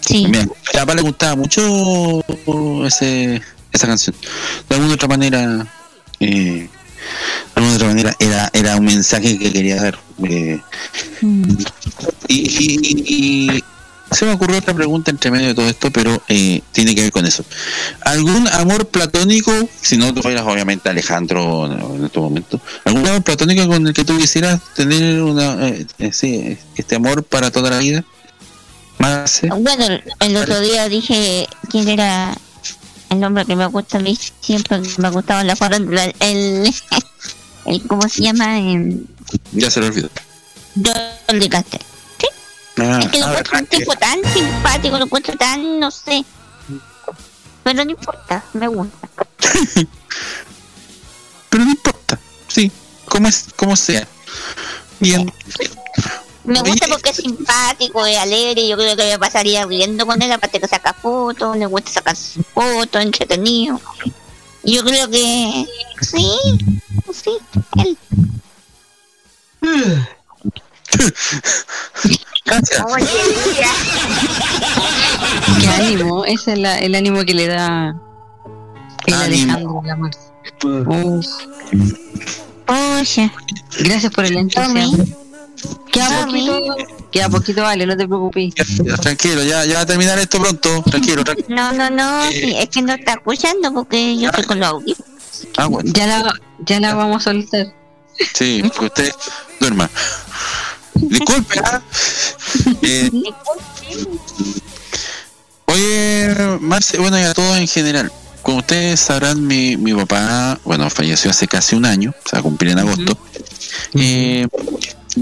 [0.08, 0.24] Sí.
[0.24, 0.38] A mi
[0.72, 2.22] papá le gustaba mucho
[2.86, 3.40] ese,
[3.72, 4.16] esa canción.
[4.68, 5.66] De alguna otra manera,
[6.20, 6.70] eh, de
[7.54, 9.98] alguna otra manera era, era un mensaje que quería dar.
[10.28, 10.60] eh,
[12.28, 13.64] y, y- y
[14.10, 17.12] se me ocurrió otra pregunta entre medio de todo esto, pero eh, tiene que ver
[17.12, 17.44] con eso.
[18.00, 19.52] ¿Algún amor platónico,
[19.82, 24.04] si no tú fueras obviamente Alejandro en este momento, algún amor platónico con el que
[24.04, 25.58] tú quisieras tener una,
[26.12, 28.02] sí, este amor para toda la vida?
[29.60, 29.84] Bueno,
[30.20, 32.36] el- otro día dije quién era
[33.10, 36.70] el nombre que me gusta a mí siempre me ha gustado la farándula, el,
[37.66, 38.58] el ¿cómo se llama?
[38.58, 39.06] El
[39.52, 40.10] ya se lo olvidó.
[40.74, 41.80] Dolly Caster.
[42.80, 46.24] Ah, Es que lo ah, encuentro un tipo tan simpático, lo encuentro tan, no sé.
[47.64, 49.08] Pero no importa, me gusta.
[51.50, 52.70] Pero no importa, sí,
[53.06, 54.06] como es, como sea.
[55.00, 55.32] Bien.
[56.48, 60.32] Me gusta porque es simpático, es alegre, yo creo que me pasaría riendo con él,
[60.32, 63.80] aparte que saca fotos, le gusta sacar fotos, entretenido.
[64.64, 65.66] Yo creo que
[66.00, 66.28] sí,
[67.12, 67.38] sí,
[67.84, 67.98] él.
[72.44, 72.82] Gracias.
[75.60, 77.94] Qué ánimo, ese es la- el ánimo que le da
[79.06, 80.10] el Alejandro Lamar.
[80.64, 81.26] Uf.
[83.80, 85.04] Gracias por el entusiasmo.
[85.92, 86.76] Queda poquito,
[87.10, 88.54] queda poquito, vale, no te preocupes.
[88.54, 90.82] Ya, Tranquilo, ya, ya va a terminar esto pronto.
[90.82, 91.48] Tranquilo, tranquilo.
[91.48, 95.12] No, no, no, sí, es que no está escuchando porque yo estoy con los audífonos.
[95.56, 95.90] Ah, bueno.
[95.94, 97.72] Ya la, ya la vamos a soltar.
[98.34, 99.12] Sí, que usted
[99.60, 99.90] duerma.
[100.94, 101.60] Disculpe.
[101.64, 101.80] ¿ah?
[102.82, 103.10] Eh,
[105.66, 108.12] oye, Marce, bueno, y a todos en general.
[108.42, 112.72] Como ustedes sabrán, mi, mi papá, bueno, falleció hace casi un año, o sea, cumplir
[112.72, 113.18] en agosto.
[113.94, 114.46] Eh,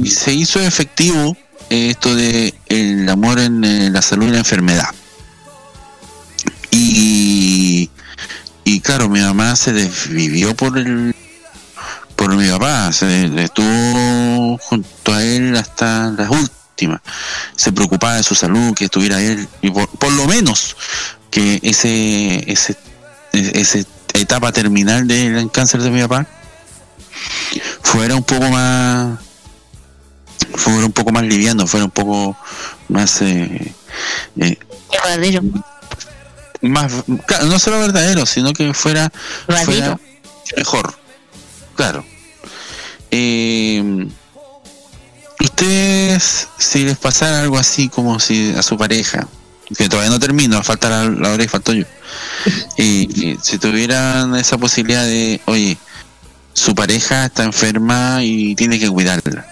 [0.05, 1.37] se hizo efectivo
[1.71, 4.89] eh, esto de el amor en eh, la salud y la enfermedad.
[6.71, 7.91] Y,
[8.65, 11.15] y claro, mi mamá se desvivió por el
[12.15, 17.01] por mi papá, se estuvo junto a él hasta las últimas.
[17.55, 20.77] Se preocupaba de su salud, que estuviera él, y por, por lo menos
[21.31, 22.77] que ese, ese,
[23.33, 26.27] ese etapa terminal del cáncer de mi papá
[27.83, 29.19] fuera un poco más
[30.57, 32.37] fuera un poco más liviano, fuera un poco
[32.89, 33.73] más eh,
[34.41, 34.59] eh,
[34.91, 35.43] Verdadero.
[36.63, 36.93] más
[37.27, 39.11] claro, no solo verdadero, sino que fuera,
[39.65, 39.99] fuera
[40.57, 40.95] mejor.
[41.75, 42.05] Claro.
[43.11, 44.09] Eh,
[45.41, 49.27] ustedes, si les pasara algo así como si a su pareja,
[49.77, 51.85] que todavía no termino, falta la, la hora y falto yo,
[52.77, 55.77] y, y si tuvieran esa posibilidad de, oye,
[56.53, 59.47] su pareja está enferma y tiene que cuidarla.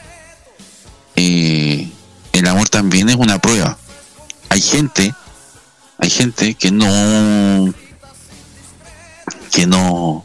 [1.16, 1.88] Eh,
[2.32, 3.78] el amor también es una prueba.
[4.48, 5.14] Hay gente,
[5.98, 7.72] hay gente que no,
[9.52, 10.24] que no,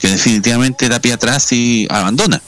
[0.00, 2.40] que definitivamente da pie atrás y abandona.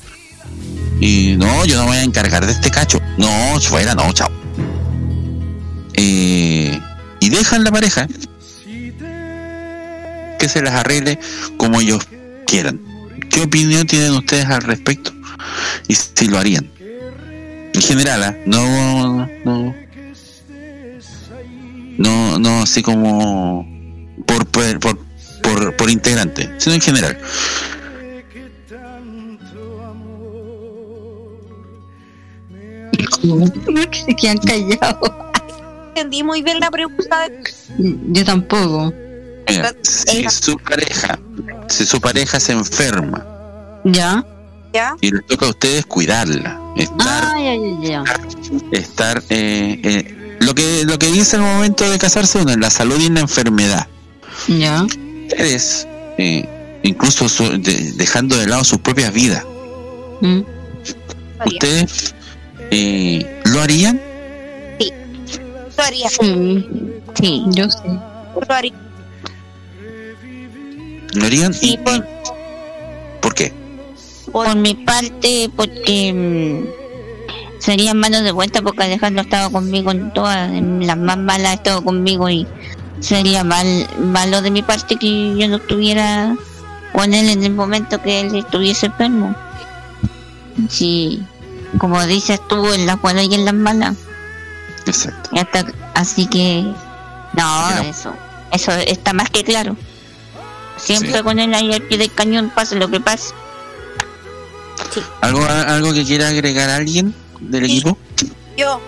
[1.01, 3.01] Y no, yo no voy a encargar de este cacho.
[3.17, 4.31] No, fuera, no, chao.
[5.95, 6.79] Eh,
[7.21, 8.07] y dejan la pareja
[10.39, 11.19] que se las arregle
[11.57, 12.07] como ellos
[12.47, 12.81] quieran.
[13.31, 15.13] ¿Qué opinión tienen ustedes al respecto?
[15.89, 16.71] Y si lo harían.
[17.81, 18.37] En general, ¿ah?
[18.45, 19.75] no, no,
[21.97, 23.67] no, no así como
[24.27, 24.99] por, por, por,
[25.43, 27.19] por, por integrante, sino en general.
[33.65, 35.11] ¿Por qué se quedan callados?
[35.89, 37.29] Entendí muy bien la pregunta.
[37.79, 38.93] Yo tampoco.
[39.49, 41.19] Mira, si su pareja,
[41.69, 43.27] si su pareja se enferma
[43.85, 44.23] ¿Ya?
[44.75, 44.95] ¿Ya?
[45.01, 48.15] y les toca a ustedes cuidarla, estar, Ah,
[48.73, 52.71] estar eh, eh, lo que lo que dice el momento de casarse uno, en la
[52.71, 53.87] salud y en la enfermedad.
[54.49, 54.85] Ya.
[55.29, 55.87] Ustedes,
[56.19, 59.45] eh, incluso su- de- dejando de lado sus propias vidas,
[60.21, 60.41] Mm.
[61.47, 62.15] ustedes
[62.71, 64.01] eh, lo harían.
[65.77, 66.09] Lo haría.
[66.11, 66.67] Sí,
[67.21, 67.43] sí.
[67.49, 67.79] yo sí.
[68.49, 68.73] Lo haría.
[71.15, 71.53] ¿Lo harían?
[71.55, 72.07] Sí, por,
[73.23, 73.53] ¿Por qué?
[74.33, 80.51] Por mi parte, porque mm, sería manos de vuelta porque Alejandro estaba conmigo en todas,
[80.51, 82.47] en las más malas estado conmigo y
[83.01, 86.37] sería mal malo de mi parte que yo no estuviera
[86.93, 89.35] con él en el momento que él estuviese enfermo.
[90.69, 91.23] Sí,
[91.79, 93.97] como dices tú, en las buenas y en las malas.
[94.87, 95.31] Exacto.
[95.37, 96.63] Hasta- así que,
[97.37, 98.13] no, eso,
[98.53, 99.77] eso está más que claro.
[100.77, 101.23] Siempre Sí.
[101.23, 103.33] con él ahí al pie del cañón, pase lo que pase.
[105.21, 107.97] ¿Algo, algo que quiera agregar alguien del equipo?
[108.57, 108.81] Yo,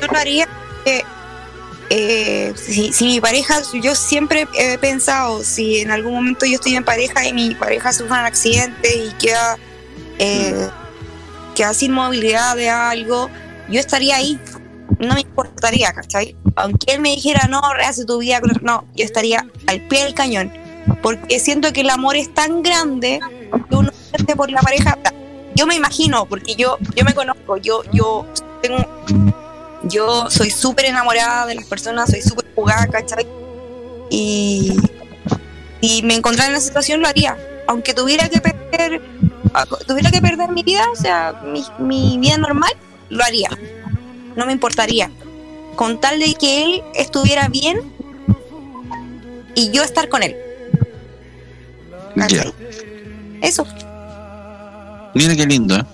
[0.00, 0.48] yo lo haría.
[0.84, 1.02] eh,
[1.90, 6.76] eh, si, si mi pareja, yo siempre he pensado, si en algún momento yo estoy
[6.76, 9.58] en pareja y mi pareja sufre un accidente y queda,
[10.18, 10.68] eh,
[11.54, 13.30] queda sin movilidad de algo,
[13.68, 14.38] yo estaría ahí.
[14.98, 16.36] No me importaría, ¿cachai?
[16.56, 20.52] Aunque él me dijera, no, rehace tu vida, no, yo estaría al pie del cañón.
[21.02, 23.20] Porque siento que el amor es tan grande
[23.68, 24.98] que uno siente por la pareja.
[25.54, 28.26] Yo me imagino, porque yo, yo me conozco, yo, yo
[28.60, 28.78] tengo,
[29.84, 33.26] yo soy súper enamorada de las personas, soy súper jugada, ¿cachai?
[34.10, 34.76] Y,
[35.80, 37.36] y me encontrara en la situación lo haría.
[37.66, 39.00] Aunque tuviera que perder,
[39.86, 42.72] tuviera que perder mi vida, o sea, mi, mi vida normal,
[43.08, 43.50] lo haría.
[44.36, 45.10] No me importaría.
[45.76, 47.80] con tal de que él estuviera bien
[49.54, 50.36] y yo estar con él.
[52.28, 52.44] Ya.
[53.42, 53.66] Eso.
[55.14, 55.84] Mira qué lindo, ¿eh?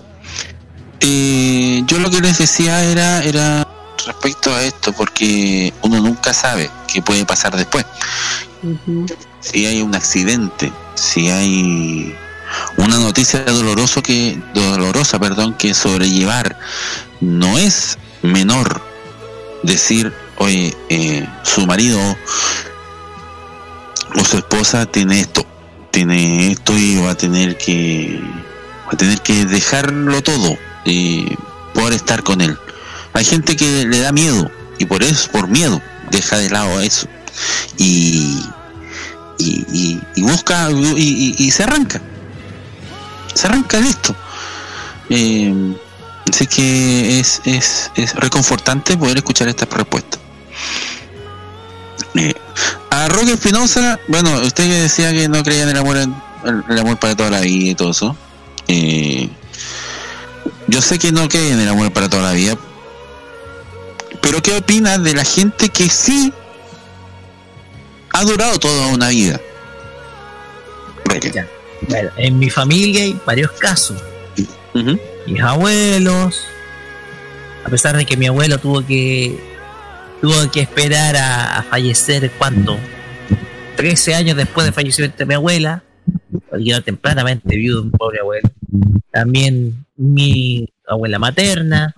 [1.01, 3.67] Eh, yo lo que les decía era, era
[4.05, 7.85] respecto a esto, porque uno nunca sabe qué puede pasar después.
[9.39, 12.15] Si hay un accidente, si hay
[12.77, 16.57] una noticia doloroso que, dolorosa, perdón, que sobrellevar,
[17.19, 18.81] no es menor
[19.63, 21.99] decir, oye, eh, su marido
[24.15, 25.45] o su esposa tiene esto,
[25.89, 28.19] tiene esto y va a tener que
[28.91, 31.35] a tener que dejarlo todo y
[31.73, 32.57] por estar con él.
[33.13, 34.49] Hay gente que le da miedo
[34.79, 35.81] y por eso, por miedo,
[36.11, 37.07] deja de lado eso
[37.77, 38.37] y
[39.37, 41.99] y, y- busca y, se arranca,
[43.33, 44.15] se arranca de esto.
[45.09, 45.73] Eh,
[46.31, 50.19] así que es, es, es reconfortante poder escuchar estas respuestas.
[52.15, 52.33] Eh,
[52.91, 56.13] a Roque Espinosa, bueno, usted que decía que no creía en el amor, el,
[56.69, 58.15] el amor para toda la vida y todo eso.
[58.73, 59.27] Eh,
[60.67, 62.57] yo sé que no cree en el amor para toda la vida.
[64.21, 66.31] Pero ¿qué opina de la gente que sí
[68.13, 69.41] ha durado toda una vida?
[71.33, 71.45] Ya.
[71.89, 74.01] Bueno, en mi familia hay varios casos.
[74.73, 76.41] Mis abuelos,
[77.65, 79.37] a pesar de que mi abuelo tuvo que
[80.21, 82.77] tuvo que esperar a, a fallecer, ¿cuánto?
[83.75, 85.83] 13 años después del fallecimiento de mi abuela,
[86.53, 88.49] era tempranamente viudo, un pobre abuelo.
[89.11, 91.93] También mi abuela materna,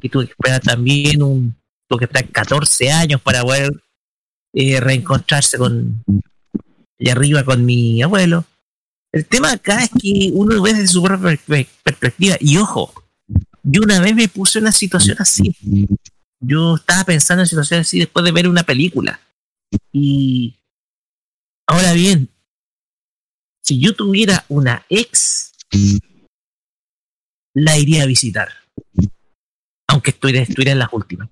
[0.00, 1.54] que tuvo que esperar también un,
[1.88, 3.70] tuvo que esperar 14 años para poder
[4.54, 6.04] eh, reencontrarse con
[6.98, 8.44] y arriba con mi abuelo.
[9.12, 12.36] El tema acá es que uno ve desde su propia per- perspectiva.
[12.40, 12.92] Y ojo,
[13.62, 15.54] yo una vez me puse en una situación así.
[16.40, 19.20] Yo estaba pensando en situaciones así después de ver una película.
[19.92, 20.54] Y
[21.66, 22.28] ahora bien,
[23.62, 25.52] si yo tuviera una ex,
[27.54, 28.48] la iría a visitar.
[29.88, 31.28] Aunque estuviera, estuviera en las últimas.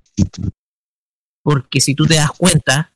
[1.43, 2.93] Porque si tú te das cuenta,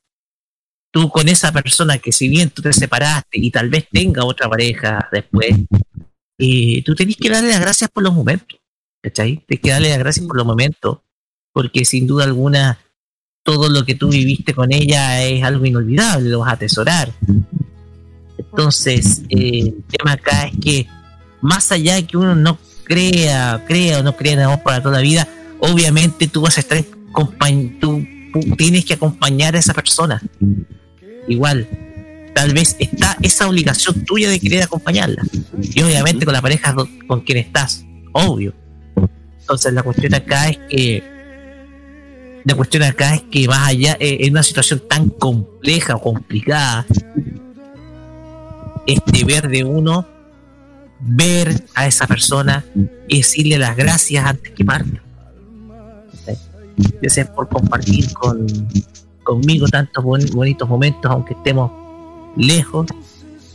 [0.92, 4.48] tú con esa persona que si bien tú te separaste y tal vez tenga otra
[4.48, 5.56] pareja después,
[6.38, 8.60] eh, tú tenés que darle las gracias por los momentos,
[9.02, 9.42] ¿cachai?
[9.46, 10.98] Tienes que darle las gracias por los momentos,
[11.52, 12.78] porque sin duda alguna
[13.44, 17.12] todo lo que tú viviste con ella es algo inolvidable, lo vas a atesorar.
[18.38, 20.86] Entonces, eh, el tema acá es que
[21.42, 24.96] más allá de que uno no crea, crea o no crea en amor para toda
[24.96, 25.26] la vida,
[25.58, 26.82] obviamente tú vas a estar
[27.80, 28.06] tú
[28.56, 30.20] tienes que acompañar a esa persona.
[31.28, 31.68] Igual,
[32.34, 35.22] tal vez está esa obligación tuya de querer acompañarla.
[35.60, 36.74] Y obviamente con la pareja
[37.06, 38.52] con quien estás, obvio.
[39.40, 41.14] Entonces la cuestión acá es que
[42.44, 46.86] la cuestión acá es que más allá eh, en una situación tan compleja o complicada,
[48.86, 50.06] este ver de uno,
[51.06, 52.64] ver a esa persona
[53.08, 55.02] y decirle las gracias antes que parta.
[57.00, 58.46] Gracias por compartir con,
[59.22, 61.70] conmigo tantos boni- bonitos momentos, aunque estemos
[62.36, 62.86] lejos.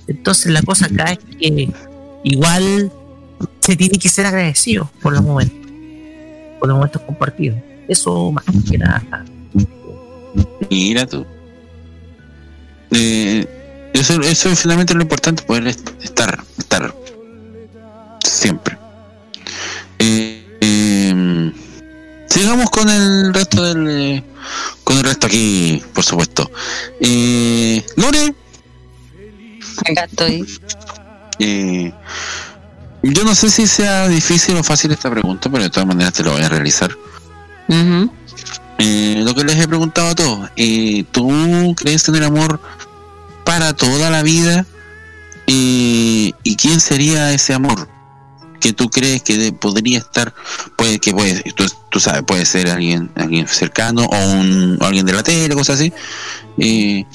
[0.07, 1.69] Entonces la cosa acá es que
[2.23, 2.91] igual
[3.59, 5.57] se tiene que ser agradecido por los momentos,
[6.59, 7.59] por los momentos compartidos.
[7.88, 9.26] Eso más que nada.
[10.69, 11.26] Mira tú.
[12.91, 13.45] Eh,
[13.93, 16.93] eso, eso es finalmente lo importante, poder est- estar, estar
[18.40, 18.78] siempre.
[19.99, 21.52] Eh, eh,
[22.28, 24.24] sigamos con el resto del,
[24.84, 26.49] con el resto aquí, por supuesto.
[27.02, 28.34] Eh, Lore,
[29.90, 30.45] Acá estoy.
[31.40, 31.91] eh,
[33.03, 36.24] yo no sé si sea difícil o fácil esta pregunta, pero de todas maneras te
[36.24, 36.91] lo voy a realizar.
[38.82, 42.60] Eh, lo que les he preguntado a todos, eh, ¿tú crees en el amor
[43.44, 44.66] para toda la vida?
[45.48, 47.90] Eh, ¿Y quién sería ese amor
[48.60, 50.34] que tú crees que podría estar?
[50.76, 51.41] Puede que puede,
[51.90, 55.94] tú, sabes, puede ser alguien, alguien cercano o un, alguien de la tele, cosas así.
[56.57, 57.06] Eh,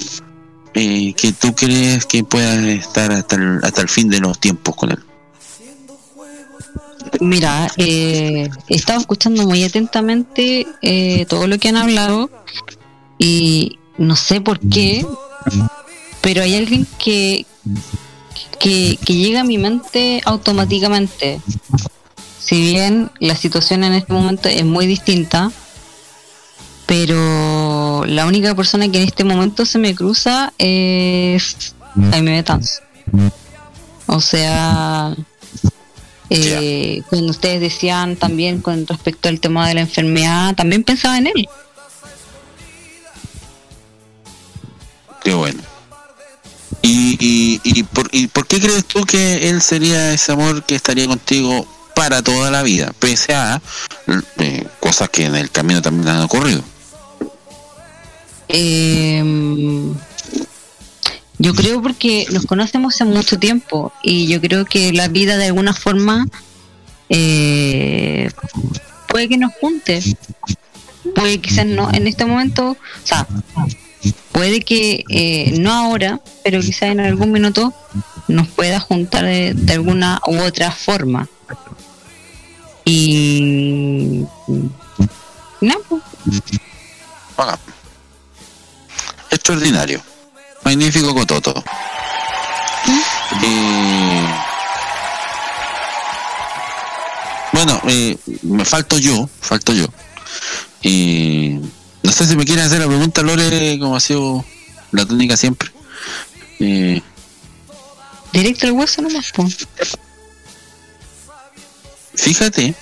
[0.75, 4.75] eh, que tú crees que pueda estar hasta el, hasta el fin de los tiempos
[4.75, 4.99] con él.
[7.21, 12.31] Mira, eh, he estado escuchando muy atentamente eh, todo lo que han hablado
[13.19, 15.07] y no sé por qué,
[16.21, 17.47] pero hay alguien que,
[18.65, 21.41] que, llega a mi mente automáticamente.
[22.39, 25.53] Si bien la situación en este momento es muy distinta,
[26.87, 31.75] pero la única persona que en este momento se me cruza es
[32.11, 32.81] Jaime Betanz.
[34.07, 35.15] O sea,
[36.31, 41.27] eh, cuando ustedes decían también con respecto al tema de la enfermedad, también pensaba en
[41.27, 41.49] él.
[45.23, 45.74] Qué bueno.
[46.87, 50.75] ¿Y, y, y, por, ¿Y por qué crees tú que él sería ese amor que
[50.75, 52.93] estaría contigo para toda la vida?
[52.99, 53.63] Pese a
[54.39, 56.63] eh, cosas que en el camino también han ocurrido.
[58.49, 59.25] Eh,
[61.39, 65.47] yo creo porque nos conocemos hace mucho tiempo y yo creo que la vida de
[65.47, 66.27] alguna forma
[67.09, 68.31] eh,
[69.09, 70.03] puede que nos junte.
[71.15, 73.27] Puede quizás no en este momento, o sea,
[74.33, 77.73] puede que eh, no ahora, pero quizás en algún minuto
[78.29, 81.29] nos pueda juntar de, alguna u otra forma.
[82.85, 84.25] Y
[85.61, 86.03] no, pues,
[87.37, 87.59] Ah.
[89.31, 90.01] Extraordinario.
[90.65, 91.65] Magnífico Cototo.
[93.43, 94.27] Eh,
[97.53, 97.81] bueno,
[98.43, 99.87] me falto yo, falto yo.
[100.83, 101.61] Eh,
[102.05, 104.45] no sé si me quieren hacer la pregunta, Lore, como ha sido
[104.93, 105.71] la tónica siempre.
[106.61, 107.03] Eh,
[108.33, 109.67] directo al hueso nomás, pues.
[112.15, 112.75] Fíjate,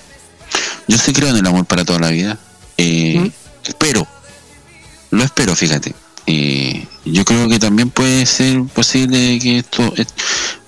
[0.89, 2.39] yo sí creo en el amor para toda la vida.
[2.77, 3.31] Eh,
[3.65, 4.07] Espero,
[5.13, 5.95] lo espero, fíjate.
[6.27, 10.09] Eh, yo creo que también puede ser posible que esto, es-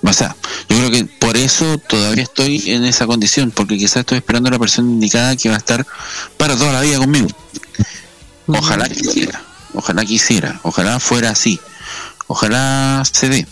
[0.03, 0.37] o sea,
[0.69, 4.53] yo creo que por eso todavía estoy en esa condición, porque quizás estoy esperando a
[4.53, 5.85] la persona indicada que va a estar
[6.37, 7.27] para toda la vida conmigo.
[8.47, 9.43] Ojalá quisiera,
[9.75, 11.59] ojalá quisiera, ojalá fuera así,
[12.27, 13.47] ojalá se dé.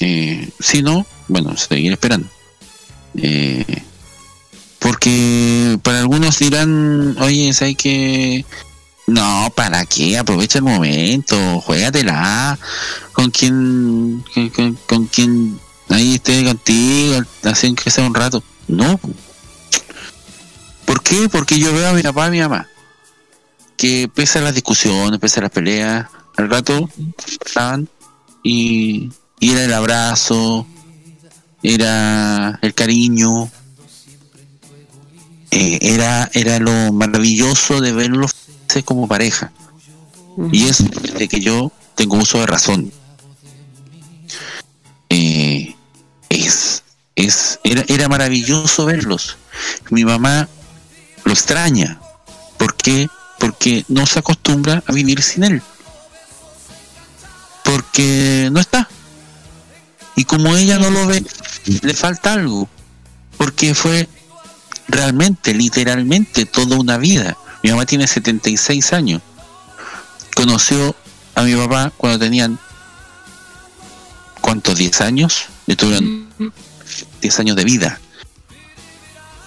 [0.00, 2.28] Eh, si no, bueno, seguir esperando.
[3.16, 3.64] Eh,
[4.78, 8.44] porque para algunos dirán, oye, ¿sabes que
[9.06, 10.18] No, ¿para qué?
[10.18, 12.58] Aprovecha el momento, juégatela
[13.12, 18.42] con quien, con, con- con quien ahí esté contigo, así que sea un rato.
[18.68, 19.00] No.
[20.84, 21.28] ¿Por qué?
[21.30, 22.68] Porque yo veo a mi papá y a mi mamá
[23.78, 26.06] que pese a las discusiones, pese a las peleas,
[26.36, 26.90] al rato
[27.46, 27.88] estaban
[28.42, 29.10] y,
[29.40, 30.66] y era el abrazo,
[31.62, 33.50] era el cariño,
[35.50, 38.34] eh, era, era lo maravilloso de verlos
[38.84, 39.52] como pareja.
[40.52, 40.84] Y es
[41.18, 42.92] de que yo tengo uso de razón.
[45.08, 45.74] Eh,
[46.28, 46.84] es,
[47.16, 49.36] es, era, era maravilloso verlos.
[49.90, 50.48] Mi mamá
[51.24, 52.00] lo extraña.
[52.56, 53.08] ¿Por qué?
[53.38, 55.62] Porque no se acostumbra a vivir sin él.
[57.64, 58.88] Porque no está.
[60.16, 61.24] Y como ella no lo ve,
[61.82, 62.68] le falta algo.
[63.36, 64.08] Porque fue
[64.88, 67.36] realmente, literalmente, toda una vida.
[67.62, 69.22] Mi mamá tiene 76 años.
[70.34, 70.96] Conoció
[71.34, 72.58] a mi papá cuando tenían,
[74.40, 74.78] ¿cuántos?
[74.78, 75.46] ¿10 años?
[75.66, 76.28] Le tuvieron
[77.20, 78.00] 10 años de vida.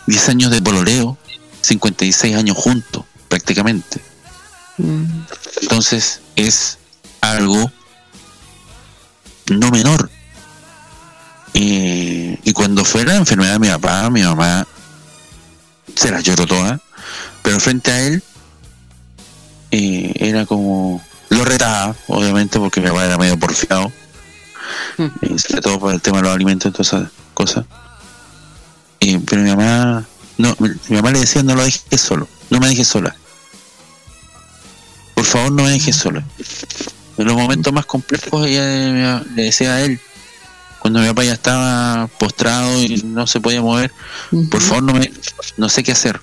[0.08, 1.18] 10 años de pololeo,
[1.62, 4.02] 56 años juntos, prácticamente.
[5.62, 6.78] Entonces es
[7.22, 7.72] algo
[9.50, 10.10] no menor.
[11.54, 14.68] Eh, y cuando fue la enfermedad de mi papá, mi mamá
[15.96, 16.82] se la lloró toda,
[17.42, 18.24] pero frente a él
[19.72, 23.94] eh, era como lo retaba, obviamente, porque mi papá era medio porfiado,
[24.98, 27.66] eh, sobre todo por el tema de los alimentos y todas esas cosas.
[29.00, 30.06] Pero mi mamá,
[30.42, 33.16] no, mi, mi mamá le decía no lo dejes solo, no me dejes sola.
[35.14, 36.24] Por favor, no me dejes sola.
[37.18, 40.00] En los momentos más complejos ella le decía a él,
[40.80, 43.92] cuando mi papá ya estaba postrado y no se podía mover,
[44.50, 45.12] por favor no me,
[45.58, 46.20] no sé qué hacer,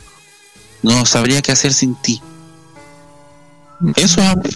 [0.83, 2.21] no sabría qué hacer sin ti.
[3.95, 4.51] Eso es amor.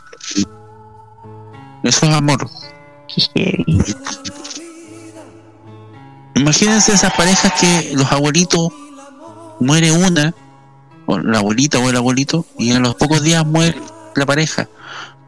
[1.84, 2.50] Eso es amor.
[6.34, 8.72] Imagínense esas parejas que los abuelitos
[9.62, 10.34] muere una,
[11.06, 13.80] o la abuelita o el abuelito, y en los pocos días muere
[14.14, 14.68] la pareja,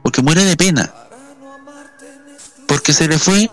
[0.02, 0.92] porque muere de pena,
[2.68, 3.50] porque se le fue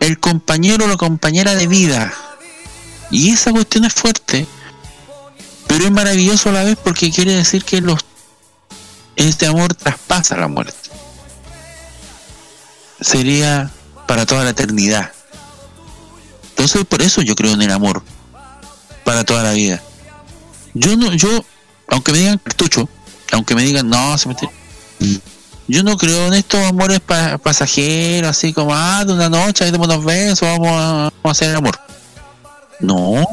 [0.00, 2.12] el compañero o la compañera de vida.
[3.10, 4.46] Y esa cuestión es fuerte,
[5.66, 8.04] pero es maravilloso a la vez porque quiere decir que los
[9.16, 10.90] este amor traspasa la muerte.
[13.00, 13.70] Sería
[14.06, 15.12] para toda la eternidad.
[16.50, 18.02] Entonces por eso yo creo en el amor
[19.06, 19.80] para toda la vida.
[20.74, 21.28] Yo no, yo,
[21.86, 22.88] aunque me digan cartucho,
[23.30, 24.50] aunque me digan no, se mete-
[25.68, 29.70] yo no creo en estos amores pa- pasajeros, así como ah, de una noche, ahí
[29.70, 31.78] demos unos besos, vamos a, hacer el amor.
[32.80, 33.24] No.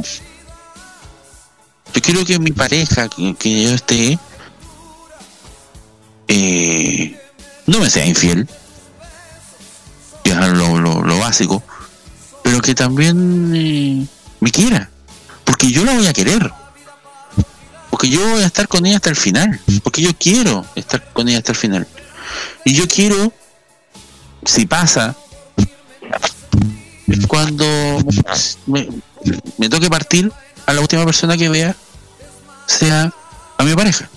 [1.92, 4.20] Yo quiero que mi pareja, que, que yo esté,
[6.28, 7.20] eh,
[7.66, 8.48] no me sea infiel,
[10.24, 11.64] ya es lo básico,
[12.44, 14.06] pero que también eh,
[14.40, 14.92] me quiera,
[15.46, 16.52] porque yo la voy a querer,
[17.90, 21.28] porque yo voy a estar con ella hasta el final, porque yo quiero estar con
[21.28, 21.88] ella hasta el final,
[22.66, 23.34] y yo quiero
[24.46, 25.16] si pasa,
[27.28, 27.66] cuando
[28.66, 30.32] me, toque partir,
[30.66, 31.76] a la última persona que vea
[32.66, 33.12] sea
[33.58, 34.10] a mi pareja.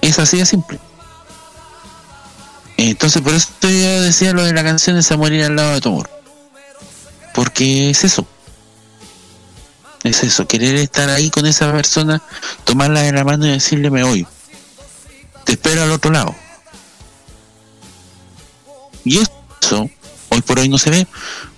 [0.00, 0.80] Es así de simple.
[2.76, 5.88] Entonces, por eso yo decía lo de la canción de morir al lado de tu
[5.90, 6.21] amor.
[7.34, 8.26] Porque es eso.
[10.02, 12.20] Es eso, querer estar ahí con esa persona,
[12.64, 14.26] tomarla de la mano y decirle me voy.
[15.44, 16.34] Te espero al otro lado.
[19.04, 19.88] Y eso,
[20.28, 21.06] hoy por hoy no se ve.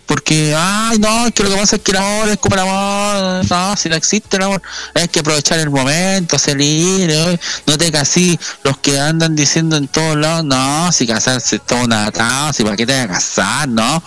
[0.06, 3.44] Porque, ay, no, que lo que pasa es que el amor es como el amor.
[3.48, 4.62] No, si no existe el amor,
[4.94, 7.08] hay que aprovechar el momento, salir.
[7.10, 8.38] eh, No te casí.
[8.64, 12.76] Los que andan diciendo en todos lados, no, si casarse todo una atado, si para
[12.76, 14.02] qué te vas a casar, no.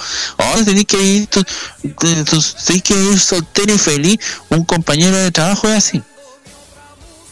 [0.54, 1.44] Hoy tenés que ir, tú,
[1.98, 4.20] tenés que ir soltero y feliz.
[4.50, 6.04] Un compañero de trabajo es así.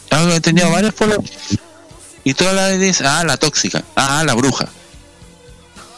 [0.10, 1.30] He tenido varios problemas.
[2.24, 4.68] Y todas las veces, ah, la tóxica, ah, la bruja.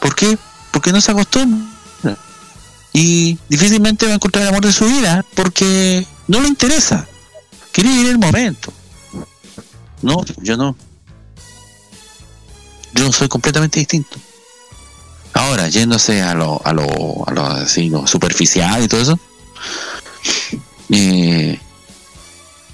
[0.00, 0.36] ¿Por qué?
[0.72, 1.77] Porque no se acostumbra.
[2.92, 7.06] Y difícilmente va a encontrar el amor de su vida porque no le interesa.
[7.72, 8.72] Quiere vivir el momento.
[10.02, 10.76] No, yo no.
[12.94, 14.16] Yo soy completamente distinto.
[15.34, 19.18] Ahora, yéndose a lo, a lo, a lo, así, lo superficial y todo eso.
[20.90, 21.60] eh,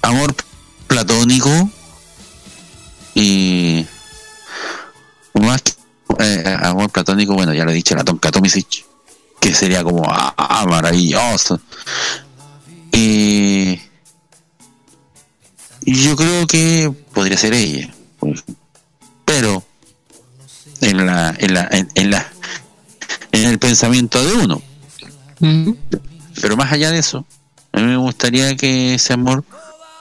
[0.01, 0.35] amor
[0.87, 1.49] platónico
[3.13, 3.85] y
[5.33, 5.73] más que
[6.19, 8.31] eh, amor platónico, bueno, ya lo he dicho, la Tonka
[9.45, 11.61] que sería como ah, maravilloso.
[12.91, 13.79] Y,
[15.81, 17.93] yo creo que podría ser ella,
[19.23, 19.63] pero
[20.81, 22.27] en la, en la, en, en la,
[23.31, 24.63] en el pensamiento de uno.
[26.41, 27.23] Pero más allá de eso,
[27.71, 29.43] a mí me gustaría que ese amor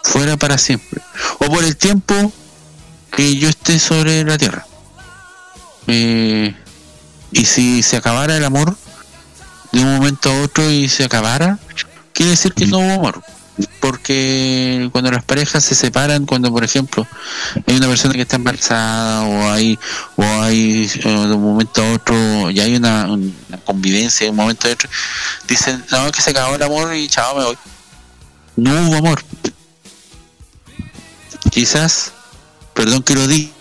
[0.02, 1.02] fuera para siempre,
[1.38, 2.32] o por el tiempo
[3.14, 4.66] que yo esté sobre la tierra.
[5.86, 6.54] Eh,
[7.30, 8.74] y si se acabara el amor
[9.74, 11.58] de un momento a otro y se acabara,
[12.12, 13.22] quiere decir que no hubo amor.
[13.80, 17.06] Porque cuando las parejas se separan, cuando por ejemplo
[17.66, 19.78] hay una persona que está embarazada o hay
[20.16, 23.06] o hay eh, de un momento a otro y hay una,
[23.64, 24.88] convivencia de un momento a otro,
[25.46, 27.58] dicen no que se acabó el amor y chao me voy.
[28.56, 29.24] No hubo amor.
[31.50, 32.12] Quizás,
[32.74, 33.52] perdón que lo diga,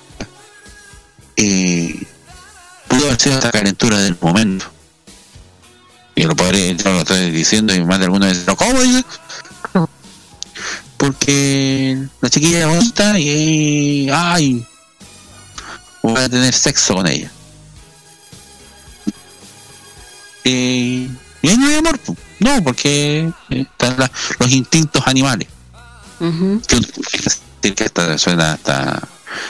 [1.37, 2.03] eh,
[2.87, 4.72] pudo haber sido esta calentura del momento.
[6.15, 9.03] Y lo podré, lo estoy diciendo y más de alguna vez, ¿pero cómo dice?
[10.97, 14.65] Porque la chiquilla es bonita y ay,
[16.01, 17.31] voy a tener sexo con ella.
[20.45, 21.09] Eh,
[21.41, 22.15] y ahí no hay amor, po.
[22.39, 25.47] no, porque eh, están la- los instintos animales.
[26.67, 27.11] Que puede
[27.61, 29.01] decir que hasta suena hasta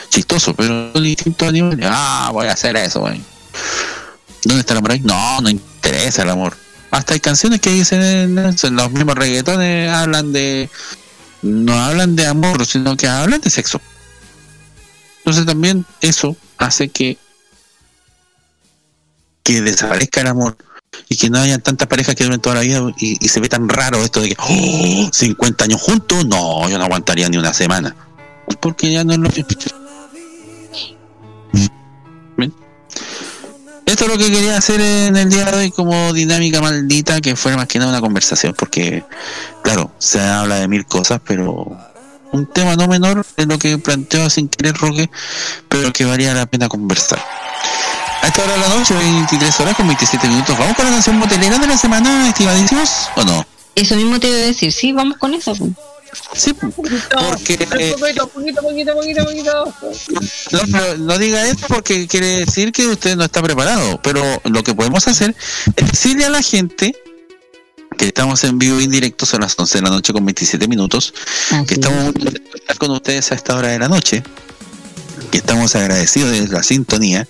[0.08, 3.20] chistoso, pero los instintos animales, ah, voy a hacer eso, güey.
[4.44, 5.00] ¿Dónde está el amor ahí?
[5.00, 6.56] No, no interesa el amor.
[6.90, 10.70] Hasta hay canciones que dicen, en- en los mismos reggaetones hablan de,
[11.42, 13.80] no hablan de amor, sino que hablan de sexo.
[15.18, 17.18] Entonces también eso hace que,
[19.42, 20.56] que desaparezca el amor
[21.08, 23.68] y que no haya tantas parejas que duren toda la vida y, se ve tan
[23.68, 25.10] raro esto de que ¡oh!
[25.12, 27.94] 50 años juntos, no, yo no aguantaría ni una semana.
[28.60, 29.46] Porque ya no es lo mismo.
[33.94, 37.36] Esto es lo que quería hacer en el día de hoy como dinámica maldita, que
[37.36, 39.04] fuera más que nada una conversación, porque,
[39.62, 41.78] claro, se habla de mil cosas, pero
[42.32, 45.08] un tema no menor es lo que planteó sin querer Roque,
[45.68, 47.24] pero que valía la pena conversar.
[48.20, 51.16] A esta hora de la noche, 23 horas con 27 minutos, ¿vamos con la canción
[51.16, 52.90] motelera de la semana, estimadísimos?
[53.14, 53.46] ¿O no?
[53.76, 55.54] Eso mismo te iba a decir, sí, vamos con eso.
[56.34, 57.54] Sí, porque...
[57.54, 59.74] eh, Poquito, poquito, poquito, poquito, poquito.
[60.52, 64.00] No, pero no diga esto porque quiere decir que usted no está preparado.
[64.02, 65.34] Pero lo que podemos hacer
[65.76, 66.94] es decirle a la gente
[67.96, 71.14] que estamos en vivo e indirecto, son las 11 de la noche con 27 minutos,
[71.68, 72.12] que estamos
[72.78, 74.22] con ustedes a esta hora de la noche,
[75.34, 77.26] que estamos agradecidos de la sintonía.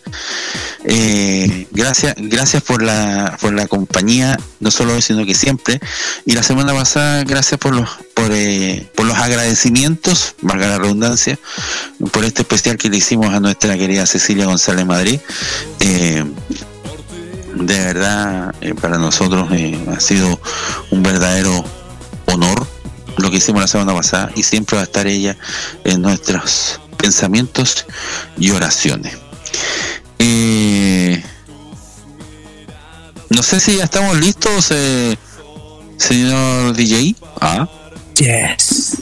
[0.85, 5.81] Eh, gracias, gracias por la, por la compañía, no solo hoy, sino que siempre.
[6.27, 11.39] Y la semana pasada, gracias por los, por, eh, los agradecimientos, valga la redundancia,
[12.13, 15.19] por este especial que le hicimos a nuestra querida Cecilia González Madrid.
[15.81, 16.27] Eh,
[17.55, 19.49] de verdad, para nosotros
[19.89, 20.39] ha sido
[20.91, 21.65] un verdadero
[22.27, 22.67] honor
[23.17, 25.39] lo que hicimos la semana pasada y siempre va a estar ella
[25.85, 27.87] en nuestros pensamientos
[28.39, 29.19] y oraciones.
[30.19, 31.23] Eh,
[33.31, 35.17] no sé si ya estamos listos, eh,
[35.97, 37.15] señor DJ.
[37.41, 37.69] Ah.
[38.15, 38.99] Yes.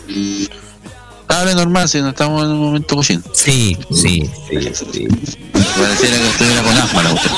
[1.29, 3.23] Hable normal si no estamos en un momento cochino.
[3.33, 5.09] Sí, sí, sí, sí.
[5.79, 7.31] Pareciera que estuviera con asma la usted.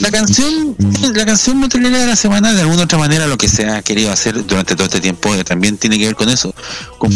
[0.00, 0.76] La canción,
[1.14, 4.12] la canción metalera de la semana, de alguna otra manera, lo que se ha querido
[4.12, 6.54] hacer durante todo este tiempo, eh, también tiene que ver con eso,
[6.98, 7.12] con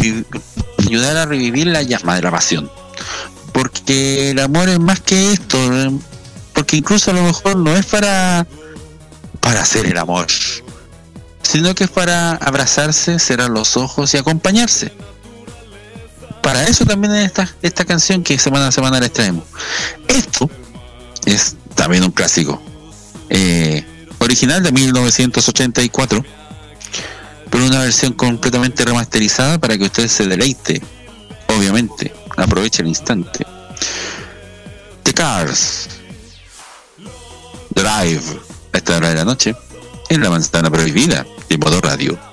[0.78, 2.70] ayudar a revivir la llama de la pasión.
[3.52, 5.90] Porque el amor es más que esto, eh,
[6.54, 8.46] porque incluso a lo mejor no es para,
[9.40, 10.26] para hacer el amor,
[11.42, 14.92] sino que es para abrazarse, cerrar los ojos y acompañarse.
[16.42, 19.44] Para eso también es esta, esta canción que semana a semana les traemos.
[20.08, 20.50] Esto
[21.26, 22.60] es también un clásico.
[23.34, 23.82] Eh,
[24.18, 26.24] original de 1984,
[27.50, 30.82] pero una versión completamente remasterizada para que usted se deleite.
[31.48, 33.46] Obviamente, aproveche el instante.
[35.02, 35.88] The Cars
[37.70, 38.22] Drive
[38.72, 39.54] a esta hora de la noche
[40.10, 42.31] en la manzana prohibida de modo radio.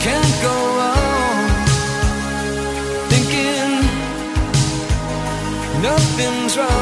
[0.00, 1.48] Can't go on
[3.10, 3.82] thinking
[5.82, 6.79] nothing's wrong.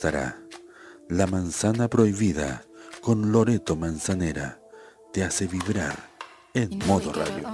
[0.00, 0.38] Gustará.
[1.10, 2.64] La manzana prohibida
[3.02, 4.58] con Loreto Manzanera.
[5.12, 5.94] te hace vibrar
[6.54, 7.46] en modo radio.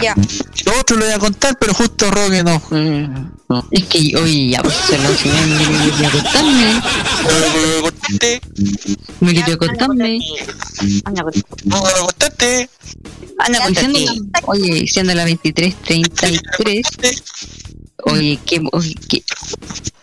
[0.00, 0.14] Ya.
[0.70, 2.62] Lo otro lo voy a contar, pero justo Roque no.
[2.72, 3.08] eh,
[3.48, 3.66] no.
[3.72, 6.80] Es que, oye, ya, pues se lo me quería acostarme.
[9.20, 10.18] Me quería acostarme.
[11.04, 11.24] Anda,
[13.38, 14.14] Anda, pues, siendo la-
[14.46, 17.22] oye, siendo la 23.33.
[18.04, 19.22] Oye, qué, oye, qué,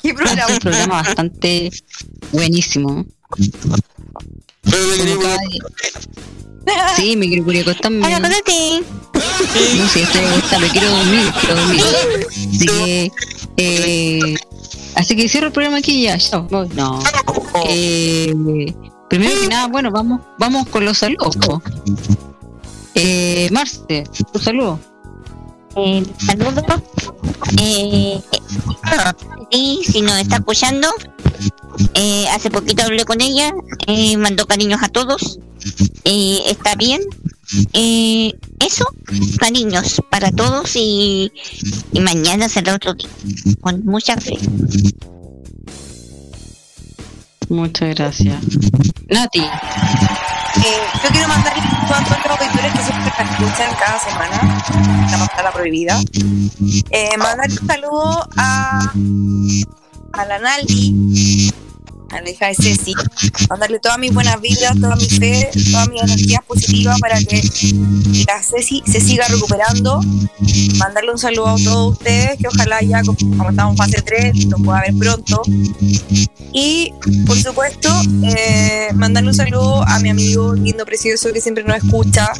[0.04, 0.48] ¿Qué programa?
[0.54, 1.72] un programa bastante
[2.34, 3.06] buenísimo.
[4.64, 5.64] Día-
[6.96, 8.06] Sí, me quiero quería acostarme.
[9.78, 11.84] No sé, estoy acostada, quiero dormir, quiero dormir.
[12.54, 13.12] Así que,
[13.58, 14.36] eh,
[14.96, 16.68] así que cierro el programa aquí y ya, chao, voy.
[16.76, 17.00] No.
[17.68, 18.34] Eh,
[19.10, 21.38] primero que nada, bueno, vamos, vamos con los saludos.
[22.96, 24.80] Eh, Marce, tu saludo.
[25.76, 26.64] Eh, saludos.
[27.60, 28.22] Eh,
[29.52, 30.88] y si nos está escuchando,
[31.94, 33.54] eh, hace poquito hablé con ella,
[33.88, 35.40] eh, mandó cariños a todos.
[36.04, 37.02] Eh, está bien.
[37.74, 38.86] Eh, eso,
[39.40, 41.32] cariños para todos y,
[41.94, 43.10] y mañana será otro día.
[43.62, 44.38] Con mucha fe.
[47.50, 48.38] Muchas gracias.
[49.10, 49.40] Nati.
[49.40, 54.64] Eh, yo quiero mandar a todos los auditores que siempre me escuchan cada semana,
[55.44, 56.00] la prohibida.
[56.90, 58.92] Eh, mandar un saludo a,
[60.14, 61.54] a la Naldi,
[62.10, 62.94] a la hija de Ceci.
[63.50, 67.42] Mandarle todas mis buenas vibras, toda mi fe, todas mis energías positivas para que
[68.28, 70.02] la Ceci se siga recuperando.
[70.78, 74.58] Mandarle un saludo a todos ustedes, que ojalá ya, como estamos en fase 3, lo
[74.58, 75.42] pueda ver pronto.
[76.54, 76.94] Y
[77.26, 77.90] por supuesto,
[78.24, 82.32] eh, mandarle un saludo a mi amigo lindo, precioso, que siempre nos escucha.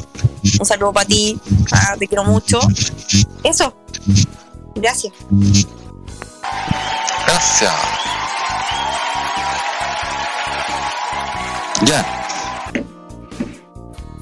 [0.58, 1.38] Un saludo para ti,
[1.72, 2.60] ah, te quiero mucho.
[3.44, 3.74] Eso,
[4.74, 5.12] gracias.
[7.26, 7.72] Gracias.
[11.84, 12.06] Ya.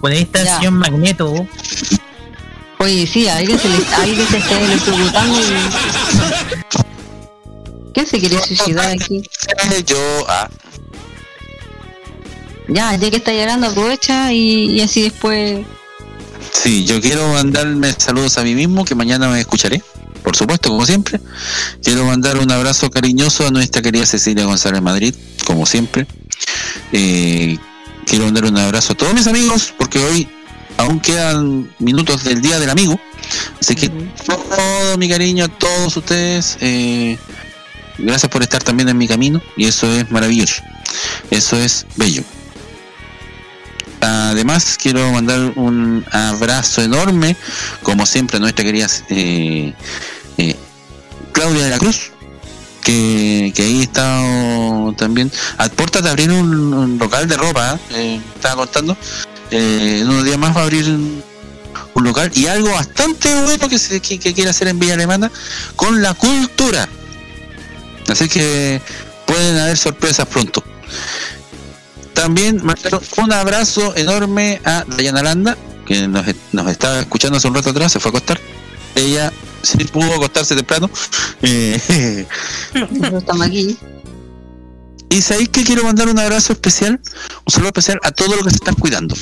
[0.00, 1.46] Con esta estación Magneto.
[2.78, 5.44] Oye, sí, a alguien se, le, a alguien se está electrocutando y...
[7.94, 9.22] ¿Quién se quiere suicidar aquí?
[9.86, 9.96] Yo,
[10.28, 10.50] ah,
[12.68, 15.64] Ya, ya que está llorando, aprovecha y, y así después...
[16.52, 19.82] sí, yo quiero mandarme saludos a mí mismo, que mañana me escucharé,
[20.22, 21.18] por supuesto, como siempre.
[21.82, 25.14] Quiero mandar un abrazo cariñoso a nuestra querida Cecilia González Madrid,
[25.46, 26.06] como siempre.
[26.92, 27.58] Eh,
[28.06, 30.28] quiero mandar un abrazo a todos mis amigos, porque hoy
[30.76, 33.00] aún quedan minutos del Día del Amigo.
[33.60, 36.58] Así que todo mi cariño a todos ustedes.
[36.60, 37.18] eh,
[37.98, 39.40] gracias por estar también en mi camino.
[39.56, 40.62] Y eso es maravilloso.
[41.30, 42.22] Eso es bello.
[44.00, 47.36] Además, quiero mandar un abrazo enorme,
[47.82, 49.72] como siempre, a nuestra querida eh,
[50.38, 50.56] eh,
[51.32, 52.12] Claudia de la Cruz,
[52.86, 55.32] que, que ahí está oh, también.
[55.58, 58.96] A puertas de abrir un, local de ropa, eh, estaba contando.
[59.50, 61.24] Eh, en unos días más va a abrir un,
[61.96, 65.32] local y algo bastante bueno que, se, que, quiere hacer en Villa Alemana
[65.74, 66.88] con la cultura.
[68.08, 68.80] Así que
[69.26, 70.62] pueden haber sorpresas pronto.
[72.12, 72.62] También
[73.16, 75.56] un abrazo enorme a Dayana Landa,
[75.86, 78.40] que nos, nos estaba escuchando hace un rato atrás, se fue a acostar.
[78.94, 79.32] Ella
[79.66, 80.90] sí pudo acostarse temprano.
[81.42, 82.26] Eh,
[85.08, 87.00] y sabéis que quiero mandar un abrazo especial,
[87.44, 89.14] un saludo especial a todos los que se están cuidando,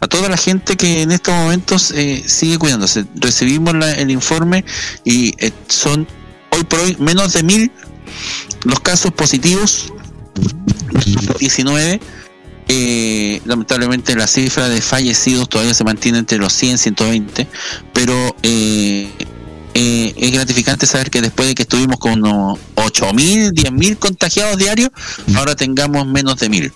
[0.00, 3.04] a toda la gente que en estos momentos eh, sigue cuidándose.
[3.16, 4.64] Recibimos la- el informe
[5.04, 6.06] y eh, son
[6.50, 7.72] hoy por hoy menos de mil
[8.64, 9.92] los casos positivos
[11.38, 12.00] 19
[12.68, 17.46] eh, lamentablemente la cifra de fallecidos todavía se mantiene entre los 100 y 120
[17.92, 19.08] pero eh,
[19.78, 24.90] eh, es gratificante saber que después de que estuvimos con unos 8.000, 10.000 contagiados diarios,
[25.36, 26.72] ahora tengamos menos de 1.000.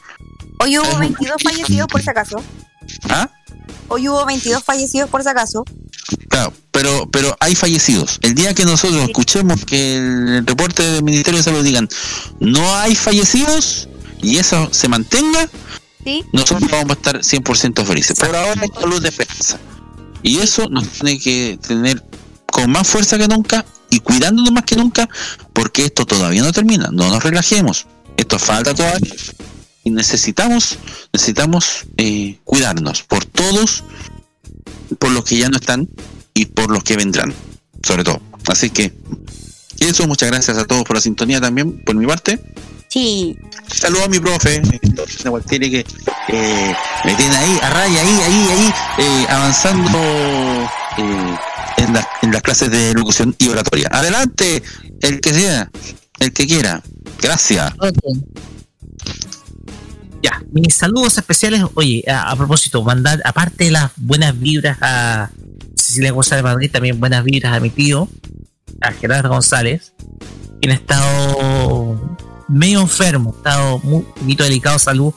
[0.59, 2.45] Hoy hubo 22 fallecidos por si acaso.
[3.09, 3.31] ¿Ah?
[3.89, 5.65] Hoy hubo 22 fallecidos por si acaso.
[6.29, 8.19] Claro, pero, pero hay fallecidos.
[8.21, 11.89] El día que nosotros escuchemos que el reporte del Ministerio de Salud digan
[12.39, 13.89] no hay fallecidos
[14.21, 15.49] y eso se mantenga,
[16.05, 16.23] ¿Sí?
[16.35, 18.19] nosotros vamos a estar 100% felices.
[18.19, 19.59] Por ahora hay salud de esperanza.
[20.23, 22.05] Y eso nos tiene que tener
[22.51, 25.09] con más fuerza que nunca y cuidándonos más que nunca
[25.53, 26.89] porque esto todavía no termina.
[26.93, 27.87] No nos relajemos.
[28.17, 29.15] Esto falta todavía.
[29.85, 30.79] Y necesitamos,
[31.13, 33.83] necesitamos eh, cuidarnos por todos,
[34.99, 35.89] por los que ya no están
[36.35, 37.35] y por los que vendrán,
[37.83, 38.21] sobre todo.
[38.47, 38.93] Así que
[39.79, 42.39] eso, muchas gracias a todos por la sintonía también, por mi parte.
[42.89, 43.39] Sí.
[43.69, 45.87] Saludos a mi profe, que
[46.29, 49.99] eh, me tiene ahí, a raya, ahí, ahí, ahí, eh, avanzando
[50.99, 51.37] eh,
[51.79, 53.89] en, las- en las clases de locución y oratoria.
[53.93, 54.63] Adelante,
[55.01, 55.71] el que sea,
[56.19, 56.83] el que quiera.
[57.23, 57.73] Gracias.
[60.23, 65.31] Ya, mis saludos especiales, oye, a, propósito, mandar, aparte de las buenas vibras a
[65.77, 68.07] Cecilia González Madrid, también buenas vibras a mi tío,
[68.83, 69.95] a Gerardo González,
[70.61, 72.19] quien ha estado
[72.49, 75.15] medio enfermo, estado muy un poquito delicado de salud,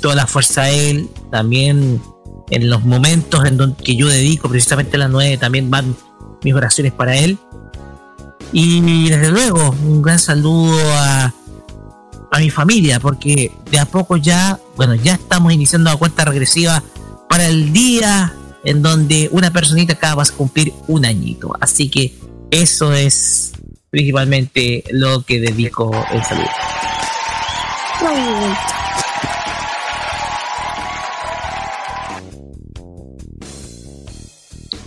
[0.00, 2.00] toda la fuerza a él, también
[2.50, 5.96] en los momentos en donde que yo dedico precisamente a las 9 también van
[6.42, 7.38] mis oraciones para él.
[8.52, 11.32] Y desde luego, un gran saludo a,
[12.32, 16.82] a mi familia, porque de a poco ya, bueno, ya estamos iniciando la cuenta regresiva
[17.28, 21.56] para el día en donde una personita acaba de cumplir un añito.
[21.60, 22.14] Así que
[22.50, 23.52] eso es
[23.90, 26.48] principalmente lo que dedico el saludo.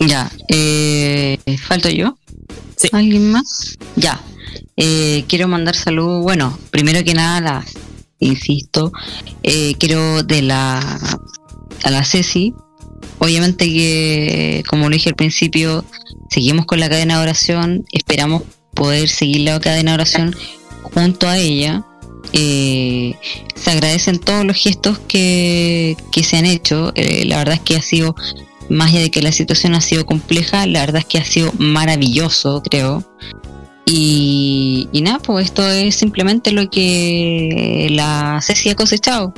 [0.07, 2.17] Ya, eh, ¿falto yo?
[2.91, 3.77] ¿Alguien más?
[3.95, 4.19] Ya.
[4.75, 7.73] Eh, quiero mandar saludos, bueno, primero que nada, las,
[8.19, 8.91] insisto,
[9.43, 10.79] eh, quiero de la
[11.83, 12.53] a la Ceci,
[13.19, 15.85] obviamente que, como lo dije al principio,
[16.29, 18.43] seguimos con la cadena de oración, esperamos
[18.73, 20.35] poder seguir la cadena de oración
[20.81, 21.83] junto a ella.
[22.31, 23.15] Eh,
[23.55, 26.91] se agradecen todos los gestos que, que se han hecho.
[26.95, 28.15] Eh, la verdad es que ha sido,
[28.69, 31.51] más allá de que la situación ha sido compleja, la verdad es que ha sido
[31.57, 33.03] maravilloso, creo.
[33.85, 39.33] Y, y nada, pues esto es simplemente lo que la Ceci ha cosechado.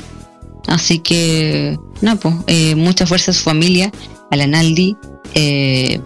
[0.67, 3.91] Así que, nada, pues eh, mucha fuerza a su familia,
[4.31, 4.97] a la Naldi,
[5.33, 5.99] eh,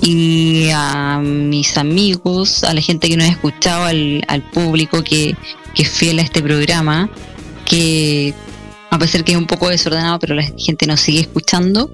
[0.00, 5.34] y a mis amigos, a la gente que nos ha escuchado, al, público que,
[5.74, 7.10] que es fiel a este programa,
[7.64, 8.34] que
[8.90, 11.90] a pesar que es un poco desordenado, pero la gente nos sigue escuchando.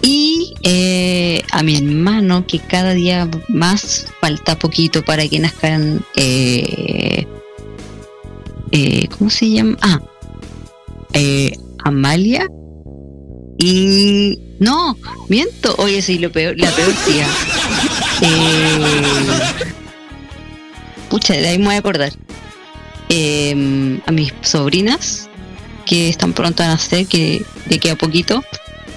[0.00, 6.04] Y eh, a mi hermano, que cada día más falta poquito para que nazcan.
[6.16, 7.26] Eh,
[8.72, 9.76] eh, ¿Cómo se llama?
[9.82, 10.00] Ah,
[11.12, 11.52] eh,
[11.84, 12.48] Amalia.
[13.58, 14.38] Y.
[14.58, 14.96] No,
[15.28, 15.74] miento.
[15.78, 17.26] Oye, sí, lo peor, la peor tía.
[18.24, 18.92] Eh,
[21.10, 22.12] pucha, de ahí me voy a acordar.
[23.08, 25.28] Eh, a mis sobrinas,
[25.82, 28.42] que están pronto a nacer, que de queda poquito.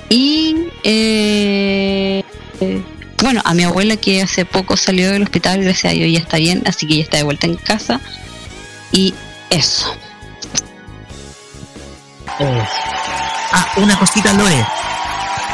[0.09, 2.23] Y eh,
[3.21, 6.37] bueno, a mi abuela que hace poco salió del hospital, gracias a Dios ya está
[6.37, 7.99] bien, así que ya está de vuelta en casa.
[8.91, 9.13] Y
[9.49, 9.95] eso.
[12.39, 12.63] Oh.
[13.51, 14.65] Ah, una cosita, Lore.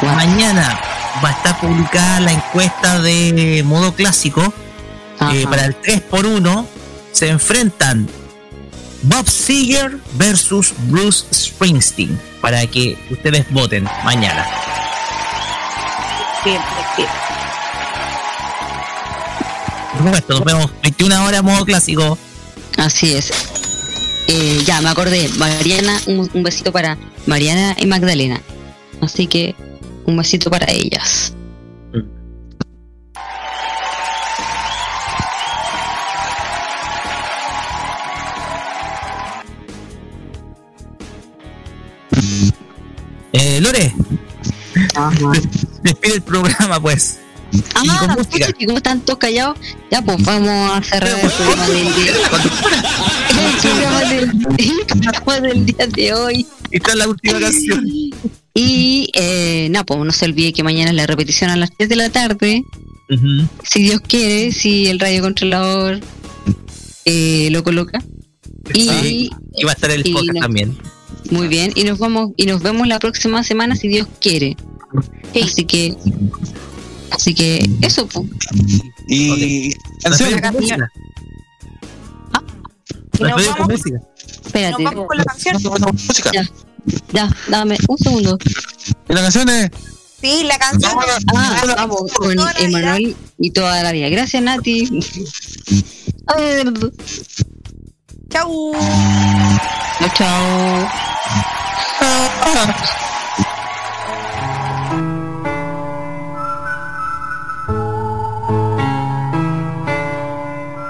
[0.02, 0.80] Mañana
[1.24, 4.52] va a estar publicada la encuesta de modo clásico.
[5.32, 6.66] Eh, para el 3x1
[7.12, 8.08] se enfrentan
[9.02, 12.18] Bob Seger versus Bruce Springsteen.
[12.40, 14.46] Para que ustedes voten mañana.
[19.92, 22.18] Por supuesto, nos vemos 21 horas modo clásico.
[22.78, 23.30] Así es.
[24.26, 25.28] Eh, ya, me acordé.
[25.36, 28.40] Mariana, un, un besito para Mariana y Magdalena.
[29.00, 29.54] Así que
[30.06, 31.34] un besito para ellas.
[43.32, 43.94] Eh, Lore,
[45.82, 47.18] despide el programa, pues.
[47.74, 49.58] Ah, pucha, que como están todos callados,
[49.90, 52.12] ya pues vamos a cerrar el programa del día.
[53.38, 54.22] El programa del,
[54.58, 56.46] el programa del día de hoy.
[56.70, 57.86] Esta es la última canción.
[58.54, 61.88] Y eh, nada, pues no se olvide que mañana es la repetición a las 3
[61.90, 62.64] de la tarde.
[63.62, 66.00] Si Dios quiere, si el radio controlador
[67.04, 68.02] eh, lo coloca.
[68.72, 70.78] Y, y va a estar el podcast no- también.
[71.30, 74.56] Muy bien, y nos vamos y nos vemos la próxima semana si Dios quiere.
[75.42, 75.96] Así que
[77.10, 78.26] así que eso pues.
[79.08, 79.74] Y
[80.04, 80.40] Nos canción.
[80.40, 80.88] con música.
[83.18, 84.00] Y nos con vamos- música.
[84.44, 84.82] Espérate.
[84.82, 85.56] Nos vamos con la canción.
[86.32, 86.48] Ya,
[87.12, 88.38] ya, dame un segundo.
[89.08, 89.70] ¿Y la canción es?
[90.20, 90.92] Sí, la canción.
[91.34, 94.08] Ah, vamos con Emanuel y toda la vida.
[94.08, 95.00] Gracias, Nati.
[98.32, 98.72] Chau.
[99.98, 101.02] Chao, chao.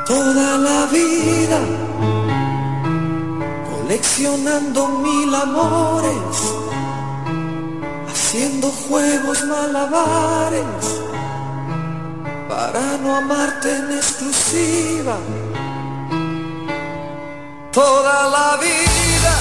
[0.07, 1.61] Toda la vida
[3.71, 6.39] coleccionando mil amores,
[8.09, 11.03] haciendo juegos malabares
[12.49, 15.17] para no amarte en exclusiva,
[17.73, 19.39] toda la vida,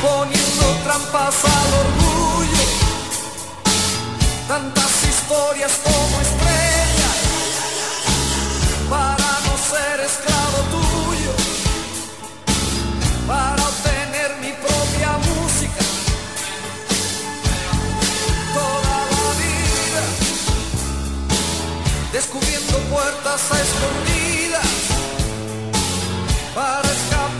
[0.00, 2.64] poniendo trampas al orgullo,
[4.46, 7.16] tantas historias como estrellas,
[8.88, 11.32] para no ser esclavo tuyo,
[13.26, 15.84] para obtener mi propia música.
[18.54, 20.02] Toda la vida,
[22.12, 24.35] descubriendo puertas a escondidas
[26.56, 27.35] But it's gone.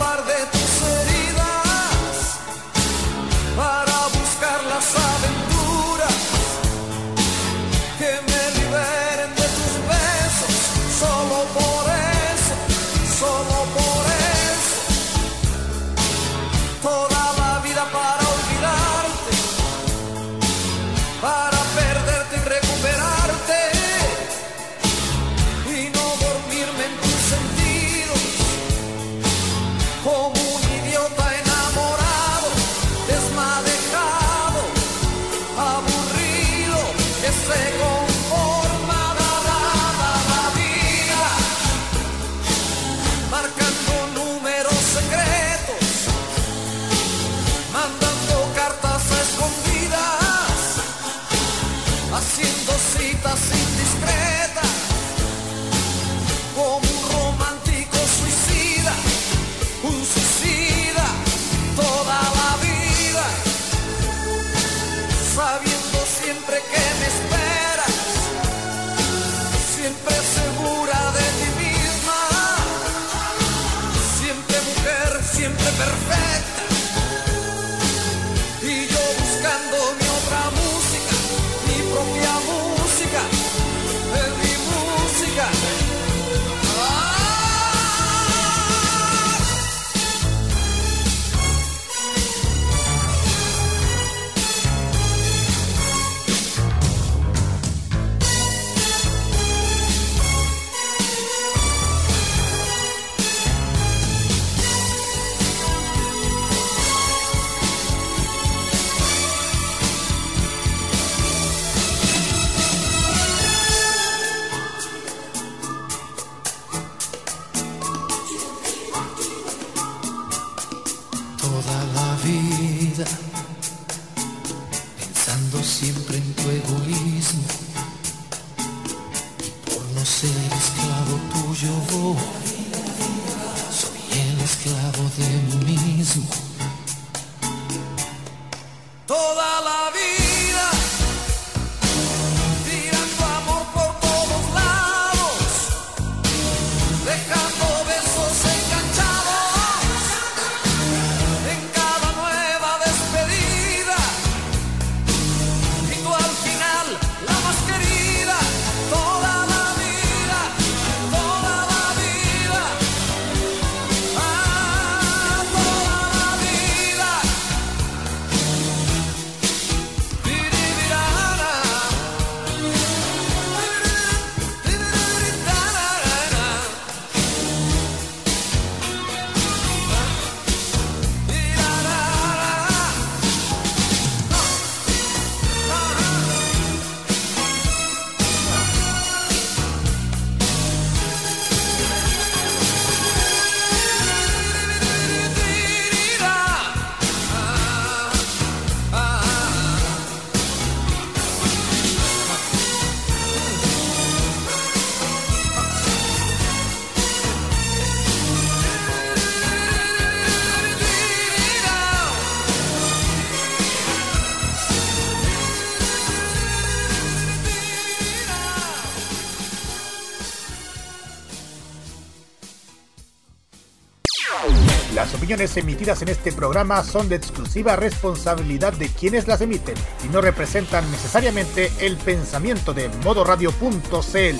[225.27, 229.75] opiniones emitidas en este programa son de exclusiva responsabilidad de quienes las emiten
[230.05, 234.37] y no representan necesariamente el pensamiento de modoradio.cl.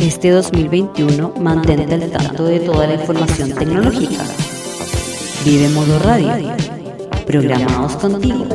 [0.00, 4.43] Este 2021 mantente al tanto de toda la información tecnológica.
[5.44, 6.56] Vive Modo Radio.
[7.26, 8.46] Programados contigo.